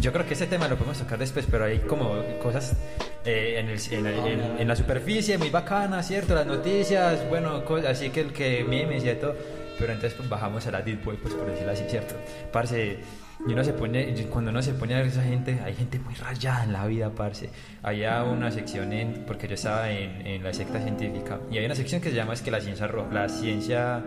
yo 0.00 0.12
creo 0.12 0.26
que 0.26 0.34
ese 0.34 0.46
tema 0.46 0.68
lo 0.68 0.76
podemos 0.76 0.98
tocar 0.98 1.18
después, 1.18 1.46
pero 1.50 1.64
hay 1.64 1.78
como 1.78 2.22
cosas 2.42 2.76
eh, 3.24 3.56
en, 3.58 3.68
el- 3.70 3.80
en 3.92 4.04
la- 4.04 4.28
en- 4.28 4.60
en 4.60 4.68
la 4.68 4.76
superficie 4.76 5.38
muy 5.38 5.48
bacanas, 5.48 6.06
¿cierto? 6.06 6.34
Las 6.34 6.46
noticias, 6.46 7.26
bueno, 7.30 7.64
cosas 7.64 7.90
así 7.92 8.10
que 8.10 8.20
el 8.20 8.32
que 8.34 8.64
memes 8.64 9.02
y 9.04 9.14
todo. 9.14 9.34
Pero 9.78 9.92
entonces 9.92 10.14
pues, 10.16 10.28
bajamos 10.28 10.66
a 10.66 10.70
la 10.70 10.82
deep 10.82 11.06
web, 11.06 11.16
pues 11.22 11.32
por 11.34 11.46
decirlo 11.50 11.72
así, 11.72 11.84
¿cierto? 11.88 12.14
Parce, 12.52 12.98
y 13.46 13.52
uno 13.52 13.62
se 13.64 13.72
pone, 13.72 14.14
cuando 14.30 14.50
uno 14.50 14.62
se 14.62 14.72
pone 14.74 14.94
a 14.94 14.98
ver 14.98 15.06
esa 15.08 15.22
gente, 15.22 15.60
hay 15.64 15.74
gente 15.74 15.98
muy 15.98 16.14
rayada 16.14 16.64
en 16.64 16.72
la 16.72 16.86
vida, 16.86 17.10
parce. 17.10 17.50
Había 17.82 18.22
una 18.24 18.50
sección 18.50 18.92
en, 18.92 19.24
porque 19.26 19.46
yo 19.48 19.54
estaba 19.54 19.90
en, 19.90 20.26
en 20.26 20.42
la 20.42 20.52
secta 20.52 20.80
científica, 20.80 21.38
y 21.50 21.58
hay 21.58 21.66
una 21.66 21.74
sección 21.74 22.00
que 22.00 22.10
se 22.10 22.16
llama 22.16 22.32
es 22.34 22.42
que 22.42 22.50
la 22.50 22.60
ciencia 22.60 22.86
roja, 22.86 23.12
la 23.12 23.28
ciencia 23.28 24.02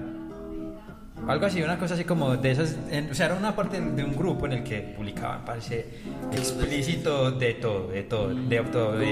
algo 1.28 1.46
así, 1.46 1.62
una 1.62 1.78
cosa 1.78 1.96
así 1.96 2.04
como 2.06 2.38
de 2.38 2.52
esas. 2.52 2.78
en- 2.90 3.10
o 3.12 3.14
sea, 3.14 3.26
era 3.26 3.36
una 3.36 3.54
parte 3.56 3.82
de 3.82 4.04
un 4.04 4.16
grupo 4.16 4.46
en 4.46 4.54
el 4.54 4.64
que 4.64 4.94
publicaban, 4.96 5.44
parece 5.44 5.86
explícito 6.32 7.32
de 7.32 7.56
todo, 7.56 7.88
de 7.90 8.04
todo, 8.04 8.30
de 8.34 8.62
todo. 8.64 8.92
de- 8.98 9.12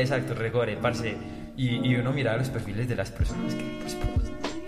Exacto, 0.00 0.34
regore, 0.34 0.76
parce. 0.76 1.16
Y, 1.56 1.76
y 1.88 1.94
uno 1.96 2.12
miraba 2.12 2.36
los 2.36 2.50
perfiles 2.50 2.86
de 2.86 2.94
las 2.96 3.10
personas 3.10 3.54
que, 3.54 3.78
pues, 3.80 3.96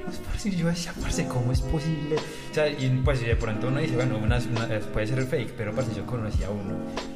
pues, 0.09 0.19
parce, 0.27 0.51
yo 0.51 0.67
decía, 0.67 0.93
parce, 1.01 1.27
¿cómo 1.27 1.53
es 1.53 1.61
posible? 1.61 2.17
O 2.51 2.55
sea, 2.55 2.69
y 2.69 2.89
pues 3.05 3.21
de 3.21 3.37
pronto 3.37 3.69
uno 3.69 3.81
dice, 3.81 3.95
bueno, 3.95 4.19
unas- 4.19 4.47
una- 4.47 4.67
eh, 4.75 4.81
puede 4.93 5.07
ser 5.07 5.23
fake, 5.25 5.53
pero 5.57 5.73
parce, 5.75 5.95
yo 5.95 6.05
conocí 6.07 6.43
a 6.45 6.51
uno 6.51 6.75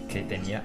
que 0.08 0.22
tenía. 0.22 0.62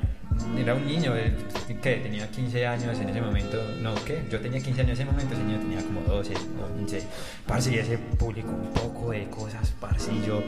Era 0.56 0.76
un 0.76 0.86
niño 0.86 1.16
eh, 1.16 1.34
que 1.82 1.96
tenía 1.96 2.30
15 2.30 2.68
años 2.68 3.00
en 3.00 3.10
ese 3.10 3.22
momento. 3.22 3.58
No, 3.82 3.96
¿qué? 4.06 4.24
Yo 4.30 4.40
tenía 4.40 4.60
15 4.62 4.82
años 4.82 5.00
en 5.00 5.06
ese 5.08 5.12
momento, 5.12 5.34
ese 5.34 5.44
niño 5.44 5.60
tenía 5.60 5.82
como 5.84 6.02
12 6.02 6.34
o 6.36 6.78
15. 6.78 7.02
Parce, 7.48 7.72
y 7.74 7.78
ese 7.80 7.98
publicó 7.98 8.52
un 8.52 8.72
poco 8.74 9.12
de 9.12 9.28
cosas, 9.30 9.74
parce, 9.80 10.12
y 10.14 10.26
yo. 10.28 10.44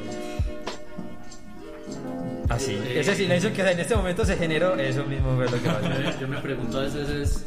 Así. 2.50 2.78
Ese 2.94 3.15
silencio 3.15 3.52
que 3.54 3.62
en 3.62 3.80
este 3.80 3.96
momento 3.96 4.26
se 4.26 4.36
generó, 4.36 4.76
eso 4.76 5.04
mismo 5.06 5.36
fue 5.36 5.46
lo 5.46 5.52
que 5.62 5.70
pasó. 5.70 5.88
Yo 6.22 6.28
me 6.28 6.38
pregunto 6.38 6.80
a 6.80 6.82
veces 6.84 7.10
es, 7.10 7.46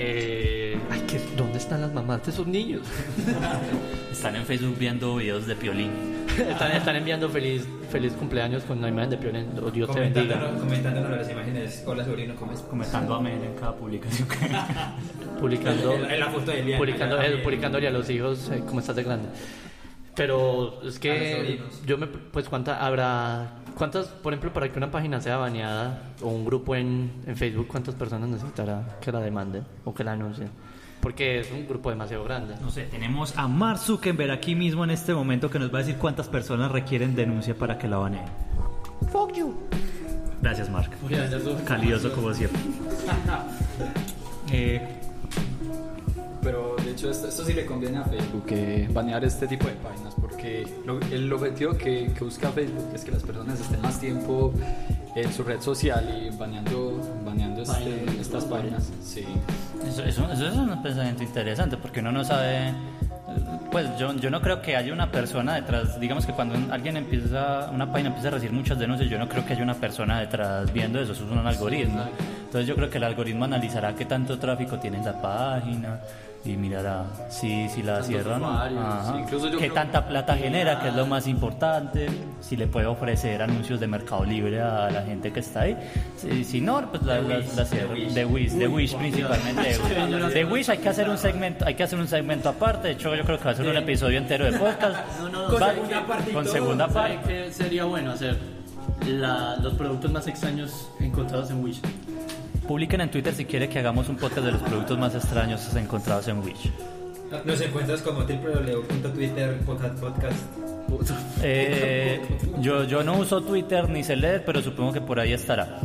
eh, 0.00 0.78
ay, 0.90 1.02
¿qué, 1.08 1.20
¿dónde 1.36 1.58
están 1.58 1.80
las 1.80 1.92
mamás 1.92 2.24
de 2.24 2.30
esos 2.30 2.46
niños? 2.46 2.82
Están 4.12 4.34
en 4.36 4.44
Facebook 4.44 4.76
viendo 4.78 5.16
videos 5.16 5.46
de 5.46 5.54
Piolín. 5.54 5.90
están, 6.36 6.72
están 6.72 6.96
enviando 6.96 7.28
feliz, 7.28 7.64
feliz 7.90 8.12
cumpleaños 8.14 8.64
con 8.64 8.80
la 8.80 8.88
imagen 8.88 9.10
de 9.10 9.16
Piolín, 9.16 9.46
o 9.62 9.70
Dios 9.70 9.90
te 9.92 10.00
bendiga. 10.00 10.34
Comentándonos, 10.34 10.60
comentándonos 10.62 11.10
las 11.18 11.30
imágenes. 11.30 11.82
Hola, 11.86 12.04
sobrino, 12.04 12.34
¿cómo 12.34 12.52
es? 12.52 12.60
Comentando 12.62 13.14
a 13.14 13.20
Mel 13.20 13.42
en 13.44 13.54
cada 13.54 13.76
publicación. 13.76 14.26
Publicando, 15.40 15.94
En 16.10 16.18
la- 16.20 16.26
foto 16.30 16.50
de 16.50 16.60
Eliana, 16.60 16.78
publicando, 16.78 17.16
ya 17.22 17.26
eh, 17.28 17.36
publicándole 17.44 17.86
a 17.88 17.90
los 17.92 18.10
hijos 18.10 18.50
eh, 18.52 18.62
cómo 18.66 18.80
estás 18.80 18.96
de 18.96 19.04
grande. 19.04 19.28
Pero 20.18 20.82
es 20.82 20.98
que 20.98 21.60
yo 21.86 21.96
me, 21.96 22.08
pues 22.08 22.48
cuánta 22.48 22.84
habrá, 22.84 23.52
cuántas, 23.76 24.08
por 24.08 24.32
ejemplo, 24.32 24.52
para 24.52 24.68
que 24.68 24.76
una 24.76 24.90
página 24.90 25.20
sea 25.20 25.36
baneada 25.36 26.02
o 26.20 26.28
un 26.28 26.44
grupo 26.44 26.74
en, 26.74 27.12
en 27.24 27.36
Facebook, 27.36 27.68
cuántas 27.68 27.94
personas 27.94 28.28
necesitará 28.28 28.98
que 29.00 29.12
la 29.12 29.20
demanden 29.20 29.64
o 29.84 29.94
que 29.94 30.02
la 30.02 30.14
anuncien, 30.14 30.50
porque 31.00 31.38
es 31.38 31.52
un 31.52 31.68
grupo 31.68 31.90
demasiado 31.90 32.24
grande. 32.24 32.56
No 32.60 32.68
sé, 32.68 32.82
tenemos 32.86 33.38
a 33.38 33.46
Mark 33.46 33.78
Zuckerberg 33.78 34.32
aquí 34.32 34.56
mismo 34.56 34.82
en 34.82 34.90
este 34.90 35.14
momento 35.14 35.48
que 35.50 35.60
nos 35.60 35.72
va 35.72 35.78
a 35.78 35.82
decir 35.82 35.98
cuántas 35.98 36.26
personas 36.26 36.72
requieren 36.72 37.14
denuncia 37.14 37.54
para 37.54 37.78
que 37.78 37.86
la 37.86 37.98
baneen. 37.98 38.24
Fuck 39.12 39.34
you. 39.34 39.54
Gracias, 40.42 40.68
Mark. 40.68 40.90
Calidoso 41.64 42.12
como 42.12 42.34
siempre. 42.34 42.60
Eh, 44.50 44.80
Pero 46.42 46.77
de 46.88 46.94
hecho 46.94 47.10
esto, 47.10 47.28
esto 47.28 47.44
sí 47.44 47.52
le 47.52 47.66
conviene 47.66 47.98
a 47.98 48.04
Facebook 48.04 48.46
que 48.46 48.88
banear 48.92 49.22
este 49.24 49.46
tipo 49.46 49.66
de 49.66 49.74
páginas 49.74 50.14
porque 50.20 50.66
lo- 50.86 50.98
el 51.12 51.30
objetivo 51.32 51.76
que, 51.76 52.10
que 52.16 52.24
busca 52.24 52.50
Facebook 52.50 52.86
es 52.94 53.04
que 53.04 53.10
las 53.10 53.22
personas 53.22 53.60
estén 53.60 53.80
más 53.82 54.00
tiempo 54.00 54.52
en 55.14 55.32
su 55.32 55.42
red 55.42 55.60
social 55.60 56.04
y 56.10 56.34
baneando, 56.36 56.98
baneando 57.26 57.62
este- 57.62 58.04
estas 58.20 58.44
páginas. 58.46 58.90
Sí. 59.02 59.24
Eso, 59.86 60.02
eso- 60.02 60.32
eso 60.32 60.46
es 60.48 60.54
un 60.54 60.82
pensamiento 60.82 61.22
interesante 61.22 61.76
porque 61.76 62.00
uno 62.00 62.10
no 62.12 62.24
sabe. 62.24 62.72
Pues 63.70 63.86
yo, 63.98 64.14
yo 64.14 64.30
no 64.30 64.40
creo 64.40 64.62
que 64.62 64.74
haya 64.76 64.90
una 64.92 65.10
persona 65.12 65.54
detrás. 65.56 66.00
Digamos 66.00 66.24
que 66.24 66.32
cuando 66.32 66.54
alguien 66.72 66.96
empieza, 66.96 67.68
una 67.70 67.90
página 67.92 68.08
empieza 68.08 68.28
a 68.28 68.30
recibir 68.32 68.54
muchas 68.54 68.78
denuncias, 68.78 69.10
yo 69.10 69.18
no 69.18 69.28
creo 69.28 69.44
que 69.44 69.52
haya 69.52 69.62
una 69.62 69.74
persona 69.74 70.20
detrás 70.20 70.72
viendo 70.72 70.98
eso. 70.98 71.12
Eso 71.12 71.24
es 71.26 71.30
un 71.30 71.46
algoritmo. 71.46 72.02
Entonces 72.46 72.66
yo 72.66 72.74
creo 72.76 72.88
que 72.88 72.96
el 72.96 73.04
algoritmo 73.04 73.44
analizará 73.44 73.94
qué 73.94 74.06
tanto 74.06 74.38
tráfico 74.38 74.78
tiene 74.78 75.00
esa 75.00 75.20
página 75.20 76.00
y 76.44 76.56
mirará 76.56 77.04
si, 77.28 77.68
si 77.68 77.82
la 77.82 78.02
cierra 78.02 78.36
o 78.36 78.38
no. 78.38 79.28
sí, 79.28 79.56
qué 79.58 79.68
tanta 79.70 80.06
plata 80.06 80.36
genera, 80.36 80.80
que 80.80 80.88
es 80.88 80.94
lo 80.94 81.04
más 81.06 81.26
importante. 81.26 82.08
Si 82.40 82.56
le 82.56 82.66
puede 82.68 82.86
ofrecer 82.86 83.42
anuncios 83.42 83.80
de 83.80 83.86
Mercado 83.86 84.24
Libre 84.24 84.60
a 84.60 84.88
la 84.90 85.02
gente 85.02 85.32
que 85.32 85.40
está 85.40 85.62
ahí. 85.62 85.76
Si, 86.16 86.44
si 86.44 86.60
no, 86.60 86.88
pues 86.90 87.02
la, 87.02 87.20
la, 87.20 87.38
la 87.38 87.64
cierra. 87.64 87.92
De 87.94 88.24
Wish, 88.24 88.52
de 88.52 88.68
Wish 88.68 88.94
principalmente. 88.96 89.76
de 90.34 90.44
Wish. 90.50 90.68
Hay 90.70 90.78
que 90.78 90.88
hacer 90.88 91.08
un 91.10 91.18
segmento, 91.18 91.66
hay 91.66 91.74
que 91.74 91.82
hacer 91.82 91.98
un 91.98 92.08
segmento 92.08 92.48
aparte. 92.48 92.88
De 92.88 92.94
hecho, 92.94 93.14
yo 93.14 93.24
creo 93.24 93.38
que 93.38 93.44
va 93.44 93.50
a 93.50 93.54
ser 93.54 93.66
un 93.68 93.76
episodio 93.76 94.18
entero 94.18 94.44
de 94.50 94.58
podcast. 94.58 94.96
Segunda 95.18 96.06
parte 96.06 96.30
y 96.30 96.34
con 96.34 96.46
segunda 96.46 96.88
¿Sabe 96.88 97.14
parte. 97.16 97.52
sería 97.52 97.84
bueno 97.84 98.12
hacer? 98.12 98.36
La- 99.06 99.56
los 99.56 99.74
productos 99.74 100.10
más 100.10 100.26
extraños 100.26 100.88
encontrados 101.00 101.50
en 101.50 101.62
Wish. 101.62 101.80
Publiquen 102.68 103.00
en 103.00 103.10
Twitter 103.10 103.34
si 103.34 103.46
quiere 103.46 103.66
que 103.66 103.78
hagamos 103.78 104.10
un 104.10 104.16
podcast 104.16 104.44
de 104.44 104.52
los 104.52 104.60
productos 104.60 104.98
más 104.98 105.14
extraños 105.14 105.74
encontrados 105.74 106.28
en 106.28 106.40
Wish. 106.40 106.70
Nos 107.46 107.60
encuentras 107.62 108.02
como 108.02 108.24
www.twitter 108.24 109.58
podcast. 109.64 110.36
Eh, 111.42 112.20
yo, 112.60 112.84
yo 112.84 113.02
no 113.02 113.16
uso 113.16 113.42
Twitter 113.42 113.88
ni 113.88 114.04
se 114.04 114.16
lee, 114.16 114.42
pero 114.44 114.60
supongo 114.60 114.92
que 114.92 115.00
por 115.00 115.18
ahí 115.18 115.32
estará. 115.32 115.80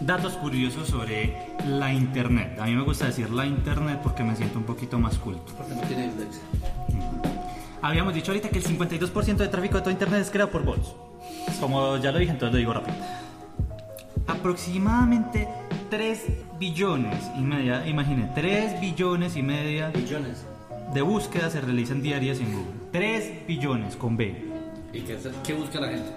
Datos 0.00 0.32
curiosos 0.34 0.88
sobre 0.88 1.34
la 1.66 1.92
Internet. 1.92 2.58
A 2.58 2.64
mí 2.64 2.72
me 2.74 2.84
gusta 2.84 3.06
decir 3.06 3.28
la 3.28 3.44
Internet 3.44 4.00
porque 4.02 4.22
me 4.24 4.34
siento 4.36 4.58
un 4.58 4.64
poquito 4.64 4.98
más 4.98 5.18
culto. 5.18 5.52
Porque 5.54 5.74
no 5.74 5.82
tiene 5.82 6.06
dislexia. 6.06 6.40
Habíamos 7.82 8.14
dicho 8.14 8.32
ahorita 8.32 8.48
que 8.48 8.58
el 8.58 8.64
52% 8.64 9.36
de 9.36 9.48
tráfico 9.48 9.76
de 9.76 9.80
todo 9.82 9.90
Internet 9.90 10.22
es 10.22 10.30
creado 10.30 10.50
por 10.50 10.64
bots. 10.64 10.94
Como 11.60 11.98
ya 11.98 12.10
lo 12.10 12.18
dije, 12.18 12.32
entonces 12.32 12.54
lo 12.54 12.58
digo 12.58 12.72
rápido. 12.72 12.96
Aproximadamente 14.28 15.48
3 15.90 16.22
billones 16.58 17.18
y 17.36 17.40
media, 17.40 17.86
imaginen, 17.86 18.30
3 18.34 18.80
billones 18.80 19.36
y 19.36 19.42
media 19.42 19.88
Billones. 19.88 20.44
de 20.92 21.02
búsquedas 21.02 21.52
se 21.54 21.60
realizan 21.62 22.02
diarias 22.02 22.38
en 22.40 22.52
Google. 22.52 22.72
3 22.92 23.46
billones 23.46 23.96
con 23.96 24.16
B. 24.16 24.44
¿Y 24.92 25.00
qué, 25.00 25.18
qué 25.44 25.54
busca 25.54 25.80
la 25.80 25.88
gente? 25.88 26.10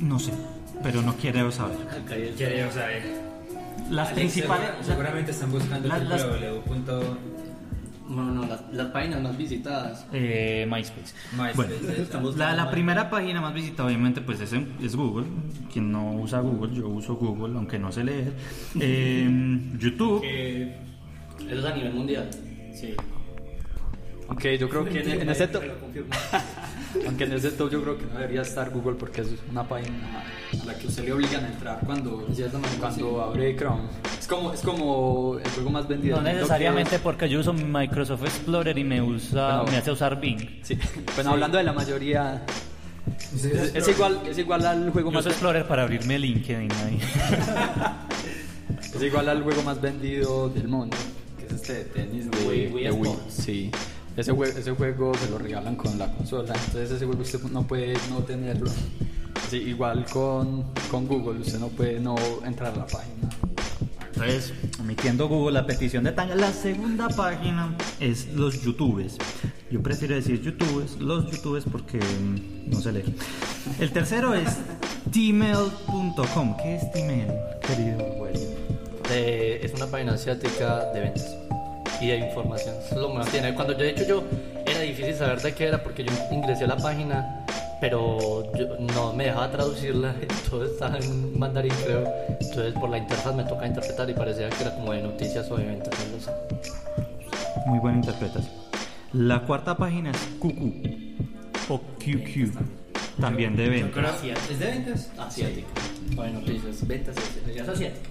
No 0.00 0.18
sé, 0.18 0.32
pero 0.82 1.02
no 1.02 1.14
quiero 1.16 1.50
saber. 1.50 1.76
Quiero 2.36 2.72
saber. 2.72 3.02
Las 3.90 4.10
principales... 4.12 4.66
Segura- 4.68 4.84
Seguramente 4.84 5.30
están 5.32 5.50
buscando 5.50 5.88
Las- 5.88 6.02
las- 6.04 6.22
www. 6.24 7.16
No, 8.14 8.30
no, 8.30 8.46
las, 8.46 8.62
las 8.72 8.86
páginas 8.88 9.22
más 9.22 9.36
visitadas. 9.36 10.06
Eh, 10.12 10.66
MySpace. 10.70 11.14
MySpace, 11.32 11.56
Bueno, 11.56 11.74
Estamos 12.02 12.36
la, 12.36 12.70
primera 12.70 13.08
página 13.10 13.40
más 13.40 13.54
visitada 13.54 13.86
obviamente 13.88 14.20
pues 14.20 14.40
es, 14.40 14.52
en- 14.52 14.72
es 14.82 14.94
Google. 14.96 15.26
Quien 15.72 15.90
no 15.90 16.12
usa 16.14 16.40
Google, 16.40 16.74
yo 16.74 16.88
uso 16.88 17.14
Google, 17.16 17.56
aunque 17.56 17.78
no 17.78 17.90
sé 17.92 18.04
leer. 18.04 18.32
Eh, 18.80 19.26
YouTube. 19.78 20.22
Eso 20.24 21.58
es 21.58 21.64
a 21.64 21.74
nivel 21.74 21.94
mundial. 21.94 22.28
Sí. 22.74 22.94
Aunque 24.28 24.56
yo 24.58 24.68
creo 24.68 24.84
que 24.84 25.00
en, 25.00 25.22
en 25.22 25.28
ese 25.30 25.48
top. 25.48 25.62
aunque 27.06 27.24
en 27.24 27.32
ese 27.32 27.50
top 27.52 27.70
yo 27.70 27.82
creo 27.82 27.98
que 27.98 28.04
no 28.06 28.14
debería 28.18 28.42
estar 28.42 28.70
Google 28.70 28.94
porque 28.96 29.22
es 29.22 29.28
una 29.50 29.66
página 29.66 30.22
a 30.62 30.64
la 30.66 30.74
que 30.78 30.86
usted 30.86 31.04
le 31.04 31.12
obligan 31.12 31.44
a 31.44 31.48
entrar 31.48 31.80
cuando, 31.84 32.26
sí. 33.20 33.28
abre 33.30 33.56
Chrome. 33.56 33.82
Es 34.18 34.26
como, 34.26 34.52
es 34.52 34.60
como 34.60 35.38
el 35.42 35.50
juego 35.50 35.70
más 35.70 35.88
vendido. 35.88 36.16
No 36.16 36.22
del 36.22 36.32
mundo 36.32 36.40
necesariamente 36.42 36.90
que 36.96 36.98
porque 37.02 37.28
yo 37.28 37.40
uso 37.40 37.52
Microsoft 37.52 38.24
Explorer 38.24 38.76
y 38.78 38.84
me 38.84 39.00
usa, 39.02 39.58
Bueno. 39.58 39.72
me 39.72 39.78
hace 39.78 39.90
usar 39.90 40.20
Bing. 40.20 40.60
Sí, 40.62 40.78
bueno, 41.14 41.30
hablando 41.32 41.58
de 41.58 41.64
la 41.64 41.72
mayoría, 41.72 42.42
es, 43.34 43.44
es 43.44 43.88
igual, 43.88 44.20
es 44.28 44.38
igual 44.38 44.64
al 44.66 44.90
juego 44.90 45.10
Yo 45.10 45.14
más 45.14 45.24
uso 45.24 45.30
Explorer 45.30 45.66
para 45.66 45.82
abrirme 45.82 46.18
LinkedIn 46.18 46.70
ahí. 46.72 46.98
Es 48.94 49.02
igual 49.02 49.28
al 49.28 49.42
juego 49.42 49.62
más 49.62 49.80
vendido 49.80 50.48
del 50.50 50.68
mundo, 50.68 50.96
que 51.38 51.46
es 51.46 51.52
este 51.52 51.72
de 51.74 51.84
tenis 51.84 52.30
de 52.30 52.36
Wii- 52.38 52.72
Wii 52.72 52.84
de 52.84 52.90
Wii. 52.92 53.10
Sports. 53.10 53.34
Sí. 53.34 53.70
Ese 54.16 54.32
juego, 54.32 54.58
ese 54.58 54.70
juego 54.72 55.12
se 55.14 55.30
lo 55.30 55.38
regalan 55.38 55.74
con 55.76 55.98
la 55.98 56.12
consola, 56.12 56.52
entonces 56.54 56.90
ese 56.90 57.06
juego 57.06 57.22
usted 57.22 57.40
no 57.50 57.66
puede 57.66 57.94
no 58.10 58.18
tenerlo. 58.18 58.70
Sí, 59.50 59.56
igual 59.56 60.04
con, 60.12 60.64
con 60.90 61.06
Google, 61.06 61.40
usted 61.40 61.58
no 61.58 61.68
puede 61.68 61.98
no 62.00 62.16
entrar 62.44 62.72
a 62.74 62.76
la 62.76 62.86
página. 62.86 63.28
Entonces, 64.14 64.52
omitiendo 64.78 65.28
Google, 65.28 65.52
la 65.54 65.66
petición 65.66 66.04
de 66.04 66.12
Tanga. 66.12 66.34
La 66.34 66.52
segunda 66.52 67.08
página 67.08 67.74
es 67.98 68.28
los 68.34 68.62
YouTubes. 68.62 69.16
Yo 69.70 69.82
prefiero 69.82 70.14
decir 70.14 70.40
YouTubes, 70.42 70.96
los 71.00 71.30
YouTubes 71.30 71.64
porque 71.70 71.98
mm, 71.98 72.70
no 72.70 72.80
sé 72.80 72.92
leer. 72.92 73.06
El 73.80 73.90
tercero 73.90 74.34
es 74.34 74.58
tmail.com. 75.10 76.56
¿Qué 76.58 76.76
es 76.76 76.92
Tmail, 76.92 77.28
querido? 77.66 77.98
De- 79.08 79.64
es 79.64 79.74
una 79.74 79.86
página 79.86 80.12
asiática 80.12 80.90
de 80.92 81.00
ventas 81.00 81.36
y 82.02 82.08
de 82.08 82.18
información. 82.18 82.74
Eso 82.84 82.94
es 82.96 83.00
lo 83.00 83.08
que 83.08 83.14
más 83.18 83.28
tiene. 83.28 83.54
Cuando 83.54 83.72
yo, 83.74 83.78
de 83.80 83.90
hecho, 83.90 84.04
yo 84.06 84.24
era 84.66 84.80
difícil 84.80 85.14
saber 85.14 85.40
de 85.40 85.54
qué 85.54 85.66
era 85.68 85.82
porque 85.82 86.04
yo 86.04 86.12
ingresé 86.30 86.64
a 86.64 86.68
la 86.68 86.76
página, 86.76 87.44
pero 87.80 88.52
yo- 88.56 88.76
no 88.94 89.12
me 89.12 89.24
dejaba 89.24 89.50
traducirla. 89.50 90.14
Todo 90.50 90.64
estaba 90.64 90.98
en 90.98 91.38
mandarín, 91.38 91.72
creo. 91.84 92.04
Entonces, 92.40 92.74
por 92.74 92.90
la 92.90 92.98
interfaz 92.98 93.34
me 93.34 93.44
toca 93.44 93.66
interpretar 93.66 94.08
y 94.10 94.14
parecía 94.14 94.48
que 94.50 94.62
era 94.62 94.74
como 94.74 94.92
de 94.92 95.02
noticias 95.02 95.50
o 95.50 95.56
de 95.56 95.64
ventas. 95.64 95.94
Muy 97.66 97.78
buena 97.78 97.98
interpretación. 97.98 98.52
La 99.12 99.40
cuarta 99.42 99.76
página 99.76 100.10
es 100.10 100.16
QQ 100.40 101.70
o 101.70 101.78
QQ. 101.98 102.58
También 103.20 103.54
de 103.56 103.68
ventas. 103.68 104.22
¿Es 104.50 104.58
de 104.58 104.66
ventas? 104.66 105.10
Asiática. 105.18 105.68
O 106.16 106.22
de 106.22 106.30
noticias, 106.30 106.86
ventas, 106.86 107.14
ya 107.54 107.62
es 107.62 107.68
asiática. 107.68 108.08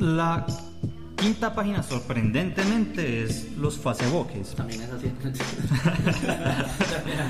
La 0.00 0.44
quinta 1.22 1.54
página, 1.54 1.84
sorprendentemente, 1.84 3.22
es 3.22 3.52
los 3.56 3.78
Facebookes. 3.78 4.56
También 4.56 4.82
es 4.82 4.90
asiática. 4.90 5.30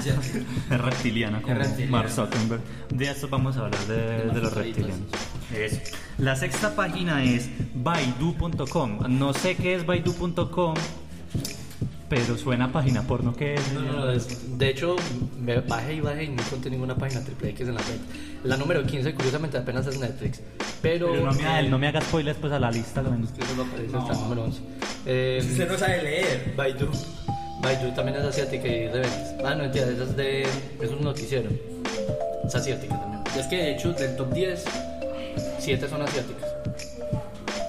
Es 0.02 0.80
reptiliana 0.80 1.42
como 1.42 1.54
reptiliana. 1.54 1.90
Mark 1.90 2.10
Zuckerberg. 2.10 2.62
De 2.90 3.10
eso 3.10 3.28
vamos 3.28 3.56
a 3.56 3.66
hablar 3.66 3.86
de, 3.86 4.40
los 4.40 4.52
reptilianos. 4.52 5.08
Eso. 5.54 5.78
La 6.18 6.36
sexta 6.36 6.74
página 6.74 7.22
es 7.22 7.50
baidu.com. 7.74 8.98
No 9.08 9.34
sé 9.34 9.56
qué 9.56 9.74
es 9.74 9.84
baidu.com, 9.84 10.74
pero 12.12 12.36
suena 12.36 12.66
a 12.66 12.72
página 12.72 13.00
porno 13.06 13.34
que 13.34 13.54
es. 13.54 13.72
No, 13.72 13.80
no, 13.80 13.92
no, 14.04 14.12
es- 14.12 14.58
de 14.58 14.68
hecho, 14.68 14.96
me 15.40 15.58
bajé 15.60 15.94
y 15.94 16.00
bajé 16.00 16.24
y 16.24 16.28
no 16.28 16.42
encontré 16.42 16.70
ninguna 16.70 16.94
página 16.94 17.24
triple 17.24 17.48
X 17.50 17.66
en 17.68 17.74
la 17.74 17.80
red. 17.80 17.96
La 18.44 18.58
número 18.58 18.84
15, 18.84 19.14
curiosamente, 19.14 19.56
apenas 19.56 19.86
es 19.86 19.98
Netflix. 19.98 20.42
Pero, 20.82 21.10
Pero 21.10 21.24
no 21.24 21.32
me, 21.32 21.60
eh, 21.60 21.68
no 21.70 21.78
me 21.78 21.88
haga 21.88 22.02
spoilers 22.02 22.36
pues 22.38 22.52
a 22.52 22.58
la 22.58 22.70
lista. 22.70 23.00
güey. 23.00 23.18
que 23.22 23.46
solo 23.46 23.62
aparece 23.62 23.96
hasta 23.96 24.12
el 24.12 24.18
número 24.20 24.44
11. 24.44 24.60
Eh, 25.06 25.38
Usted 25.50 25.70
no 25.70 25.78
sabe 25.78 26.02
leer. 26.02 26.52
Baidu. 26.54 26.86
Baidu 27.62 27.94
también 27.94 28.18
es 28.18 28.24
asiática 28.24 28.68
y 28.68 28.74
es 28.74 28.92
de 28.92 29.00
ventas. 29.00 29.34
Ah, 29.42 29.54
no, 29.54 29.64
entiendo, 29.64 29.92
esa 29.92 30.02
es 30.04 30.14
de. 30.16 30.42
Es 30.82 30.90
un 30.90 31.02
noticiero. 31.02 31.48
Es 32.46 32.54
asiática 32.54 33.00
también. 33.00 33.22
Es 33.38 33.46
que 33.46 33.56
de 33.56 33.72
hecho, 33.72 33.94
del 33.94 34.16
top 34.16 34.34
10, 34.34 34.64
7 35.60 35.88
son 35.88 36.02
asiáticas. 36.02 36.51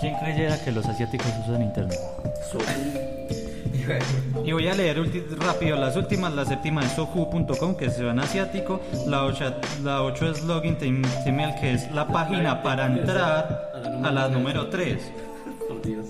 ¿Quién 0.04 0.16
creyera 0.16 0.62
que 0.62 0.70
los 0.74 0.86
asiáticos 0.86 1.32
usan 1.48 1.62
internet? 1.62 1.98
Y 4.44 4.52
voy 4.52 4.68
a 4.68 4.76
leer 4.76 5.02
rápido 5.40 5.78
las 5.78 5.96
últimas. 5.96 6.34
La 6.34 6.44
séptima 6.44 6.84
es 6.84 6.92
sohu.com, 6.92 7.78
que 7.78 7.90
suena 7.90 8.24
asiático. 8.24 8.82
La 9.08 9.24
8, 9.24 9.56
la 9.82 10.04
ocho 10.04 10.30
es 10.30 10.44
login 10.44 10.76
Gmail, 11.26 11.56
que 11.56 11.76
es 11.76 11.90
la 11.92 12.06
página 12.06 12.62
para 12.62 12.88
entrar 12.88 13.72
a 14.04 14.12
la 14.12 14.28
número 14.28 14.68
3. 14.68 15.10
Por 15.70 15.82
Dios. 15.82 16.08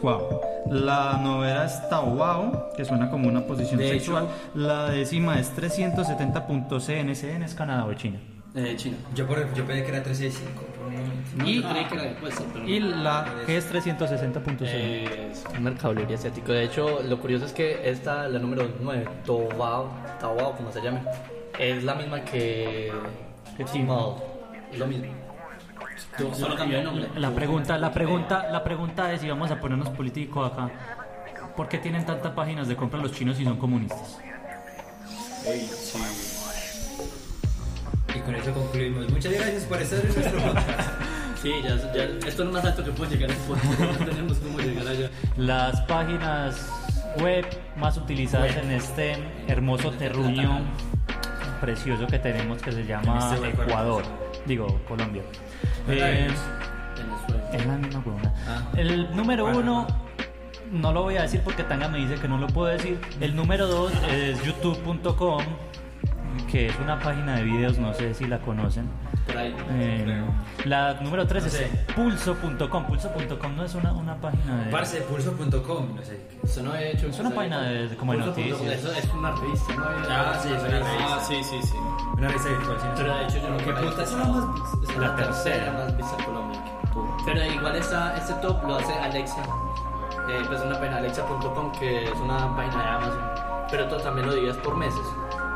Wow. 0.00 0.40
La 0.70 1.20
novela 1.22 1.66
es 1.66 1.86
Taobao, 1.90 2.70
que 2.74 2.86
suena 2.86 3.10
como 3.10 3.28
una 3.28 3.42
posición 3.42 3.78
sexual. 3.78 4.26
La 4.54 4.88
décima 4.88 5.38
es 5.38 5.54
370.cn. 5.54 7.10
es 7.42 7.54
Canadá 7.54 7.84
o 7.84 7.92
China. 7.92 8.20
Eh, 8.56 8.74
China. 8.76 8.96
Yo, 9.14 9.26
por, 9.26 9.52
yo 9.54 9.64
pensé 9.66 9.82
que 9.82 9.88
era 9.90 10.02
365. 10.02 10.62
por 10.62 10.86
un 10.86 10.92
momento. 10.94 11.30
No, 11.36 11.48
Y- 11.48 11.60
yo 11.62 11.68
creí 11.70 11.84
que 11.86 11.94
era 11.94 12.16
pero. 12.52 12.68
Y 12.68 12.80
la 12.80 13.26
que 13.46 13.56
es 13.56 13.72
360.cn. 13.72 14.64
Es 14.64 15.44
un 15.56 15.64
mercadolería 15.64 16.16
asiático. 16.16 16.52
De 16.52 16.62
hecho, 16.64 17.02
lo 17.02 17.18
curioso 17.18 17.46
es 17.46 17.52
que 17.52 17.88
esta, 17.90 18.28
la 18.28 18.38
número 18.38 18.68
9, 18.80 19.08
Taobao, 19.26 19.90
Taobao, 20.20 20.56
como 20.56 20.70
se 20.70 20.80
llame, 20.80 21.02
es 21.58 21.82
la 21.82 21.96
misma 21.96 22.20
que, 22.20 22.92
que 23.56 23.64
Tmall. 23.64 24.16
Es 24.72 24.78
lo 24.78 24.86
mismo. 24.86 25.06
Solo 26.34 26.54
cambió 26.54 26.78
de 26.78 26.84
nombre. 26.84 27.08
La 27.16 27.30
pregunta, 27.32 27.76
la 27.76 27.92
pregunta, 27.92 28.48
la 28.50 28.62
pregunta 28.62 29.12
es, 29.12 29.24
y 29.24 29.28
vamos 29.28 29.50
a 29.50 29.60
ponernos 29.60 29.88
políticos 29.90 30.52
acá, 30.52 30.70
¿por 31.56 31.68
qué 31.68 31.78
tienen 31.78 32.06
tantas 32.06 32.32
páginas 32.32 32.68
de 32.68 32.76
compra 32.76 33.00
los 33.00 33.10
chinos 33.12 33.36
si 33.36 33.44
son 33.44 33.56
comunistas? 33.58 34.20
Y 38.14 38.18
con 38.20 38.34
eso 38.34 38.52
concluimos. 38.52 39.10
Muchas 39.10 39.32
gracias 39.32 39.64
por 39.64 39.82
estar 39.82 40.00
en 40.00 40.14
nuestro 40.14 40.40
podcast. 40.40 40.90
Sí, 41.42 41.52
ya, 41.62 41.76
ya, 41.92 42.04
esto 42.04 42.26
es 42.26 42.38
lo 42.38 42.52
más 42.52 42.64
alto 42.64 42.82
que 42.82 42.90
puede 42.92 43.16
llegar 43.18 43.30
el 43.30 43.36
podcast. 43.36 43.78
No 43.78 44.06
tenemos 44.06 44.38
cómo 44.38 44.58
llegar 44.60 44.88
allá. 44.88 45.10
Las 45.36 45.78
páginas 45.82 46.70
web 47.20 47.44
más 47.76 47.98
utilizadas 47.98 48.56
en 48.56 48.70
este 48.70 49.18
hermoso 49.46 49.90
terruño 49.90 50.62
precioso 51.60 52.06
que 52.06 52.18
tenemos 52.18 52.62
que 52.62 52.72
se 52.72 52.86
llama 52.86 53.34
Este 53.34 53.48
Ecuador, 53.48 54.04
digo 54.46 54.80
Colombia. 54.88 55.22
Eh, 55.88 56.28
Venezuela. 56.96 57.50
es 57.52 57.66
la 57.66 57.76
misma. 57.76 58.02
Ah. 58.46 58.62
El 58.76 59.14
número 59.14 59.44
Bueno, 59.44 59.60
uno, 59.60 59.86
no 60.72 60.92
lo 60.92 61.02
voy 61.02 61.16
a 61.16 61.22
decir 61.22 61.40
porque 61.44 61.62
Tanga 61.62 61.88
me 61.88 61.98
dice 61.98 62.16
que 62.16 62.28
no 62.28 62.38
lo 62.38 62.46
puedo 62.46 62.68
decir. 62.68 62.98
El 63.20 63.36
número 63.36 63.66
dos 63.66 63.92
es 64.10 64.42
youtube.com, 64.44 65.42
que 66.50 66.66
es 66.66 66.78
una 66.78 66.98
página 67.00 67.36
de 67.36 67.44
videos, 67.44 67.78
no 67.78 67.92
sé 67.94 68.14
si 68.14 68.26
la 68.26 68.38
conocen. 68.38 68.88
Por 69.26 69.36
ahí. 69.38 69.54
Eh, 69.70 70.22
la 70.66 70.94
número 71.00 71.26
3 71.26 71.42
No 71.44 71.48
es 71.48 71.66
pulso.com. 71.94 72.84
Pulso.com 72.86 73.56
no 73.56 73.64
es 73.64 73.74
una, 73.74 73.92
una 73.92 74.16
página 74.16 74.64
de. 74.64 74.70
Parce, 74.70 75.00
pulso.com, 75.02 75.96
no 75.96 76.02
sé. 76.02 76.20
Eso 76.42 76.62
no 76.62 76.74
he 76.76 76.92
hecho. 76.92 77.06
Es 77.08 77.18
una 77.18 77.30
página 77.30 77.62
de- 77.62 77.88
de- 77.88 77.96
como 77.96 78.12
de 78.12 78.18
noticias. 78.18 78.60
Eso 78.60 78.92
es 78.92 79.08
una 79.14 79.30
revista, 79.32 79.74
¿no? 79.74 79.84
Ah, 80.10 80.38
sí, 80.42 80.48
es 80.52 80.60
una 80.62 80.68
revista. 80.68 81.20
sí, 81.20 81.34
sí, 81.42 81.62
sí. 81.62 81.76
Una 82.18 82.28
revista 82.28 82.48
virtual, 82.50 82.76
sí. 82.80 82.86
Pero 82.96 83.16
de 83.16 83.24
hecho 83.24 83.36
yo 83.38 83.48
no 83.50 83.56
¿Qué 83.56 83.64
creo 83.64 83.76
puta 83.76 83.96
que 83.96 84.02
es 84.02 84.12
la 84.12 84.24
más 84.24 84.44
es 84.88 84.96
La 84.96 85.06
la 85.08 85.16
tercera. 85.16 85.72
más 85.72 85.96
vista 85.96 86.24
Colombia. 86.24 86.60
Pero 87.24 87.44
igual 87.46 87.76
esta, 87.76 88.16
este 88.16 88.34
top 88.34 88.62
lo 88.66 88.76
hace 88.76 88.92
Alexa. 88.92 89.42
Eh, 90.28 90.42
pues 90.46 90.60
una 90.62 90.78
página 90.78 90.98
alexa.com 90.98 91.72
que 91.72 92.04
es 92.04 92.14
una 92.20 92.54
página 92.56 92.82
de 92.82 92.88
Amazon. 92.88 93.22
Pero 93.70 93.86
todo 93.88 94.00
también 94.00 94.26
lo 94.26 94.34
divides 94.34 94.56
por 94.58 94.76
meses. 94.76 95.00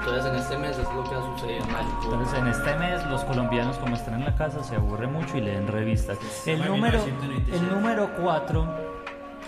Entonces 0.09 0.33
en 0.33 0.39
este 0.39 0.59
mes 0.59 0.79
es 0.79 0.95
lo 0.95 1.05
que 1.05 1.15
ha 1.15 1.21
sucedido 1.21 1.65
en 1.65 1.73
mayo. 1.73 1.89
Entonces 2.03 2.39
en 2.39 2.47
este 2.47 2.75
mes 2.77 3.07
los 3.07 3.25
colombianos 3.25 3.77
como 3.77 3.97
están 3.97 4.15
en 4.15 4.25
la 4.25 4.35
casa 4.35 4.63
se 4.65 4.77
aburren 4.77 5.13
mucho 5.13 5.37
y 5.37 5.43
leen 5.43 5.67
revistas. 5.69 6.19
El 6.47 6.65
número, 6.65 6.99
1997. 7.05 7.57
el 7.57 7.75
número 7.75 8.11
4 8.23 8.89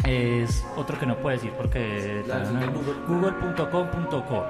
es 0.05 0.65
otro 0.77 0.99
que 0.99 1.07
no 1.07 1.17
puedo 1.17 1.37
decir 1.37 1.53
porque 1.57 2.23
google.com.co 3.09 4.45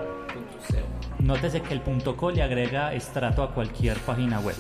Nótese 1.21 1.61
que 1.61 1.75
el 1.75 1.81
punto 1.81 2.17
.co 2.17 2.31
le 2.31 2.43
agrega 2.43 2.95
estrato 2.95 3.43
a 3.43 3.53
cualquier 3.53 3.99
página 3.99 4.41
web. 4.41 4.57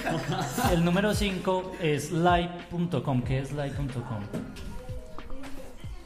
El 0.72 0.84
número 0.84 1.14
5 1.14 1.72
es 1.80 2.10
live.com. 2.10 3.22
¿Qué 3.22 3.38
es 3.38 3.52
live.com? 3.52 4.73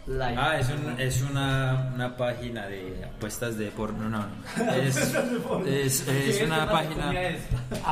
Live. 0.08 0.34
Ah, 0.38 0.58
es, 0.58 0.68
un- 0.70 0.94
es 0.98 1.22
una, 1.22 1.90
una 1.94 2.16
página 2.16 2.66
de 2.66 3.04
apuestas 3.04 3.58
de 3.58 3.66
porno, 3.70 4.08
no, 4.08 4.20
no. 4.20 4.72
Es, 4.72 4.96
es, 5.66 6.08
es 6.08 6.42
una 6.46 6.66
página... 6.70 7.12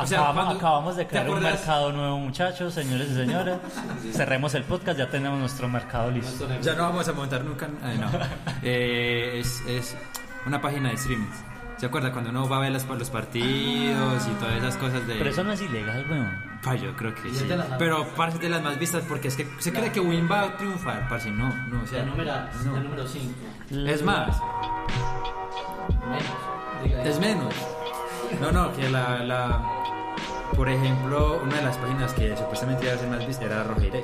O 0.01 0.07
sea, 0.07 0.29
Acabamos, 0.31 0.95
de 0.97 1.03
¿te 1.05 1.09
crear 1.11 1.29
un 1.29 1.43
mercado 1.43 1.91
nuevo, 1.93 2.17
muchachos, 2.17 2.73
señores 2.73 3.09
y 3.11 3.15
señoras. 3.15 3.59
Cerremos 4.13 4.55
el 4.55 4.63
podcast, 4.63 4.97
ya 4.97 5.07
tenemos 5.09 5.39
nuestro 5.39 5.69
mercado 5.69 6.09
listo. 6.09 6.47
Ya 6.61 6.73
no 6.73 6.83
vamos 6.83 7.07
a 7.07 7.13
montar 7.13 7.43
nunca. 7.43 7.67
eh, 7.67 7.97
no. 7.99 8.07
Eh, 8.63 9.39
es, 9.39 9.61
es 9.67 9.95
una 10.47 10.59
página 10.59 10.89
de 10.89 10.95
streaming. 10.95 11.27
¿Se 11.77 11.85
acuerda 11.85 12.11
cuando 12.11 12.31
uno 12.31 12.49
va 12.49 12.57
a 12.57 12.59
ver 12.61 12.71
las- 12.71 12.85
los 12.87 13.09
partidos 13.11 14.27
y 14.27 14.31
todas 14.39 14.55
esas 14.57 14.77
cosas 14.77 15.05
de. 15.07 15.15
Pero 15.15 15.29
eso 15.29 15.43
no 15.43 15.51
es 15.51 15.61
ilegal, 15.61 16.05
weón. 16.09 16.59
Pa, 16.63 16.73
yo 16.75 16.95
creo 16.95 17.13
que 17.13 17.29
sí. 17.33 17.47
Pero 17.77 18.07
parece 18.15 18.39
de 18.39 18.49
las 18.49 18.63
más 18.63 18.79
vistas 18.79 19.03
porque 19.07 19.27
es 19.27 19.35
que 19.35 19.47
se 19.59 19.71
cree 19.71 19.91
que 19.91 19.99
Win 19.99 20.27
va 20.29 20.41
a 20.41 20.57
triunfar, 20.57 21.07
parce. 21.07 21.29
No, 21.29 21.49
no, 21.67 21.83
o 21.83 21.85
sea. 21.87 22.01
El 22.01 22.09
número, 22.09 22.31
no. 22.65 22.77
el 22.77 22.83
número 22.83 23.07
5. 23.07 23.33
Es 23.87 24.01
más, 24.03 24.41
Menos. 26.83 27.05
Es 27.07 27.19
menos. 27.19 27.53
No, 28.41 28.51
no, 28.51 28.73
que 28.75 28.89
la, 28.89 29.23
la. 29.23 29.61
Por 30.55 30.69
ejemplo, 30.69 31.41
una 31.43 31.57
de 31.57 31.61
las 31.63 31.77
páginas 31.77 32.13
que 32.13 32.35
supuestamente 32.35 32.85
iba 32.85 32.95
a 32.95 32.97
ser 32.97 33.09
más 33.09 33.27
vista 33.27 33.45
era 33.45 33.63
Rogeire 33.63 34.03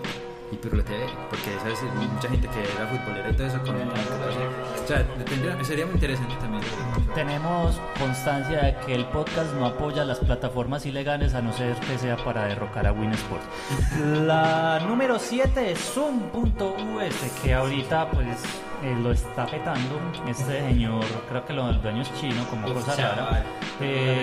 y 0.53 0.57
Pirlo 0.57 0.83
TV, 0.83 1.05
porque 1.29 1.51
sabes 1.61 1.79
mucha 2.13 2.29
gente 2.29 2.47
que 2.47 2.59
era 2.61 2.87
futbolera 2.87 3.29
y 3.29 3.33
todo 3.33 3.47
eso 3.47 3.59
con. 3.63 3.75
O 3.75 4.87
sea, 4.87 5.03
tendría- 5.25 5.63
sería 5.63 5.85
muy 5.85 5.95
interesante 5.95 6.35
también. 6.39 6.63
Tenemos 7.15 7.79
constancia 7.99 8.59
de 8.61 8.75
que 8.85 8.95
el 8.95 9.05
podcast 9.05 9.53
no 9.53 9.65
apoya 9.67 10.03
las 10.05 10.19
plataformas 10.19 10.85
ilegales 10.85 11.33
a 11.35 11.41
no 11.41 11.53
ser 11.53 11.75
que 11.77 11.97
sea 11.97 12.17
para 12.17 12.45
derrocar 12.45 12.87
a 12.87 12.91
Winsport. 12.91 13.41
La 14.25 14.79
número 14.87 15.19
7 15.19 15.71
es 15.71 15.79
Zoom.us, 15.79 17.15
que 17.43 17.53
ahorita 17.53 18.09
pues 18.11 18.37
eh, 18.83 18.95
lo 19.01 19.11
está 19.11 19.45
petando. 19.45 19.99
Este 20.27 20.43
señor, 20.61 21.03
creo 21.29 21.45
que 21.45 21.53
lo, 21.53 21.69
el 21.69 21.81
dueño 21.81 22.01
es 22.01 22.13
chino, 22.19 22.43
como 22.49 22.73
cosa 22.73 22.95
rara. 22.95 23.43
Eh, 23.79 24.22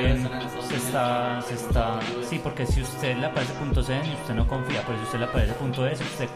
se 0.70 0.76
está, 0.76 1.42
se 1.42 1.54
está, 1.54 1.98
sí, 2.28 2.40
porque 2.40 2.64
si 2.64 2.80
usted 2.80 3.16
le 3.16 3.26
aparece 3.26 3.52
.cn 3.54 4.06
y 4.06 4.14
usted 4.14 4.34
no 4.34 4.46
confía, 4.46 4.84
pero 4.86 4.98
si 4.98 5.04
usted 5.04 5.18
le 5.18 5.24
aparece 5.24 5.52
.es, 5.90 6.00
usted 6.00 6.28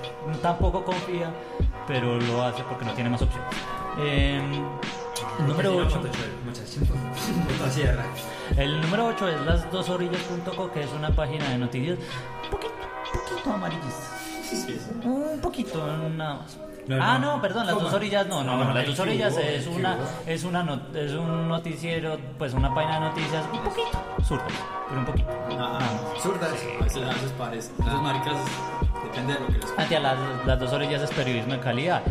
tampoco 0.42 0.84
confía, 0.84 1.32
pero 1.86 2.18
lo 2.18 2.42
hace 2.42 2.64
porque 2.64 2.84
no 2.84 2.92
tiene 2.94 3.10
más 3.10 3.22
opciones. 3.22 3.48
Eh, 3.98 4.42
el 5.38 5.46
número 5.46 5.76
8. 5.76 6.02
El 8.56 8.80
número 8.80 9.06
8 9.06 9.28
es 9.28 9.40
las 9.46 9.70
dos 9.70 9.88
orillas.co, 9.88 10.72
que 10.72 10.82
es 10.82 10.92
una 10.92 11.10
página 11.14 11.48
de 11.50 11.58
noticias 11.58 11.98
un 12.44 12.50
poquito, 12.50 12.74
un 12.74 13.20
poquito 13.20 13.50
Un 15.04 15.40
poquito, 15.40 15.84
nada 16.16 16.34
más. 16.34 16.58
No, 16.86 17.02
ah, 17.02 17.18
no. 17.18 17.36
no, 17.36 17.40
perdón, 17.42 17.66
las 17.66 17.78
dos 17.80 17.92
orillas 17.94 18.26
no, 18.26 18.44
no, 18.44 18.58
No, 18.58 18.64
no, 18.66 18.74
las 18.74 18.86
dos 18.86 18.98
orillas 19.00 19.34
es 19.38 19.66
una, 19.66 19.96
es 20.26 20.44
una, 20.44 20.62
not- 20.62 20.94
es 20.94 21.12
un 21.12 21.48
noticiero, 21.48 22.18
pues 22.36 22.52
una 22.52 22.74
página 22.74 23.00
de 23.00 23.06
noticias 23.08 23.42
un 23.50 23.60
poquito 23.60 23.88
zurdas, 24.22 24.52
pero 24.88 25.00
un 25.00 25.06
poquito. 25.06 25.28
Ah, 25.50 25.54
nada 25.56 25.70
más. 25.80 26.22
Zurdas. 26.22 26.50
A 26.80 26.84
veces, 26.84 27.02
a 27.02 27.08
veces 27.08 27.32
pares. 27.38 27.72
Esas 27.80 28.02
maricas 28.02 28.34
depende 29.02 29.32
de 29.32 29.40
lo 29.40 29.46
que 29.46 29.52
les 29.54 29.78
Hacia 29.78 30.00
las, 30.00 30.18
las 30.44 30.60
dos 30.60 30.72
orillas 30.74 31.00
es 31.02 31.10
periodismo 31.10 31.54
de 31.54 31.60
calidad. 31.60 32.02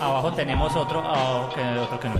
Abajo 0.00 0.32
tenemos 0.32 0.74
otro, 0.76 1.02
ah, 1.04 1.50
que, 1.54 1.78
otro 1.78 2.00
que 2.00 2.08
no. 2.08 2.14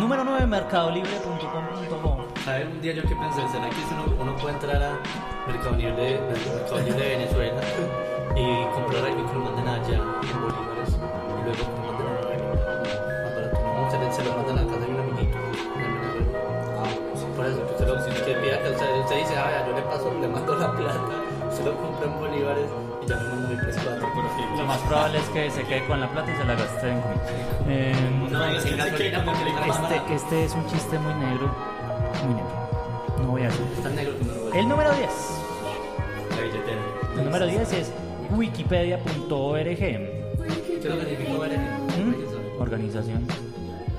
Número 0.00 0.24
9, 0.24 0.46
mercadolibre.com.co. 0.46 2.24
¿Sabe 2.42 2.66
un 2.68 2.80
día 2.80 2.94
yo 2.94 3.02
que 3.02 3.14
pensé? 3.14 3.46
¿Será 3.52 3.68
que 3.68 3.76
uno, 3.92 4.14
uno 4.18 4.36
puede 4.36 4.54
entrar 4.54 4.82
a 4.82 4.98
Mercado 5.46 5.76
Libre, 5.76 6.20
Mercado 6.30 6.78
Libre 6.80 7.02
de 7.02 7.16
Venezuela 7.18 7.60
y 8.36 8.64
comprar 8.74 9.04
algo 9.04 9.20
y 9.20 9.24
que 9.26 9.32
lo 9.34 9.40
manden 9.40 9.68
allá 9.68 9.96
en 9.96 10.40
bolívares 10.40 10.90
y 10.90 11.42
luego 11.44 11.64
que 11.64 11.80
lo 11.80 11.86
manden 11.86 12.06
a 12.06 12.12
más 12.12 13.34
barato? 13.34 13.56
No, 13.76 13.90
se, 13.90 14.12
se 14.12 14.24
lo 14.24 14.36
mandan 14.36 14.58
a 14.58 14.62
la 14.62 14.66
casa 14.68 14.80
de 14.86 14.92
un 14.92 15.00
amiguito 15.00 15.36
en 15.38 15.42
Venezuela. 15.44 16.30
Por 17.36 17.46
eso, 17.46 17.58
que 17.66 17.72
usted, 17.72 17.86
lo, 17.88 17.94
que 18.04 18.34
pida 18.34 18.62
que 18.62 18.70
usted, 18.70 18.98
usted 19.00 19.16
dice, 19.16 19.34
ah, 19.36 19.64
yo 19.66 19.74
le 19.74 19.82
paso, 19.82 20.12
le 20.20 20.28
mando 20.28 20.54
la 20.56 20.72
plata, 20.72 21.00
usted 21.50 21.64
lo 21.64 21.76
compra 21.76 22.06
en 22.06 22.18
bolívares 22.20 22.66
y 23.02 23.06
ya 23.06 23.16
me 23.16 23.22
manda 23.28 23.48
mi 23.48 23.56
precio 23.56 23.82
plata. 23.82 24.06
Lo 24.56 24.64
más 24.66 24.78
probable 24.78 25.18
es 25.18 25.28
que 25.30 25.50
se 25.50 25.62
quede 25.64 25.86
con 25.86 26.00
la 26.00 26.08
plata 26.10 26.30
y 26.32 26.36
se 26.36 26.44
la 26.44 26.54
gaste 26.54 26.88
en 26.90 27.00
comida. 27.00 27.20
Eh, 27.68 27.94
No, 28.30 28.44
es 28.44 28.64
que 28.64 28.76
gasolina 28.76 29.24
porque 29.24 29.44
le 29.44 29.52
más 29.52 29.82
barato. 29.82 29.94
este, 29.94 30.14
este 30.16 30.44
es 30.44 30.54
un 30.54 30.66
chiste 30.66 30.98
muy 30.98 31.14
negro. 31.14 31.50
Muy 32.24 32.34
negro. 32.34 32.50
No 33.22 33.28
voy 33.30 33.42
a 33.44 33.48
hacer. 33.48 33.66
Está 33.76 33.88
negro 33.90 34.18
que 34.18 34.24
no 34.24 34.34
lo 34.34 34.40
voy 34.42 34.52
a 34.52 34.60
El 34.60 34.68
número 34.68 34.90
10. 34.92 35.10
La 36.30 36.36
billetera. 36.42 36.80
El 37.16 37.24
número 37.24 37.46
10 37.46 37.72
es 37.72 37.92
wikipedia.org. 38.36 39.80
¿Mm? 41.98 42.60
Organización 42.60 43.26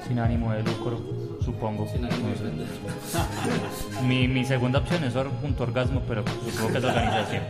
sin 0.08 0.20
ánimo 0.20 0.52
de 0.54 0.64
lucro, 0.64 1.00
supongo. 1.44 1.88
Sin 1.88 2.06
ánimo 2.06 2.30
de. 2.30 2.66
Mi, 4.08 4.28
mi 4.28 4.44
segunda 4.44 4.80
opción 4.80 5.04
es 5.04 5.16
orgasmo, 5.16 6.02
pero 6.08 6.24
supongo 6.46 6.72
que 6.72 6.78
es 6.78 6.84
organización. 6.84 7.44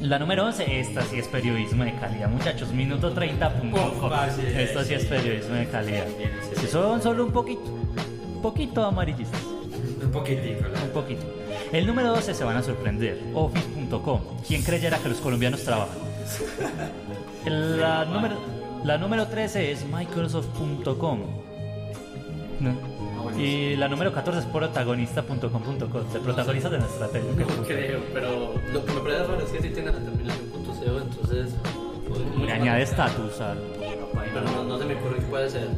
La 0.00 0.18
número 0.18 0.44
11, 0.44 0.80
esta 0.80 1.02
sí 1.02 1.18
es 1.18 1.28
periodismo 1.28 1.82
de 1.84 1.94
calidad, 1.94 2.28
muchachos. 2.28 2.72
Minuto 2.72 3.12
30. 3.12 3.50
punto 3.54 3.94
com. 3.98 4.10
fácil, 4.10 4.44
Esto 4.46 4.84
sí 4.84 4.94
es 4.94 5.06
periodismo 5.06 5.54
de 5.54 5.66
calidad. 5.66 6.04
Si 6.56 6.66
son 6.66 7.00
solo 7.00 7.24
un 7.24 7.32
poquito, 7.32 7.62
un 7.62 8.42
poquito 8.42 8.84
amarillistas. 8.84 9.40
Un 10.02 10.10
poquitico, 10.10 10.64
Un 10.84 10.90
poquito. 10.90 11.22
El 11.72 11.86
número 11.86 12.10
12 12.10 12.34
se 12.34 12.44
van 12.44 12.56
a 12.58 12.62
sorprender. 12.62 13.18
Office.com. 13.32 14.20
¿Quién 14.46 14.62
creyera 14.62 14.98
que 14.98 15.08
los 15.08 15.18
colombianos 15.18 15.64
trabajan? 15.64 16.03
La 17.46 18.04
número, 18.06 18.36
la 18.84 18.98
número 18.98 19.26
13 19.26 19.72
es 19.72 19.84
Microsoft.com. 19.86 21.20
¿No? 22.60 22.94
Y 23.38 23.76
la 23.76 23.88
número 23.88 24.12
14 24.12 24.40
es 24.40 24.46
protagonista.com.co. 24.46 26.00
De 26.12 26.20
protagonistas 26.20 26.70
de 26.72 26.78
nuestra 26.78 27.08
tele. 27.08 27.26
No 27.36 27.62
creo, 27.64 28.00
pero 28.12 28.54
lo 28.72 28.84
que 28.84 28.92
me 28.92 29.00
parece 29.00 29.24
raro 29.24 29.40
es 29.44 29.50
que 29.50 29.60
sí 29.62 29.70
tiene 29.70 29.92
la 29.92 29.98
terminación 29.98 30.48
.co, 30.50 30.98
entonces... 31.00 31.54
pues, 32.08 32.20
Le 32.46 32.52
añade 32.52 32.82
estatus 32.82 33.40
al. 33.40 33.58
Pero 34.32 34.44
no, 34.52 34.64
no 34.64 34.78
se 34.78 34.84
me 34.84 34.94
ocurre 34.94 35.16
que 35.16 35.22
puede 35.22 35.50
ser. 35.50 35.68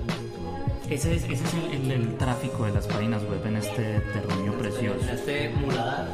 Ese 0.90 1.14
es, 1.16 1.24
ese 1.24 1.34
es 1.44 1.54
el, 1.54 1.80
el- 1.82 1.90
el 1.92 2.16
tráfico 2.16 2.64
de 2.64 2.72
las 2.72 2.86
páginas 2.86 3.22
web 3.24 3.44
en 3.46 3.56
este 3.56 4.00
terruño 4.12 4.52
precioso. 4.52 5.00
En 5.02 5.08
este 5.10 5.48
muladar. 5.50 6.06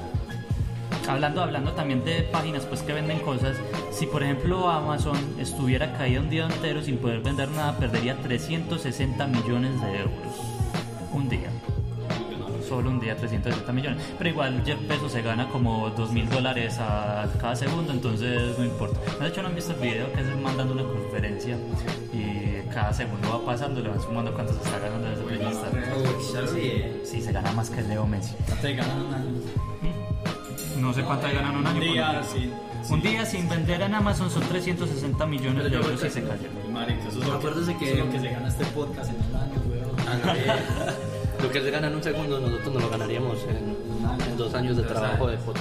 Hablando, 1.09 1.43
hablando 1.43 1.73
también 1.73 2.05
de 2.05 2.23
páginas 2.23 2.65
pues 2.65 2.83
que 2.83 2.93
venden 2.93 3.19
cosas, 3.21 3.57
si 3.91 4.07
por 4.07 4.23
ejemplo 4.23 4.69
Amazon 4.69 5.19
estuviera 5.39 5.93
caído 5.99 6.23
un 6.23 6.31
día 6.31 6.47
entero 6.47 6.83
sin 6.83 6.99
poder 6.99 7.21
vender 7.21 7.51
nada, 7.51 7.77
perdería 7.77 8.17
360 8.17 9.27
millones 9.27 9.81
de 9.81 9.99
euros. 9.99 10.15
Un 11.13 11.29
día. 11.29 11.51
Solo 12.67 12.89
un 12.89 13.01
día 13.01 13.17
360 13.17 13.73
millones. 13.73 14.03
Pero 14.17 14.31
igual 14.31 14.63
Jeff 14.65 14.79
Bezos 14.89 15.13
se 15.13 15.21
gana 15.23 15.49
como 15.49 15.91
2 15.91 16.13
mil 16.13 16.29
dólares 16.31 16.79
a 16.79 17.29
cada 17.39 17.57
segundo, 17.57 17.93
entonces 17.93 18.57
no 18.59 18.65
importa. 18.65 18.99
De 19.21 19.29
hecho 19.29 19.43
no 19.43 19.49
han 19.49 19.55
visto 19.55 19.73
el 19.73 19.81
video 19.81 20.11
que 20.13 20.21
es 20.21 20.37
mandando 20.41 20.73
una 20.73 20.85
conferencia 20.85 21.59
y 22.13 22.67
cada 22.73 22.93
segundo 22.93 23.29
va 23.29 23.45
pasando, 23.45 23.81
le 23.81 23.91
van 23.91 24.01
sumando 24.01 24.33
cuánto 24.33 24.55
se 24.55 24.61
está 24.61 24.79
ganando 24.79 25.09
ya 26.33 26.41
lo 26.41 26.53
vi. 26.53 26.85
Sí, 27.05 27.21
se 27.21 27.33
gana 27.33 27.53
más 27.53 27.69
que 27.69 27.83
Leo 27.83 28.07
Messi. 28.07 28.35
Te 28.61 28.75
ganan. 28.75 29.43
No 30.83 30.93
sé 30.93 31.03
cuánto 31.03 31.27
ganan 31.29 31.57
un 31.57 31.67
año. 31.67 31.79
Un 31.81 31.81
día 31.93 32.11
pero- 32.21 32.33
sin. 32.33 32.53
Un 32.93 33.01
día 33.01 33.25
sin 33.25 33.49
vender 33.49 33.81
en 33.83 33.95
Amazon 33.95 34.29
son 34.31 34.43
360 34.43 35.25
millones 35.27 35.71
de 35.71 35.77
euros 35.77 35.93
y 36.05 36.11
se 36.11 36.21
que- 36.21 36.29
cayó. 36.29 36.49
Marica, 36.73 37.09
eso 37.09 37.21
es 37.23 37.29
lo 37.29 37.35
Acuérdese 37.35 37.77
que, 37.77 38.09
que 38.11 38.21
se 38.21 38.29
gana 38.31 38.49
este 38.49 38.65
podcast 38.67 39.11
en 39.11 39.17
un 39.17 39.37
año, 39.37 39.63
weón. 39.71 41.12
Lo 41.43 41.51
que 41.51 41.61
se 41.61 41.71
gana 41.71 41.89
en 41.89 41.95
un 41.97 42.03
segundo, 42.03 42.39
nosotros 42.41 42.75
no 42.75 42.81
lo 42.81 42.89
ganaríamos 42.91 43.39
en, 43.49 44.31
en 44.31 44.37
dos 44.37 44.55
años 44.55 44.77
de 44.77 44.83
trabajo 44.85 45.27
de 45.27 45.37
foto. 45.39 45.61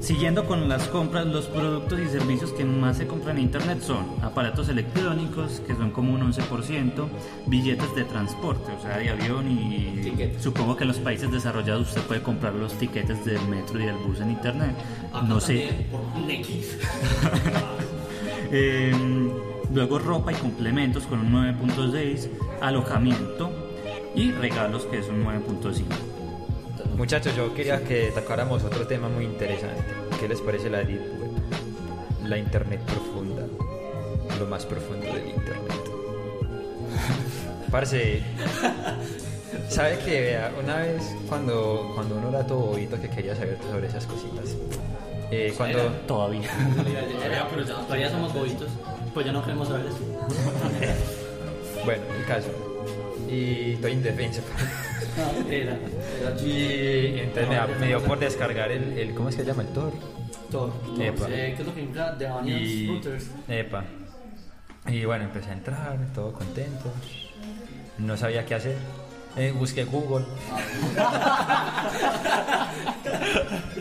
Siguiendo 0.00 0.44
con 0.44 0.68
las 0.68 0.86
compras, 0.88 1.24
los 1.24 1.46
productos 1.46 1.98
y 1.98 2.06
servicios 2.08 2.50
que 2.52 2.62
más 2.64 2.98
se 2.98 3.06
compran 3.06 3.38
en 3.38 3.44
Internet 3.44 3.80
son 3.80 4.04
aparatos 4.20 4.68
electrónicos, 4.68 5.60
que 5.66 5.74
son 5.74 5.92
como 5.92 6.12
un 6.12 6.30
11%, 6.30 7.06
billetes 7.46 7.94
de 7.94 8.04
transporte, 8.04 8.70
o 8.78 8.82
sea, 8.82 8.98
de 8.98 9.08
avión 9.08 9.50
y 9.50 10.02
Tiquetes. 10.02 10.42
supongo 10.42 10.76
que 10.76 10.84
en 10.84 10.88
los 10.88 10.98
países 10.98 11.30
desarrollados 11.32 11.88
usted 11.88 12.02
puede 12.02 12.20
comprar 12.22 12.52
los 12.54 12.74
tiquetes 12.74 13.24
del 13.24 13.40
metro 13.48 13.80
y 13.80 13.86
del 13.86 13.96
bus 13.96 14.20
en 14.20 14.32
Internet. 14.32 14.76
Acá 15.10 15.22
No 15.26 15.40
sé. 15.40 15.68
también, 15.68 15.86
Por 15.90 16.22
un 16.22 16.30
X. 16.30 16.78
Eh, 18.56 18.92
luego 19.72 19.98
ropa 19.98 20.30
y 20.30 20.36
complementos 20.36 21.04
con 21.04 21.18
un 21.20 21.32
9.6, 21.32 22.28
alojamiento 22.60 23.50
y 24.14 24.30
regalos 24.32 24.84
que 24.86 24.98
es 25.00 25.08
un 25.08 25.24
9.5. 25.24 25.84
Muchachos, 26.96 27.34
yo 27.36 27.52
quería 27.54 27.82
que 27.82 28.12
tocáramos 28.14 28.62
otro 28.64 28.86
tema 28.86 29.08
muy 29.08 29.24
interesante. 29.24 29.82
¿Qué 30.20 30.28
les 30.28 30.40
parece 30.40 30.70
la 30.70 30.78
Deep 30.78 31.00
Web? 31.00 31.30
La 32.28 32.38
Internet 32.38 32.80
profunda. 32.82 33.42
Lo 34.38 34.46
más 34.46 34.64
profundo 34.64 35.06
del 35.06 35.28
Internet. 35.28 35.72
Parce, 37.70 38.22
¿Sabe 39.68 39.98
que 39.98 40.20
vea, 40.20 40.52
una 40.62 40.76
vez 40.76 41.02
cuando, 41.28 41.90
cuando 41.94 42.16
uno 42.16 42.28
era 42.28 42.46
todo 42.46 42.58
bobito 42.60 43.00
que 43.00 43.08
quería 43.10 43.34
saber 43.34 43.58
sobre 43.70 43.88
esas 43.88 44.06
cositas? 44.06 44.54
eh, 45.30 45.52
cuando... 45.56 45.78
Todavía. 46.06 46.48
Era, 47.24 47.48
pero 47.48 47.62
ya- 47.64 47.80
todavía 47.80 48.10
somos 48.10 48.32
bobitos. 48.32 48.68
Pues 49.12 49.26
ya 49.26 49.32
no 49.32 49.42
queremos 49.42 49.66
saber 49.68 49.86
eso. 49.86 49.98
Bueno, 51.84 52.02
el 52.18 52.24
caso. 52.24 52.48
Y 53.30 53.72
estoy 53.74 53.92
indefenso. 53.92 54.40
Era, 55.48 55.78
era 56.20 56.40
Y 56.42 57.20
entonces 57.20 57.48
me, 57.48 57.54
da- 57.54 57.68
me 57.78 57.86
dio 57.86 58.02
por 58.02 58.18
descargar 58.18 58.72
el, 58.72 58.98
el- 58.98 59.14
¿Cómo 59.14 59.28
es 59.28 59.36
que 59.36 59.42
se 59.42 59.46
llama? 59.48 59.62
El 59.62 59.68
Tor. 59.68 59.92
todo. 60.50 60.72
Epa. 61.00 61.26
Eh, 61.30 61.52
¿Qué 61.56 61.62
es 61.62 61.66
lo 61.68 61.72
que 61.74 61.82
infla 61.82 62.12
de 62.14 62.28
Y, 62.50 62.88
Routers? 62.88 63.26
epa. 63.48 63.84
y 64.88 65.04
bueno, 65.04 65.24
empecé 65.24 65.50
a 65.50 65.52
entrar, 65.52 65.98
todo 66.14 66.32
contento. 66.32 66.92
No 67.98 68.16
sabía 68.16 68.44
qué 68.44 68.56
hacer. 68.56 68.76
Eh, 69.36 69.52
busqué 69.56 69.84
Google. 69.84 70.24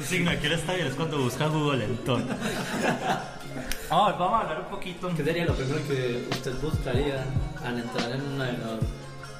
Un 0.00 0.06
signo 0.06 0.30
de 0.30 0.38
que 0.38 0.46
él 0.46 0.52
está 0.54 0.72
bien 0.74 0.86
es 0.86 0.94
cuando 0.94 1.18
busca 1.18 1.46
Google 1.46 1.84
entonces. 1.84 2.36
Ah, 3.92 4.14
vamos 4.16 4.34
a 4.34 4.40
hablar 4.42 4.60
un 4.60 4.66
poquito. 4.66 5.08
¿Qué 5.16 5.24
sería 5.24 5.44
lo 5.44 5.52
primero 5.54 5.80
que 5.88 6.24
usted 6.30 6.54
buscaría 6.62 7.24
al 7.64 7.80
entrar 7.80 8.12
en 8.12 8.22
un 8.22 8.38
navegador 8.38 8.78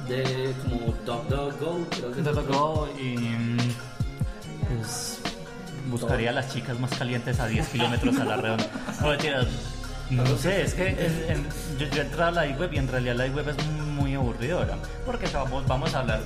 de 0.08 0.52
como 0.62 0.92
DuckDuckGo? 1.06 1.86
Tocó 2.34 2.88
y 3.00 3.16
mm, 3.16 3.58
pues, 4.76 5.20
buscaría 5.86 6.30
a 6.30 6.32
las 6.32 6.52
chicas 6.52 6.80
más 6.80 6.90
calientes 6.98 7.38
a 7.38 7.46
10 7.46 7.68
kilómetros 7.68 8.18
a 8.18 8.24
la 8.24 8.36
redonda. 8.38 8.66
No, 10.10 10.26
sé, 10.36 10.62
es 10.62 10.74
que 10.74 10.88
es- 10.88 11.30
en- 11.30 11.46
yo, 11.78 11.86
yo 11.86 12.02
entré 12.02 12.22
a 12.24 12.32
la 12.32 12.44
iWeb 12.48 12.72
y 12.72 12.78
en 12.78 12.88
realidad 12.88 13.14
la 13.14 13.26
iWeb 13.28 13.50
es 13.50 13.66
muy 13.94 14.14
aburridora. 14.16 14.76
Porque 15.06 15.28
vamos, 15.32 15.64
vamos 15.68 15.94
a 15.94 16.00
hablar, 16.00 16.22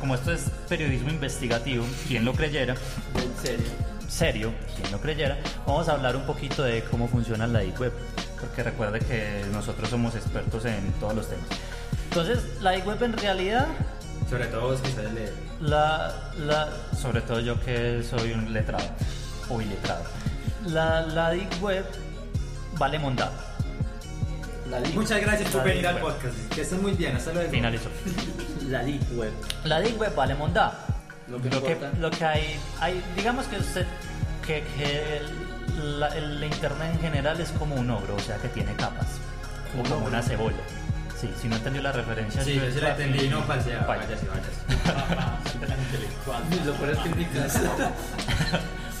como 0.00 0.14
esto 0.14 0.32
es 0.32 0.42
periodismo 0.68 1.10
investigativo, 1.10 1.84
quien 2.08 2.24
lo 2.24 2.32
creyera, 2.32 2.74
En 3.14 3.44
serio. 3.44 3.66
serio, 4.08 4.52
quien 4.76 4.90
lo 4.92 5.00
creyera, 5.00 5.38
vamos 5.66 5.88
a 5.88 5.92
hablar 5.92 6.16
un 6.16 6.24
poquito 6.24 6.62
de 6.62 6.82
cómo 6.84 7.08
funciona 7.08 7.46
la 7.46 7.62
iWeb, 7.64 7.92
porque 8.40 8.62
recuerde 8.62 9.00
que 9.00 9.44
nosotros 9.52 9.88
somos 9.90 10.14
expertos 10.14 10.64
en 10.64 10.92
todos 11.00 11.14
los 11.14 11.28
temas. 11.28 11.46
Entonces, 12.10 12.40
la 12.60 12.76
iWeb 12.76 13.02
en 13.02 13.12
realidad, 13.16 13.66
Sobre 14.28 14.46
todo 14.46 14.62
vos 14.68 14.80
que 14.80 14.90
sabes 14.92 15.12
leer. 15.12 15.32
la, 15.60 16.30
la, 16.38 16.68
sobre 17.00 17.20
todo 17.22 17.40
yo 17.40 17.60
que 17.60 18.02
soy 18.02 18.32
un 18.32 18.52
letrado 18.52 18.84
o 19.48 19.60
iletrado, 19.60 20.04
la, 20.66 21.00
la 21.02 21.34
iWeb 21.36 21.84
vale 22.78 22.98
mondado. 22.98 23.32
La 24.70 24.80
Deep, 24.80 24.94
Muchas 24.94 25.20
gracias 25.20 25.50
por 25.50 25.64
venir 25.64 25.86
al 25.86 25.96
Deep 25.96 26.04
Web. 26.04 26.14
podcast. 26.14 26.54
Que 26.54 26.60
estén 26.62 26.80
muy 26.80 26.92
bien. 26.92 27.14
Hasta 27.16 27.32
luego. 27.32 27.50
Finalizó. 27.50 27.88
la 28.68 28.82
Deep 28.84 29.02
Web. 29.18 29.32
La 29.64 29.80
Deep 29.80 29.98
Web 30.00 30.14
vale 30.14 30.34
mondá. 30.34 30.72
Lo 31.28 31.40
que 31.40 31.50
lo, 31.50 31.62
que, 31.62 31.72
importa. 31.72 31.98
lo 31.98 32.10
que 32.10 32.24
hay, 32.24 32.56
hay, 32.80 33.02
digamos 33.16 33.46
que 33.46 33.56
usted, 33.58 33.86
que, 34.46 34.64
que 34.76 35.18
el, 35.18 36.00
la- 36.00 36.08
el 36.16 36.42
internet 36.44 36.90
en 36.94 37.00
general 37.00 37.40
es 37.40 37.50
como 37.50 37.74
un 37.76 37.90
ogro, 37.90 38.16
o 38.16 38.20
sea 38.20 38.36
que 38.38 38.48
tiene 38.48 38.74
capas, 38.74 39.06
o 39.78 39.82
como 39.88 40.06
una 40.06 40.22
cebolla. 40.22 40.56
Sí, 41.20 41.30
si 41.40 41.46
no 41.48 41.54
entendió 41.56 41.82
la 41.82 41.92
referencia, 41.92 42.42
Sí, 42.42 42.54
yo- 42.56 42.70
sí 42.72 42.80
la 42.80 42.90
entendí. 42.90 43.28
No 43.28 43.42
falsea. 43.42 43.84
Vaya. 43.86 44.02
Vayas. 44.02 44.20
Lo 46.66 46.72
peor 46.74 46.90
es 46.90 46.98
que 46.98 47.08
indicas. 47.08 47.60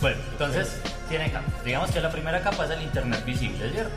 Bueno, 0.00 0.20
entonces 0.32 0.78
tiene 1.08 1.30
capas. 1.30 1.64
Digamos 1.64 1.90
que 1.92 2.00
la 2.00 2.10
primera 2.10 2.42
capa 2.42 2.64
es 2.64 2.70
el 2.72 2.82
internet 2.82 3.24
visible, 3.24 3.70
¿cierto? 3.70 3.92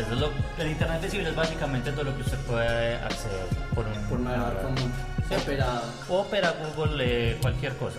Eso 0.00 0.12
es 0.14 0.20
lo- 0.20 0.32
el 0.58 0.70
internet 0.70 1.02
visible 1.02 1.28
es 1.30 1.36
básicamente 1.36 1.92
todo 1.92 2.04
lo 2.04 2.16
que 2.16 2.22
usted 2.22 2.38
puede 2.40 2.94
acceder 2.96 3.46
por 3.74 3.86
un 3.86 3.92
Por 4.08 4.20
navegador 4.20 4.62
común. 4.62 4.92
Operado. 5.42 5.82
Opera, 6.08 6.54
Google, 6.74 7.04
eh, 7.32 7.38
cualquier 7.40 7.74
cosa. 7.76 7.98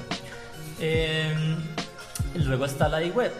Eh, 0.80 1.34
luego 2.36 2.66
está 2.66 2.90
la 2.90 3.02
iWeb. 3.04 3.32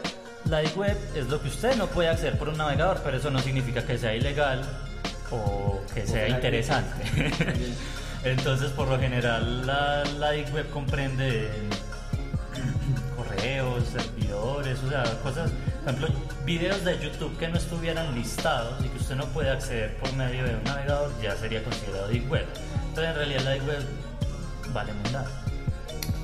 La 0.46 0.64
iWeb 0.64 0.98
es 1.16 1.28
lo 1.28 1.42
que 1.42 1.48
usted 1.50 1.76
no 1.76 1.88
puede 1.88 2.10
acceder 2.10 2.38
por 2.38 2.50
un 2.50 2.58
navegador, 2.58 3.02
pero 3.04 3.18
eso 3.18 3.30
no 3.30 3.40
significa 3.40 3.84
que 3.86 3.98
sea 3.98 4.14
ilegal 4.16 4.62
o 5.32 5.82
que 5.94 6.06
sea 6.06 6.28
sea 6.28 6.30
interesante. 6.30 7.04
Entonces, 8.24 8.70
por 8.72 8.88
lo 8.88 9.00
general, 9.00 9.66
la, 9.66 10.04
la 10.20 10.36
iWeb 10.36 10.70
comprende 10.70 11.50
correos, 13.16 13.84
servidores, 13.92 14.80
o 14.84 14.90
sea, 14.90 15.04
cosas, 15.24 15.52
por 15.84 15.94
ejemplo, 15.94 16.10
videos 16.46 16.84
de 16.84 17.00
YouTube 17.00 17.36
que 17.38 17.48
no 17.48 17.58
estuvieran 17.58 18.14
listados 18.14 18.84
y 18.86 18.88
que 18.90 18.98
usted 18.98 19.16
no 19.16 19.26
puede 19.28 19.50
acceder 19.50 19.98
por 19.98 20.14
medio 20.14 20.46
de 20.46 20.56
un 20.56 20.64
navegador, 20.64 21.12
ya 21.22 21.36
sería 21.36 21.64
considerado 21.64 22.08
deep 22.08 22.30
web. 22.30 22.46
Entonces, 22.90 23.10
en 23.10 23.16
realidad, 23.16 23.42
la 23.42 23.52
deep 23.52 23.68
web 23.68 23.86
vale 24.74 24.94
mundar. 24.94 25.26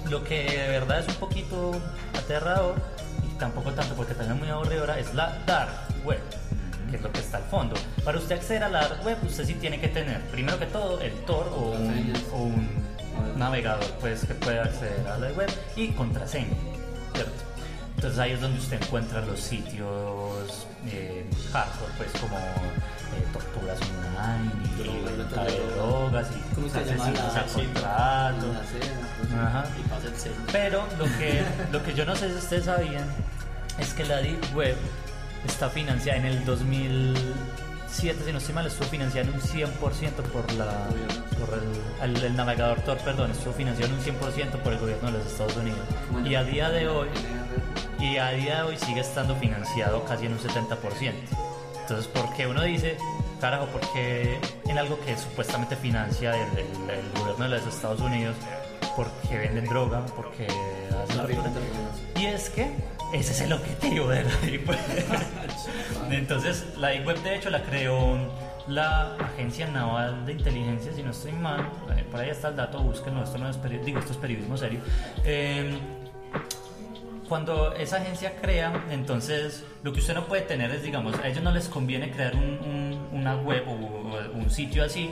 Lo 0.09 0.23
que 0.23 0.43
de 0.43 0.69
verdad 0.69 0.99
es 0.99 1.07
un 1.07 1.15
poquito 1.15 1.71
aterrador, 2.15 2.75
y 3.23 3.37
tampoco 3.39 3.71
tanto 3.73 3.95
porque 3.95 4.13
también 4.13 4.35
es 4.35 4.39
muy 4.39 4.49
aburridora, 4.49 4.99
es 4.99 5.13
la 5.15 5.37
dark 5.47 5.71
web, 6.05 6.21
que 6.89 6.97
es 6.97 7.01
lo 7.01 7.11
que 7.11 7.19
está 7.19 7.37
al 7.37 7.43
fondo. 7.43 7.75
Para 8.05 8.19
usted 8.19 8.35
acceder 8.35 8.63
a 8.63 8.69
la 8.69 8.81
dark 8.81 9.03
web, 9.05 9.17
usted 9.25 9.45
sí 9.45 9.55
tiene 9.55 9.79
que 9.79 9.87
tener, 9.87 10.21
primero 10.27 10.59
que 10.59 10.67
todo, 10.67 11.01
el 11.01 11.13
Tor 11.25 11.51
o 11.55 11.71
un, 11.71 11.87
Contraseñas. 11.87 12.23
o 12.31 12.37
un 12.43 13.39
navegador 13.39 13.85
pues, 13.99 14.23
que 14.25 14.35
pueda 14.35 14.65
acceder 14.65 15.07
a 15.07 15.17
la 15.17 15.31
web 15.31 15.49
y 15.75 15.89
contraseña, 15.89 16.55
¿cierto? 17.13 17.46
Entonces 17.97 18.19
ahí 18.19 18.31
es 18.31 18.41
donde 18.41 18.59
usted 18.59 18.81
encuentra 18.81 19.21
los 19.25 19.39
sitios 19.39 20.67
eh, 20.87 21.25
hardcore, 21.51 21.91
pues 21.97 22.11
como 22.21 22.37
eh, 22.37 23.25
torturas 23.33 23.79
online 23.81 24.51
y 24.63 24.83
Drogas, 24.83 25.11
de 25.11 25.17
venta 25.17 25.43
de 25.43 25.69
drogas 25.75 26.27
y 26.31 26.55
¿Cómo 26.55 26.69
se 26.69 26.85
llama 26.85 27.03
asesinos 27.05 27.35
a 27.35 27.43
contrato. 27.53 28.53
La 28.53 28.63
cena, 28.63 29.47
Ajá. 29.47 29.65
Y. 29.77 30.51
Pero 30.51 30.85
lo 30.99 31.05
que, 31.17 31.43
lo 31.71 31.83
que 31.83 31.93
yo 31.95 32.05
no 32.05 32.15
sé 32.15 32.29
si 32.29 32.35
ustedes 32.35 32.65
sabían 32.65 33.05
es 33.79 33.93
que 33.93 34.05
la 34.05 34.17
Deep 34.17 34.55
Web 34.55 34.75
está 35.47 35.69
financiada 35.69 36.19
en 36.19 36.25
el 36.27 36.45
2007, 36.45 38.19
si 38.25 38.31
no 38.31 38.37
estoy 38.37 38.53
mal, 38.53 38.67
estuvo 38.67 38.87
financiada 38.89 39.27
en 39.27 39.33
un 39.33 39.41
100% 39.41 39.71
por, 40.31 40.51
la, 40.53 40.71
por 41.39 41.57
el, 42.03 42.15
el- 42.15 42.23
el 42.25 42.35
navegador 42.35 42.79
Tor, 42.81 42.97
perdón, 42.99 43.31
estuvo 43.31 43.53
financiado 43.53 43.91
en 43.91 43.99
un 43.99 44.05
100% 44.05 44.51
por 44.63 44.73
el 44.73 44.79
gobierno 44.79 45.11
de 45.11 45.17
los 45.17 45.27
Estados 45.27 45.55
Unidos. 45.57 45.79
Y 46.25 46.35
a 46.35 46.43
día 46.43 46.69
de 46.69 46.87
hoy, 46.87 47.07
y 47.99 48.17
a 48.17 48.29
día 48.31 48.57
de 48.57 48.61
hoy 48.63 48.77
sigue 48.77 49.01
estando 49.01 49.35
financiado 49.35 50.03
casi 50.05 50.25
en 50.25 50.33
un 50.33 50.39
70%. 50.39 51.13
Entonces, 51.81 52.07
¿por 52.07 52.33
qué 52.35 52.47
uno 52.47 52.61
dice, 52.63 52.97
carajo, 53.39 53.65
porque 53.71 54.37
en 54.65 54.77
algo 54.77 54.99
que 55.01 55.15
supuestamente 55.17 55.75
financia 55.75 56.33
el, 56.35 56.57
el- 56.59 56.89
el 56.89 57.11
gobierno 57.21 57.45
de 57.49 57.57
los 57.57 57.67
Estados 57.67 58.01
Unidos, 58.01 58.35
porque 58.95 59.37
venden 59.37 59.65
droga, 59.65 60.05
porque 60.15 60.45
hacen 60.47 61.19
hermanos. 61.19 61.51
Y 62.15 62.25
es 62.25 62.49
que 62.49 62.69
ese 63.13 63.31
es 63.31 63.41
el 63.41 63.53
objetivo 63.53 64.07
de 64.09 64.23
la 64.23 64.35
Deep 64.43 64.67
Web. 64.67 64.79
Entonces, 66.11 66.65
la 66.77 66.89
Deep 66.89 67.05
Web 67.07 67.21
de 67.23 67.35
hecho 67.35 67.49
la 67.49 67.61
creó 67.63 68.17
la 68.67 69.15
Agencia 69.15 69.67
Naval 69.67 70.25
de 70.25 70.33
Inteligencia, 70.33 70.91
si 70.93 71.01
no 71.03 71.11
estoy 71.11 71.31
mal, 71.31 71.69
eh, 71.95 72.03
por 72.11 72.19
ahí 72.19 72.29
está 72.29 72.49
el 72.49 72.57
dato, 72.57 72.79
búsquenlo, 72.81 73.23
esto 73.23 73.37
no 73.37 73.49
es, 73.49 73.57
peri- 73.57 73.81
digo, 73.83 73.99
esto 73.99 74.11
es 74.11 74.17
periodismo 74.17 74.57
serio. 74.57 74.81
Eh, 75.23 75.77
cuando 77.27 77.73
esa 77.73 77.97
agencia 77.97 78.35
crea, 78.41 78.85
entonces 78.91 79.63
lo 79.83 79.91
que 79.93 79.99
usted 79.99 80.13
no 80.15 80.25
puede 80.25 80.43
tener 80.43 80.71
es, 80.71 80.83
digamos, 80.83 81.17
a 81.19 81.27
ellos 81.27 81.43
no 81.43 81.51
les 81.51 81.67
conviene 81.67 82.11
crear 82.11 82.35
un- 82.35 82.59
un- 82.63 83.07
una 83.19 83.35
web 83.37 83.63
o, 83.67 83.71
o 83.73 84.37
un 84.37 84.49
sitio 84.49 84.83
así 84.83 85.09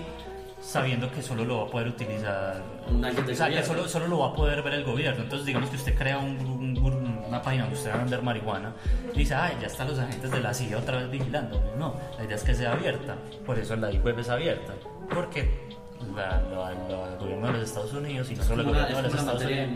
sabiendo 0.61 1.11
que 1.11 1.21
solo 1.21 1.45
lo 1.45 1.57
va 1.61 1.63
a 1.67 1.67
poder 1.71 1.87
utilizar 1.89 2.63
o 2.87 3.35
sea, 3.35 3.47
que 3.49 3.63
solo, 3.67 3.87
solo 3.87 4.07
lo 4.07 4.19
va 4.19 4.27
a 4.29 4.33
poder 4.33 4.63
ver 4.63 4.73
el 4.75 4.83
gobierno. 4.83 5.21
Entonces, 5.23 5.45
digamos 5.45 5.69
que 5.69 5.75
usted 5.75 5.95
crea 5.95 6.17
un, 6.17 6.37
un- 6.39 6.77
un- 6.77 7.23
una 7.27 7.41
página 7.41 7.63
donde 7.63 7.77
usted 7.77 7.91
va 7.91 7.95
a 7.95 7.97
vender 7.99 8.21
marihuana 8.23 8.73
y 9.13 9.17
dice, 9.19 9.35
ay, 9.35 9.57
ya 9.61 9.67
están 9.67 9.87
los 9.87 9.99
agentes 9.99 10.31
de 10.31 10.39
la 10.39 10.53
CIA 10.53 10.77
otra 10.79 10.97
vez 10.97 11.11
vigilando. 11.11 11.61
No, 11.77 11.95
la 12.17 12.23
idea 12.23 12.35
es 12.35 12.43
que 12.43 12.55
sea 12.55 12.71
abierta. 12.71 13.15
Por 13.45 13.59
eso 13.59 13.75
la 13.75 13.89
web 13.89 14.17
es 14.19 14.29
abierta. 14.29 14.73
Porque 15.13 15.67
la- 16.15 16.41
la- 16.41 16.71
la- 16.89 17.11
el 17.11 17.17
gobierno 17.19 17.47
de 17.47 17.53
los 17.53 17.61
Estados 17.63 17.93
Unidos 17.93 18.31
y 18.31 18.35
no 18.35 18.43
solo 18.43 18.61
el 18.63 18.67
gobierno 18.69 18.97
de 18.97 19.03
los 19.03 19.13
Estados 19.13 19.41
Unidos. 19.43 19.69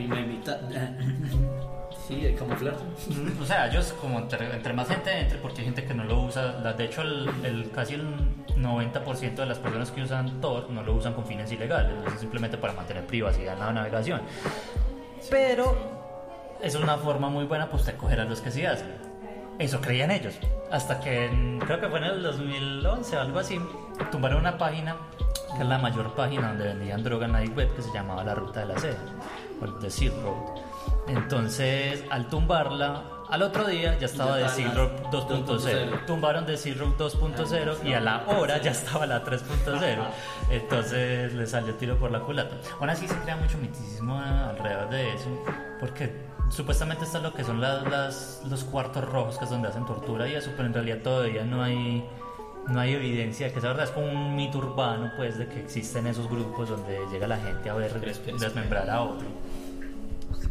Sí, 2.09 2.21
de 2.21 2.33
camuflar. 2.33 2.73
O 3.39 3.45
sea, 3.45 3.67
ellos 3.67 3.93
como 4.01 4.17
entre, 4.17 4.51
entre 4.51 4.73
más 4.73 4.87
gente 4.87 5.11
entre, 5.19 5.37
porque 5.37 5.59
hay 5.61 5.65
gente 5.65 5.85
que 5.85 5.93
no 5.93 6.03
lo 6.05 6.21
usa, 6.23 6.53
de 6.73 6.83
hecho 6.85 7.03
el, 7.03 7.29
el- 7.43 7.69
casi 7.71 7.93
el 7.93 8.03
90% 8.57 9.35
de 9.35 9.45
las 9.45 9.59
personas 9.59 9.91
que 9.91 10.01
usan 10.01 10.41
Tor 10.41 10.71
no 10.71 10.81
lo 10.81 10.95
usan 10.95 11.13
con 11.13 11.23
fines 11.25 11.51
ilegales, 11.51 11.93
simplemente 12.19 12.57
para 12.57 12.73
mantener 12.73 13.05
privacidad 13.05 13.53
en 13.53 13.59
la 13.59 13.71
navegación. 13.73 14.21
Pero 15.29 15.77
es 16.61 16.73
una 16.73 16.97
forma 16.97 17.29
muy 17.29 17.45
buena 17.45 17.69
pues 17.69 17.85
de 17.85 17.93
coger 17.95 18.19
a 18.21 18.25
los 18.25 18.41
que 18.41 18.49
sí 18.49 18.65
hacen. 18.65 18.87
Eso 19.59 19.79
creían 19.79 20.09
ellos. 20.09 20.33
Hasta 20.71 20.99
que 20.99 21.25
en- 21.27 21.59
creo 21.59 21.79
que 21.79 21.89
fue 21.89 21.99
en 21.99 22.05
el 22.05 22.23
2011 22.23 23.17
o 23.17 23.21
algo 23.21 23.37
así, 23.39 23.59
tumbaron 24.11 24.39
una 24.39 24.57
página, 24.57 24.95
que 25.55 25.61
es 25.61 25.67
la 25.69 25.77
mayor 25.77 26.15
página 26.15 26.47
donde 26.49 26.69
vendían 26.69 27.03
droga 27.03 27.27
en 27.27 27.33
la 27.33 27.41
web, 27.41 27.75
que 27.75 27.83
se 27.83 27.91
llamaba 27.93 28.23
La 28.23 28.33
Ruta 28.33 28.61
de 28.61 28.65
la 28.73 28.79
Seda, 28.79 28.97
o 29.61 29.65
el 29.65 29.77
The 29.79 29.89
Silk 29.91 30.13
Road. 30.23 30.61
Entonces, 31.09 32.03
al 32.09 32.27
tumbarla, 32.27 33.03
Al 33.29 33.43
otro 33.43 33.65
día 33.67 33.95
ya 33.99 34.07
estaba 34.07 34.37
de 34.37 34.41
la 34.43 34.49
2.0. 34.49 35.11
2.0. 35.11 36.05
Tumbaron 36.07 36.45
de 36.47 36.57
Zero 36.57 36.95
2.0 36.97 37.85
y 37.85 37.93
a 37.93 37.99
la 37.99 38.23
hora 38.27 38.57
ya 38.59 38.71
estaba 38.71 39.05
la 39.05 39.23
3.0. 39.23 39.97
Entonces 40.49 41.33
le 41.33 41.45
salió 41.45 41.75
tiro 41.75 41.97
por 41.97 42.09
la 42.11 42.21
culata. 42.21 42.55
Aún 42.79 42.89
así 42.89 43.07
se 43.07 43.15
crea 43.19 43.35
mucho 43.37 43.57
misticismo 43.59 44.19
alrededor 44.19 44.89
de 44.89 45.13
eso. 45.13 45.29
Porque 45.79 46.11
supuestamente 46.49 47.05
esto 47.05 47.17
es 47.17 47.23
lo 47.23 47.33
que 47.33 47.43
son 47.43 47.61
las, 47.61 47.83
las- 47.87 48.41
los 48.49 48.63
cuartos 48.63 49.03
rojos, 49.05 49.37
que 49.37 49.45
es 49.45 49.51
donde 49.51 49.67
hacen 49.67 49.85
tortura 49.85 50.27
y 50.27 50.33
eso, 50.35 50.49
pero 50.55 50.67
en 50.67 50.73
realidad 50.73 50.97
todavía 51.03 51.43
no 51.43 51.61
hay. 51.63 52.03
No 52.67 52.79
hay 52.79 52.93
evidencia 52.93 53.47
de 53.47 53.53
que 53.53 53.59
esa 53.59 53.69
verdad 53.69 53.85
es 53.85 53.91
como 53.91 54.05
un 54.11 54.35
mito 54.35 54.59
urbano, 54.59 55.11
pues, 55.17 55.39
de 55.39 55.47
que 55.47 55.59
existen 55.59 56.05
esos 56.05 56.29
grupos 56.29 56.69
donde 56.69 56.99
llega 57.11 57.25
la 57.27 57.37
gente 57.37 57.67
a 57.69 57.73
ver 57.73 57.91
desmembrar 58.39 58.87
a 58.89 59.01
otro. 59.01 59.25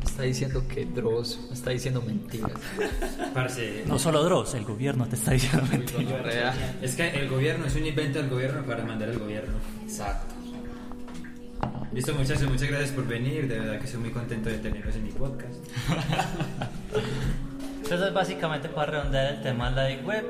Está 0.09 0.23
diciendo 0.23 0.65
que 0.67 0.85
Dross 0.85 1.39
me 1.49 1.55
está 1.55 1.71
diciendo 1.71 2.03
mentiras. 2.03 2.51
Parce, 3.35 3.85
No 3.87 3.99
solo 3.99 4.25
Dross, 4.25 4.55
el 4.55 4.65
gobierno 4.65 5.07
te 5.07 5.15
está 5.15 5.31
diciendo 5.31 5.65
mentiras. 5.71 6.57
Es 6.83 6.97
que 6.97 7.09
el 7.11 7.29
gobierno 7.29 7.67
es 7.67 7.77
un 7.77 7.87
invento 7.87 8.19
del 8.19 8.29
gobierno 8.29 8.65
para 8.65 8.85
mandar 8.85 9.11
al 9.11 9.19
gobierno. 9.19 9.55
Exacto. 9.85 10.35
Listo, 11.93 12.15
muchachos, 12.15 12.51
muchas 12.51 12.69
gracias 12.69 12.91
por 12.91 13.07
venir. 13.07 13.47
De 13.49 13.61
verdad 13.61 13.79
que 13.79 13.85
estoy 13.85 14.01
muy 14.01 14.11
contento 14.11 14.49
de 14.49 14.59
tenerlos 14.59 14.97
en 14.97 15.05
mi 15.05 15.11
podcast. 15.13 15.55
Entonces, 17.83 18.13
básicamente, 18.13 18.69
para 18.69 18.93
redondear 18.93 19.35
el 19.35 19.43
tema 19.43 19.71
de 19.71 19.77
la 19.77 19.85
Deep 19.85 20.07
Web, 20.07 20.25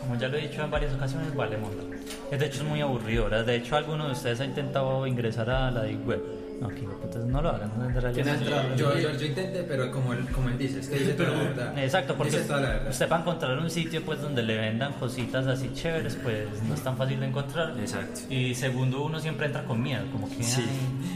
como 0.00 0.16
ya 0.16 0.28
lo 0.28 0.36
he 0.36 0.48
dicho 0.48 0.62
en 0.62 0.70
varias 0.70 0.92
ocasiones, 0.92 1.34
vale 1.34 1.56
monda. 1.56 1.82
De 2.30 2.46
hecho, 2.46 2.62
es 2.62 2.64
muy 2.64 2.80
aburridora. 2.80 3.42
De 3.42 3.56
hecho, 3.56 3.76
alguno 3.76 4.06
de 4.06 4.12
ustedes 4.12 4.40
ha 4.40 4.44
intentado 4.44 5.06
ingresar 5.06 5.48
a 5.48 5.70
la 5.70 5.82
Deep 5.82 6.06
Web. 6.06 6.22
No, 6.62 6.68
que 6.68 6.80
entonces 6.80 7.24
no 7.26 7.42
lo 7.42 7.48
hagan. 7.50 7.70
no, 7.76 7.84
en 7.88 8.00
realidad 8.00 8.38
no. 8.40 8.76
Yo, 8.76 8.96
yo, 8.98 9.10
yo 9.16 9.26
intenté, 9.26 9.62
pero 9.64 9.90
como 9.90 10.12
él, 10.12 10.26
como 10.32 10.48
él 10.48 10.58
dice, 10.58 10.80
es 10.80 10.88
que 10.88 10.98
dice 10.98 11.12
toda 11.14 11.30
la 11.30 11.38
verdad. 11.42 11.78
Exacto, 11.78 12.14
porque 12.16 12.32
Dice 12.32 12.44
toda 12.44 12.60
la 12.60 12.68
verdad. 12.70 12.90
usted 12.90 13.10
va 13.10 13.16
a 13.16 13.20
encontrar 13.20 13.58
un 13.58 13.70
sitio 13.70 14.02
pues 14.04 14.20
donde 14.22 14.42
le 14.42 14.56
vendan 14.56 14.92
cositas 14.94 15.46
así 15.46 15.70
chéveres, 15.74 16.16
pues 16.22 16.62
no 16.68 16.74
es 16.74 16.80
tan 16.82 16.96
fácil 16.96 17.18
de 17.20 17.26
encontrar. 17.26 17.74
Exacto. 17.78 18.20
Y 18.30 18.54
segundo, 18.54 19.02
uno 19.04 19.18
siempre 19.20 19.46
entra 19.46 19.64
con 19.64 19.82
miedo, 19.82 20.04
como 20.12 20.28
que 20.28 20.42
Sí, 20.42 20.62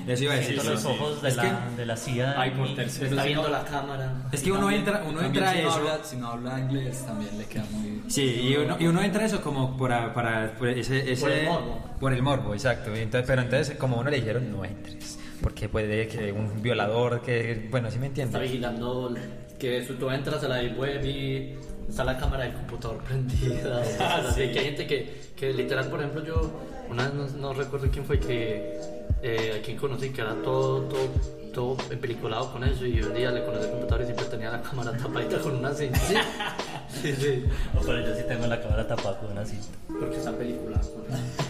ay, 0.07 0.13
eso 0.13 0.25
iba 0.25 0.33
a 0.33 0.37
decir, 0.37 0.57
los 0.65 0.81
sí. 0.81 0.89
ojos 0.89 1.23
de, 1.23 1.29
Es 1.29 1.37
la, 1.37 1.43
que- 1.43 1.77
de 1.77 1.87
la 1.87 1.97
CIA. 1.97 2.35
Ay, 2.41 2.51
por 2.51 2.75
tercero. 2.75 3.07
Está 3.11 3.23
si 3.23 3.29
viendo 3.29 3.45
no- 3.45 3.49
la 3.51 3.65
cámara. 3.65 4.13
Es 4.33 4.43
que 4.43 4.53
uno 4.53 4.71
entra, 4.71 5.05
uno 5.09 5.21
entra 5.23 5.53
si 5.53 5.63
no 5.63 5.69
eso. 5.69 5.79
habla- 5.79 5.99
si 6.05 6.17
no 6.17 6.27
habla 6.29 6.59
inglés 6.61 7.05
también 7.07 7.39
le 7.39 7.45
queda 7.45 7.65
muy... 7.71 8.03
Sí, 8.09 8.23
y 8.49 8.57
uno, 8.57 8.77
y 8.79 8.87
uno 8.87 9.03
entra 9.03 9.23
a 9.23 9.27
eso 9.27 9.41
como 9.41 9.77
para, 9.77 10.13
para 10.13 10.53
por 10.55 10.69
ese, 10.69 11.13
ese- 11.13 11.21
Por 11.23 11.31
el 11.33 11.45
morbo. 11.47 11.79
por 12.01 12.13
el 12.13 12.23
morbo, 12.23 12.53
exacto. 12.55 12.95
Entonces, 12.95 13.27
pero 13.27 13.43
entonces, 13.43 13.77
como 13.77 13.99
uno 13.99 14.11
le 14.11 14.17
dijeron, 14.17 14.51
no 14.51 14.65
entres. 14.65 15.19
Porque 15.47 15.69
puede 15.69 16.09
que 16.09 16.33
un 16.33 16.61
violador, 16.61 17.21
que, 17.23 17.69
bueno, 17.71 17.89
sí 17.89 18.01
me 18.01 18.09
Está 18.09 18.23
entiende. 18.23 18.47
vigilando 18.49 19.15
que 19.61 19.81
tú 19.97 20.11
entras 20.11 20.43
a 20.43 20.49
la 20.49 20.61
web 20.75 21.05
y 21.05 21.55
está 21.89 22.03
la 22.03 22.19
cámara 22.19 22.43
del 22.43 22.55
computador 22.55 22.99
prendida. 23.05 23.79
o 23.79 23.83
cosas 23.83 24.27
así. 24.31 24.51
Que 24.51 24.59
hay 24.59 24.65
gente 24.65 24.89
que, 24.89 25.15
que 25.37 25.53
literal, 25.53 25.87
por 25.89 26.01
ejemplo, 26.01 26.25
yo 26.25 26.51
una 26.91 27.05
vez 27.09 27.15
no, 27.15 27.29
no 27.39 27.53
recuerdo 27.55 27.89
quién 27.93 28.05
fue 28.05 28.19
que 28.19 28.77
eh, 29.23 29.59
a 29.61 29.63
quien 29.65 29.77
conocí 29.77 30.11
que 30.11 30.21
era 30.21 30.35
todo, 30.43 30.81
todo, 30.89 31.07
todo 31.55 31.77
peliculado 32.01 32.53
con 32.53 32.65
eso 32.65 32.85
y 32.85 33.01
un 33.01 33.15
día 33.15 33.31
le 33.31 33.45
conocí 33.45 33.67
el 33.67 33.71
computador 33.71 34.03
y 34.03 34.05
siempre 34.07 34.27
tenía 34.27 34.51
la 34.51 34.63
cámara 34.63 34.97
tapadita 34.97 35.39
con 35.39 35.55
una 35.59 35.73
cinta. 35.73 36.01
Sí, 36.89 37.13
sí. 37.15 37.45
No, 37.75 37.81
pero 37.83 38.01
yo 38.01 38.15
sí 38.17 38.23
tengo 38.27 38.47
la 38.49 38.61
cámara 38.61 38.87
tapada 38.89 39.19
con 39.21 39.31
una 39.31 39.45
cinta. 39.45 39.67
Porque 40.01 40.17
está 40.17 40.33
peliculado 40.33 40.89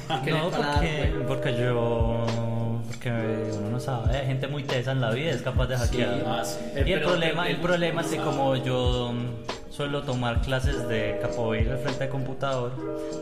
No, 0.09 0.51
dar 0.51 0.75
porque, 0.75 1.09
juego. 1.13 1.27
porque 1.29 1.57
yo. 1.57 2.27
Porque 2.87 3.11
uno 3.59 3.71
no 3.71 3.81
sabe, 3.81 4.17
hay 4.17 4.27
gente 4.27 4.47
muy 4.47 4.63
tesa 4.63 4.93
en 4.93 5.01
la 5.01 5.11
vida, 5.11 5.31
es 5.31 5.43
capaz 5.43 5.67
de 5.67 5.77
hackear. 5.77 6.23
ah, 6.27 6.45
sí. 6.45 6.59
Y 6.75 6.79
el 6.79 6.85
Pero- 7.01 7.09
problema, 7.09 7.49
el 7.49 7.57
problema 7.57 8.01
es 8.03 8.07
que 8.09 8.17
como 8.19 8.57
yo 8.57 9.13
mm, 9.13 9.73
suelo 9.73 10.03
tomar 10.03 10.41
clases 10.41 10.87
de 10.89 11.19
capoeira 11.21 11.73
al 11.75 11.79
frente 11.81 12.05
de 12.05 12.11
computador, 12.11 12.73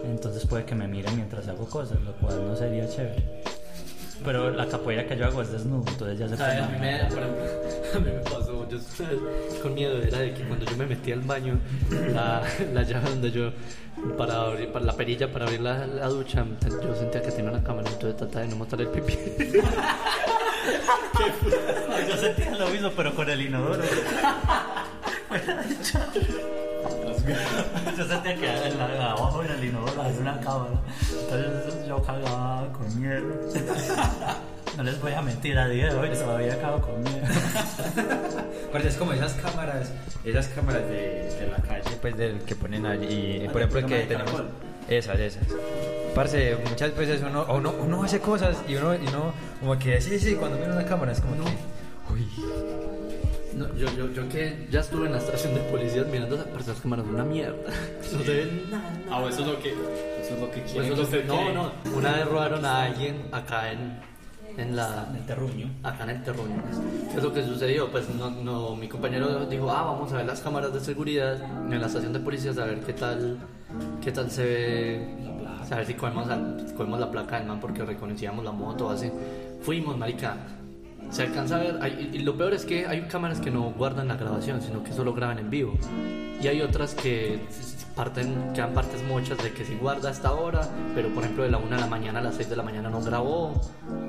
entonces 0.05 0.47
puede 0.47 0.65
que 0.65 0.75
me 0.75 0.87
miren 0.87 1.17
mientras 1.17 1.49
hago 1.49 1.67
cosas, 1.67 1.99
lo 2.03 2.13
cual 2.13 2.47
no 2.47 2.55
sería 2.57 2.89
chévere. 2.89 3.43
Pero 4.25 4.51
la 4.51 4.67
capoeira 4.67 5.07
que 5.07 5.17
yo 5.17 5.27
hago 5.27 5.43
es 5.43 5.51
desnudo, 5.53 5.85
entonces 5.89 6.19
ya 6.19 6.29
se. 6.29 6.43
A 6.43 6.65
a 6.65 6.69
mí 6.69 8.07
me 8.11 8.21
pasó, 8.21 8.54
yo 8.69 8.79
con 9.63 9.75
miedo 9.75 9.99
era 10.03 10.19
de 10.19 10.35
que 10.35 10.43
cuando 10.45 10.65
yo 10.67 10.77
me 10.77 10.87
metí 10.87 11.13
al 11.13 11.21
baño, 11.21 11.59
la, 12.13 12.43
la 12.73 12.83
llave 12.83 13.11
donde 13.11 13.31
yo, 13.31 13.51
para 14.19 14.43
abrir, 14.43 14.69
para 14.73 14.85
la 14.85 14.93
perilla 14.97 15.31
para 15.33 15.45
abrir 15.47 15.61
la, 15.61 15.87
la 15.87 16.07
ducha, 16.09 16.45
yo 16.83 16.95
sentía 16.97 17.23
que 17.23 17.31
tenía 17.31 17.51
una 17.51 17.63
cámara, 17.63 17.89
entonces 17.91 18.17
trataba 18.17 18.41
de 18.43 18.49
no 18.49 18.57
mostrar 18.57 18.81
el 18.83 18.89
pipí. 18.89 19.15
Yo 22.09 22.17
sentía 22.17 22.53
lo 22.57 22.69
mismo, 22.69 22.91
pero 22.97 23.15
con 23.15 23.29
el 23.29 23.41
inodoro. 23.43 23.83
Yo 27.97 28.05
sentía 28.05 28.35
que 28.35 28.47
en 28.69 28.79
la- 28.79 29.13
abajo 29.13 29.43
en 29.45 29.51
el 29.53 29.65
inodoro 29.65 30.03
había 30.03 30.21
una 30.21 30.41
cámara. 30.41 30.73
Entonces 31.31 31.87
yo 31.87 32.03
cagaba 32.03 32.67
con 32.73 33.01
miedo. 33.01 33.35
No 34.77 34.83
les 34.83 35.01
voy 35.01 35.13
a 35.13 35.23
mentir, 35.23 35.57
a 35.57 35.69
día 35.69 35.93
de 35.93 35.97
hoy 35.99 36.09
todavía 36.11 36.61
cago 36.61 36.81
con 36.81 37.03
miedo. 37.03 37.27
Parce, 38.73 38.89
es 38.89 38.97
como 38.97 39.13
esas 39.13 39.33
cámaras, 39.35 39.93
esas 40.25 40.49
cámaras 40.49 40.83
de, 40.89 41.31
de 41.41 41.49
la 41.51 41.59
calle, 41.59 41.97
pues 42.01 42.17
del 42.17 42.41
que 42.41 42.57
ponen 42.57 42.85
allí, 42.87 43.47
por 43.53 43.63
ejemplo, 43.63 43.87
que 43.87 44.01
tenemos 44.07 44.43
esas, 44.89 45.21
esas. 45.21 45.45
Parce, 46.15 46.57
muchas 46.69 46.97
veces 46.97 47.23
uno, 47.23 47.47
uno, 47.51 47.73
uno 47.81 48.03
hace 48.03 48.19
cosas 48.19 48.57
y 48.69 48.75
uno, 48.75 48.95
y 48.95 49.07
uno 49.09 49.33
como 49.61 49.79
que 49.79 50.01
sí, 50.01 50.19
sí, 50.19 50.35
cuando 50.35 50.59
mira 50.59 50.73
una 50.73 50.85
cámara 50.85 51.13
es 51.13 51.21
como 51.21 51.37
que, 51.37 51.51
uy, 52.13 52.29
No, 53.55 53.73
yo, 53.77 53.87
yo, 53.97 54.11
yo 54.13 54.29
que 54.29 54.67
ya 54.73 54.81
estuve 54.81 55.07
en 55.07 55.13
la 55.13 55.19
estación 55.19 55.55
de 55.55 55.61
policías 55.61 56.07
mirando 56.09 56.35
esas 56.35 56.49
personas 56.49 56.81
cámaras, 56.81 57.07
una 57.07 57.25
mierda. 57.25 57.57
No 58.13 58.23
se 58.25 58.33
ve 58.33 58.63
nada. 58.71 58.93
Ah, 59.11 59.25
eso 59.29 59.41
es 59.43 59.47
lo 59.47 59.59
que... 59.61 59.71
Eso 59.71 60.35
es 60.35 60.41
lo 60.41 60.51
que 60.51 60.63
quieren 60.63 60.93
eso 60.93 61.03
es 61.03 61.11
lo 61.13 61.19
que- 61.19 61.25
no, 61.25 61.53
no, 61.53 61.73
una 61.97 62.13
vez 62.17 62.27
robaron 62.27 62.65
a 62.65 62.85
alguien 62.85 63.29
acá 63.33 63.71
en, 63.73 63.99
en 64.57 64.77
la... 64.77 65.09
El 65.17 65.25
terruño. 65.27 65.69
acá 65.83 66.05
en 66.05 66.11
el 66.11 66.23
terruño. 66.23 66.63
¿Qué 67.11 67.17
es 67.17 67.23
lo 67.23 67.33
que 67.33 67.43
sucedió? 67.45 67.91
Pues 67.91 68.09
no, 68.15 68.31
no, 68.31 68.77
mi 68.77 68.89
compañero 68.89 69.47
dijo, 69.47 69.71
ah, 69.71 69.83
vamos 69.83 70.13
a 70.13 70.17
ver 70.19 70.27
las 70.27 70.41
cámaras 70.41 70.73
de 70.73 70.81
seguridad 70.81 71.43
en 71.73 71.81
la 71.81 71.87
estación 71.87 72.13
de 72.13 72.21
policías 72.21 72.59
a 72.59 72.65
ver 72.65 72.81
qué 72.81 72.93
tal, 72.93 73.39
qué 74.03 74.13
tal 74.13 74.31
se 74.31 74.45
ve, 74.45 75.09
a 75.71 75.77
ver 75.77 75.87
si 75.87 75.95
cogemos, 75.95 76.29
al- 76.29 76.67
cogemos 76.77 77.01
la 77.01 77.11
placa 77.11 77.39
del 77.39 77.49
man 77.49 77.59
porque 77.61 77.85
reconocíamos 77.85 78.45
la 78.45 78.53
moto, 78.53 78.91
así. 78.91 79.11
Fuimos, 79.63 79.97
marica. 79.97 80.37
Se 81.11 81.23
alcanza 81.23 81.57
a 81.57 81.59
ver, 81.61 81.79
hay- 81.83 82.11
y 82.13 82.19
lo 82.21 82.37
peor 82.37 82.55
es 82.55 82.65
que 82.65 82.87
hay 82.87 83.03
cámaras 83.03 83.41
que 83.41 83.51
no 83.51 83.73
guardan 83.73 84.09
la 84.09 84.17
grabación, 84.17 84.63
sino 84.63 84.83
que 84.83 84.93
solo 84.93 85.13
graban 85.15 85.39
en 85.39 85.51
vivo. 85.51 85.75
Y 86.43 86.47
hay 86.49 86.61
otras 86.63 86.95
que 86.95 87.41
parten, 87.95 88.53
quedan 88.55 88.73
partes 88.75 89.03
muchas 89.05 89.39
de 89.39 89.53
que 89.53 89.65
si 89.65 89.75
guarda 89.77 90.11
hasta 90.11 90.29
ahora, 90.29 90.69
pero 90.95 91.09
por 91.11 91.23
ejemplo 91.23 91.45
de 91.45 91.51
la 91.51 91.59
1 91.59 91.75
de 91.77 91.81
la 91.81 91.87
mañana 91.87 92.19
a 92.19 92.23
las 92.23 92.35
6 92.37 92.51
de 92.51 92.57
la 92.57 92.63
mañana 92.63 92.91
no 92.91 93.01
grabó. 93.01 93.53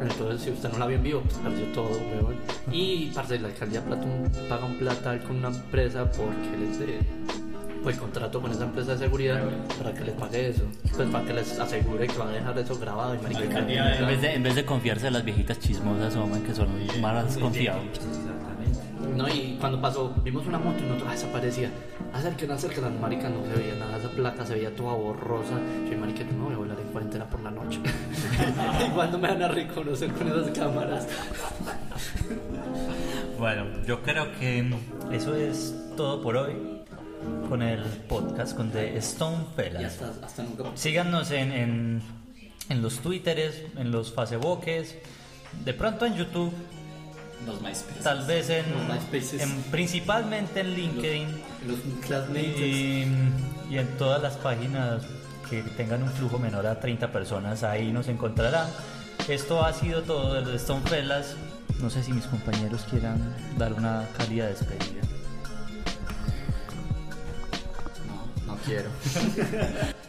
Entonces 0.02 0.42
si 0.42 0.52
usted 0.52 0.72
no 0.72 0.80
la 0.80 0.88
vio 0.88 0.98
en 0.98 1.04
vivo, 1.04 1.22
pues 1.22 1.36
perdió 1.38 1.66
todo, 1.74 1.90
weón. 1.90 2.36
Y 2.72 3.08
parte 3.08 3.34
de 3.36 3.40
la 3.42 3.48
alcaldía 3.50 3.82
plata 3.84 4.04
un- 4.04 4.32
paga 4.50 4.66
un 4.66 4.76
plata 4.78 5.18
con 5.20 5.38
una 5.38 5.50
empresa 5.50 6.10
porque 6.12 6.58
les 6.60 6.80
dé 6.80 7.00
pues 7.84 7.98
contrato 7.98 8.42
con 8.42 8.50
esa 8.52 8.64
empresa 8.64 8.94
de 8.94 8.98
seguridad 8.98 9.44
para 9.78 9.94
que 9.94 10.04
les 10.06 10.16
pague 10.16 10.50
eso. 10.50 10.64
Pues 10.96 11.08
para 11.10 11.24
que 11.24 11.34
les 11.36 11.60
asegure 11.60 12.08
que 12.08 12.18
van 12.18 12.30
a 12.30 12.32
dejar 12.32 12.58
eso 12.58 12.80
grabado 12.80 13.14
y 13.14 13.20
marica, 13.20 13.60
En 13.60 14.08
vez, 14.08 14.22
de, 14.22 14.34
en 14.34 14.42
vez 14.42 14.56
de 14.56 14.66
confiarse 14.66 15.06
en 15.06 15.14
las 15.14 15.24
viejitas 15.24 15.60
chismosas, 15.60 16.16
hombre, 16.16 16.42
que 16.42 16.56
son 16.56 16.68
más 17.00 17.38
confiables. 17.38 18.00
No, 19.16 19.30
y 19.30 19.58
cuando 19.60 19.80
pasó, 19.82 20.14
vimos 20.24 20.46
una 20.46 20.60
moto 20.60 20.80
y 20.80 20.84
nosotros, 20.88 21.10
ah, 21.10 21.16
esa 21.16 21.32
parecía. 21.32 21.72
Acerquen, 22.14 22.52
acerquen, 22.52 23.00
marica, 23.00 23.30
no 23.30 23.46
se 23.46 23.54
veía 23.62 23.76
nada, 23.76 23.98
esa 23.98 24.10
placa 24.10 24.46
se 24.46 24.56
veía 24.56 24.76
toda 24.76 24.94
borrosa. 24.94 25.54
Yo, 25.90 25.98
marica, 25.98 26.24
yo 26.24 26.32
no 26.34 26.46
voy 26.46 26.54
a 26.54 26.58
volar 26.58 26.80
en 26.80 26.88
cuarentena 26.88 27.26
por 27.26 27.40
la 27.42 27.52
noche. 27.52 27.80
Igual 28.92 29.12
no 29.12 29.18
me 29.18 29.28
van 29.30 29.42
a 29.44 29.48
reconocer 29.48 30.12
con 30.12 30.28
esas 30.28 30.58
cámaras. 30.58 31.08
Bueno, 33.40 33.66
yo 33.86 34.02
creo 34.02 34.32
que 34.40 34.74
eso 35.12 35.36
es 35.36 35.74
todo 35.96 36.22
por 36.22 36.38
hoy 36.38 36.54
con 37.50 37.62
el 37.62 37.82
podcast 38.08 38.56
con 38.56 38.72
The 38.72 38.98
Stone 38.98 39.46
Y 39.52 39.56
Fellas. 39.56 40.02
hasta, 40.02 40.26
hasta 40.26 40.44
nunca. 40.44 40.64
Síganos 40.76 41.32
en, 41.32 41.52
en, 41.52 42.02
en 42.70 42.82
los 42.82 43.00
Twitteres, 43.00 43.64
en 43.78 43.92
los 43.92 44.14
Facebookes, 44.14 44.96
de 45.64 45.74
pronto 45.74 46.06
en 46.06 46.16
YouTube, 46.16 46.54
Los 47.46 47.62
MySpace. 47.62 48.02
tal 48.04 48.26
vez 48.26 48.50
en, 48.50 48.66
Los 48.88 48.98
principalmente 49.72 50.62
en 50.62 50.74
LinkedIn 50.74 51.28
Los 51.68 51.80
classmates. 52.06 52.58
y, 52.60 53.06
y 53.70 53.78
en 53.78 53.88
todas 53.98 54.22
las 54.22 54.36
páginas 54.38 55.04
que 55.50 55.62
tengan 55.78 56.02
un 56.04 56.10
flujo 56.10 56.40
menor 56.40 56.66
a 56.66 56.80
30 56.80 57.12
personas, 57.12 57.64
ahí 57.64 57.92
nos 57.92 58.08
encontrarán. 58.08 58.68
Esto 59.28 59.64
ha 59.64 59.74
sido 59.74 60.02
todo 60.04 60.34
de 60.34 60.42
The 60.44 60.56
Stone 60.58 60.82
Fellas. 60.88 61.36
No 61.82 61.90
sé 61.90 62.04
si 62.04 62.14
mis 62.14 62.26
compañeros 62.26 62.86
quieran 62.90 63.36
dar 63.58 63.74
una 63.74 64.08
cálida 64.18 64.48
despedida. 64.48 65.02
No, 68.48 68.54
no 68.54 68.58
quiero. 68.66 68.90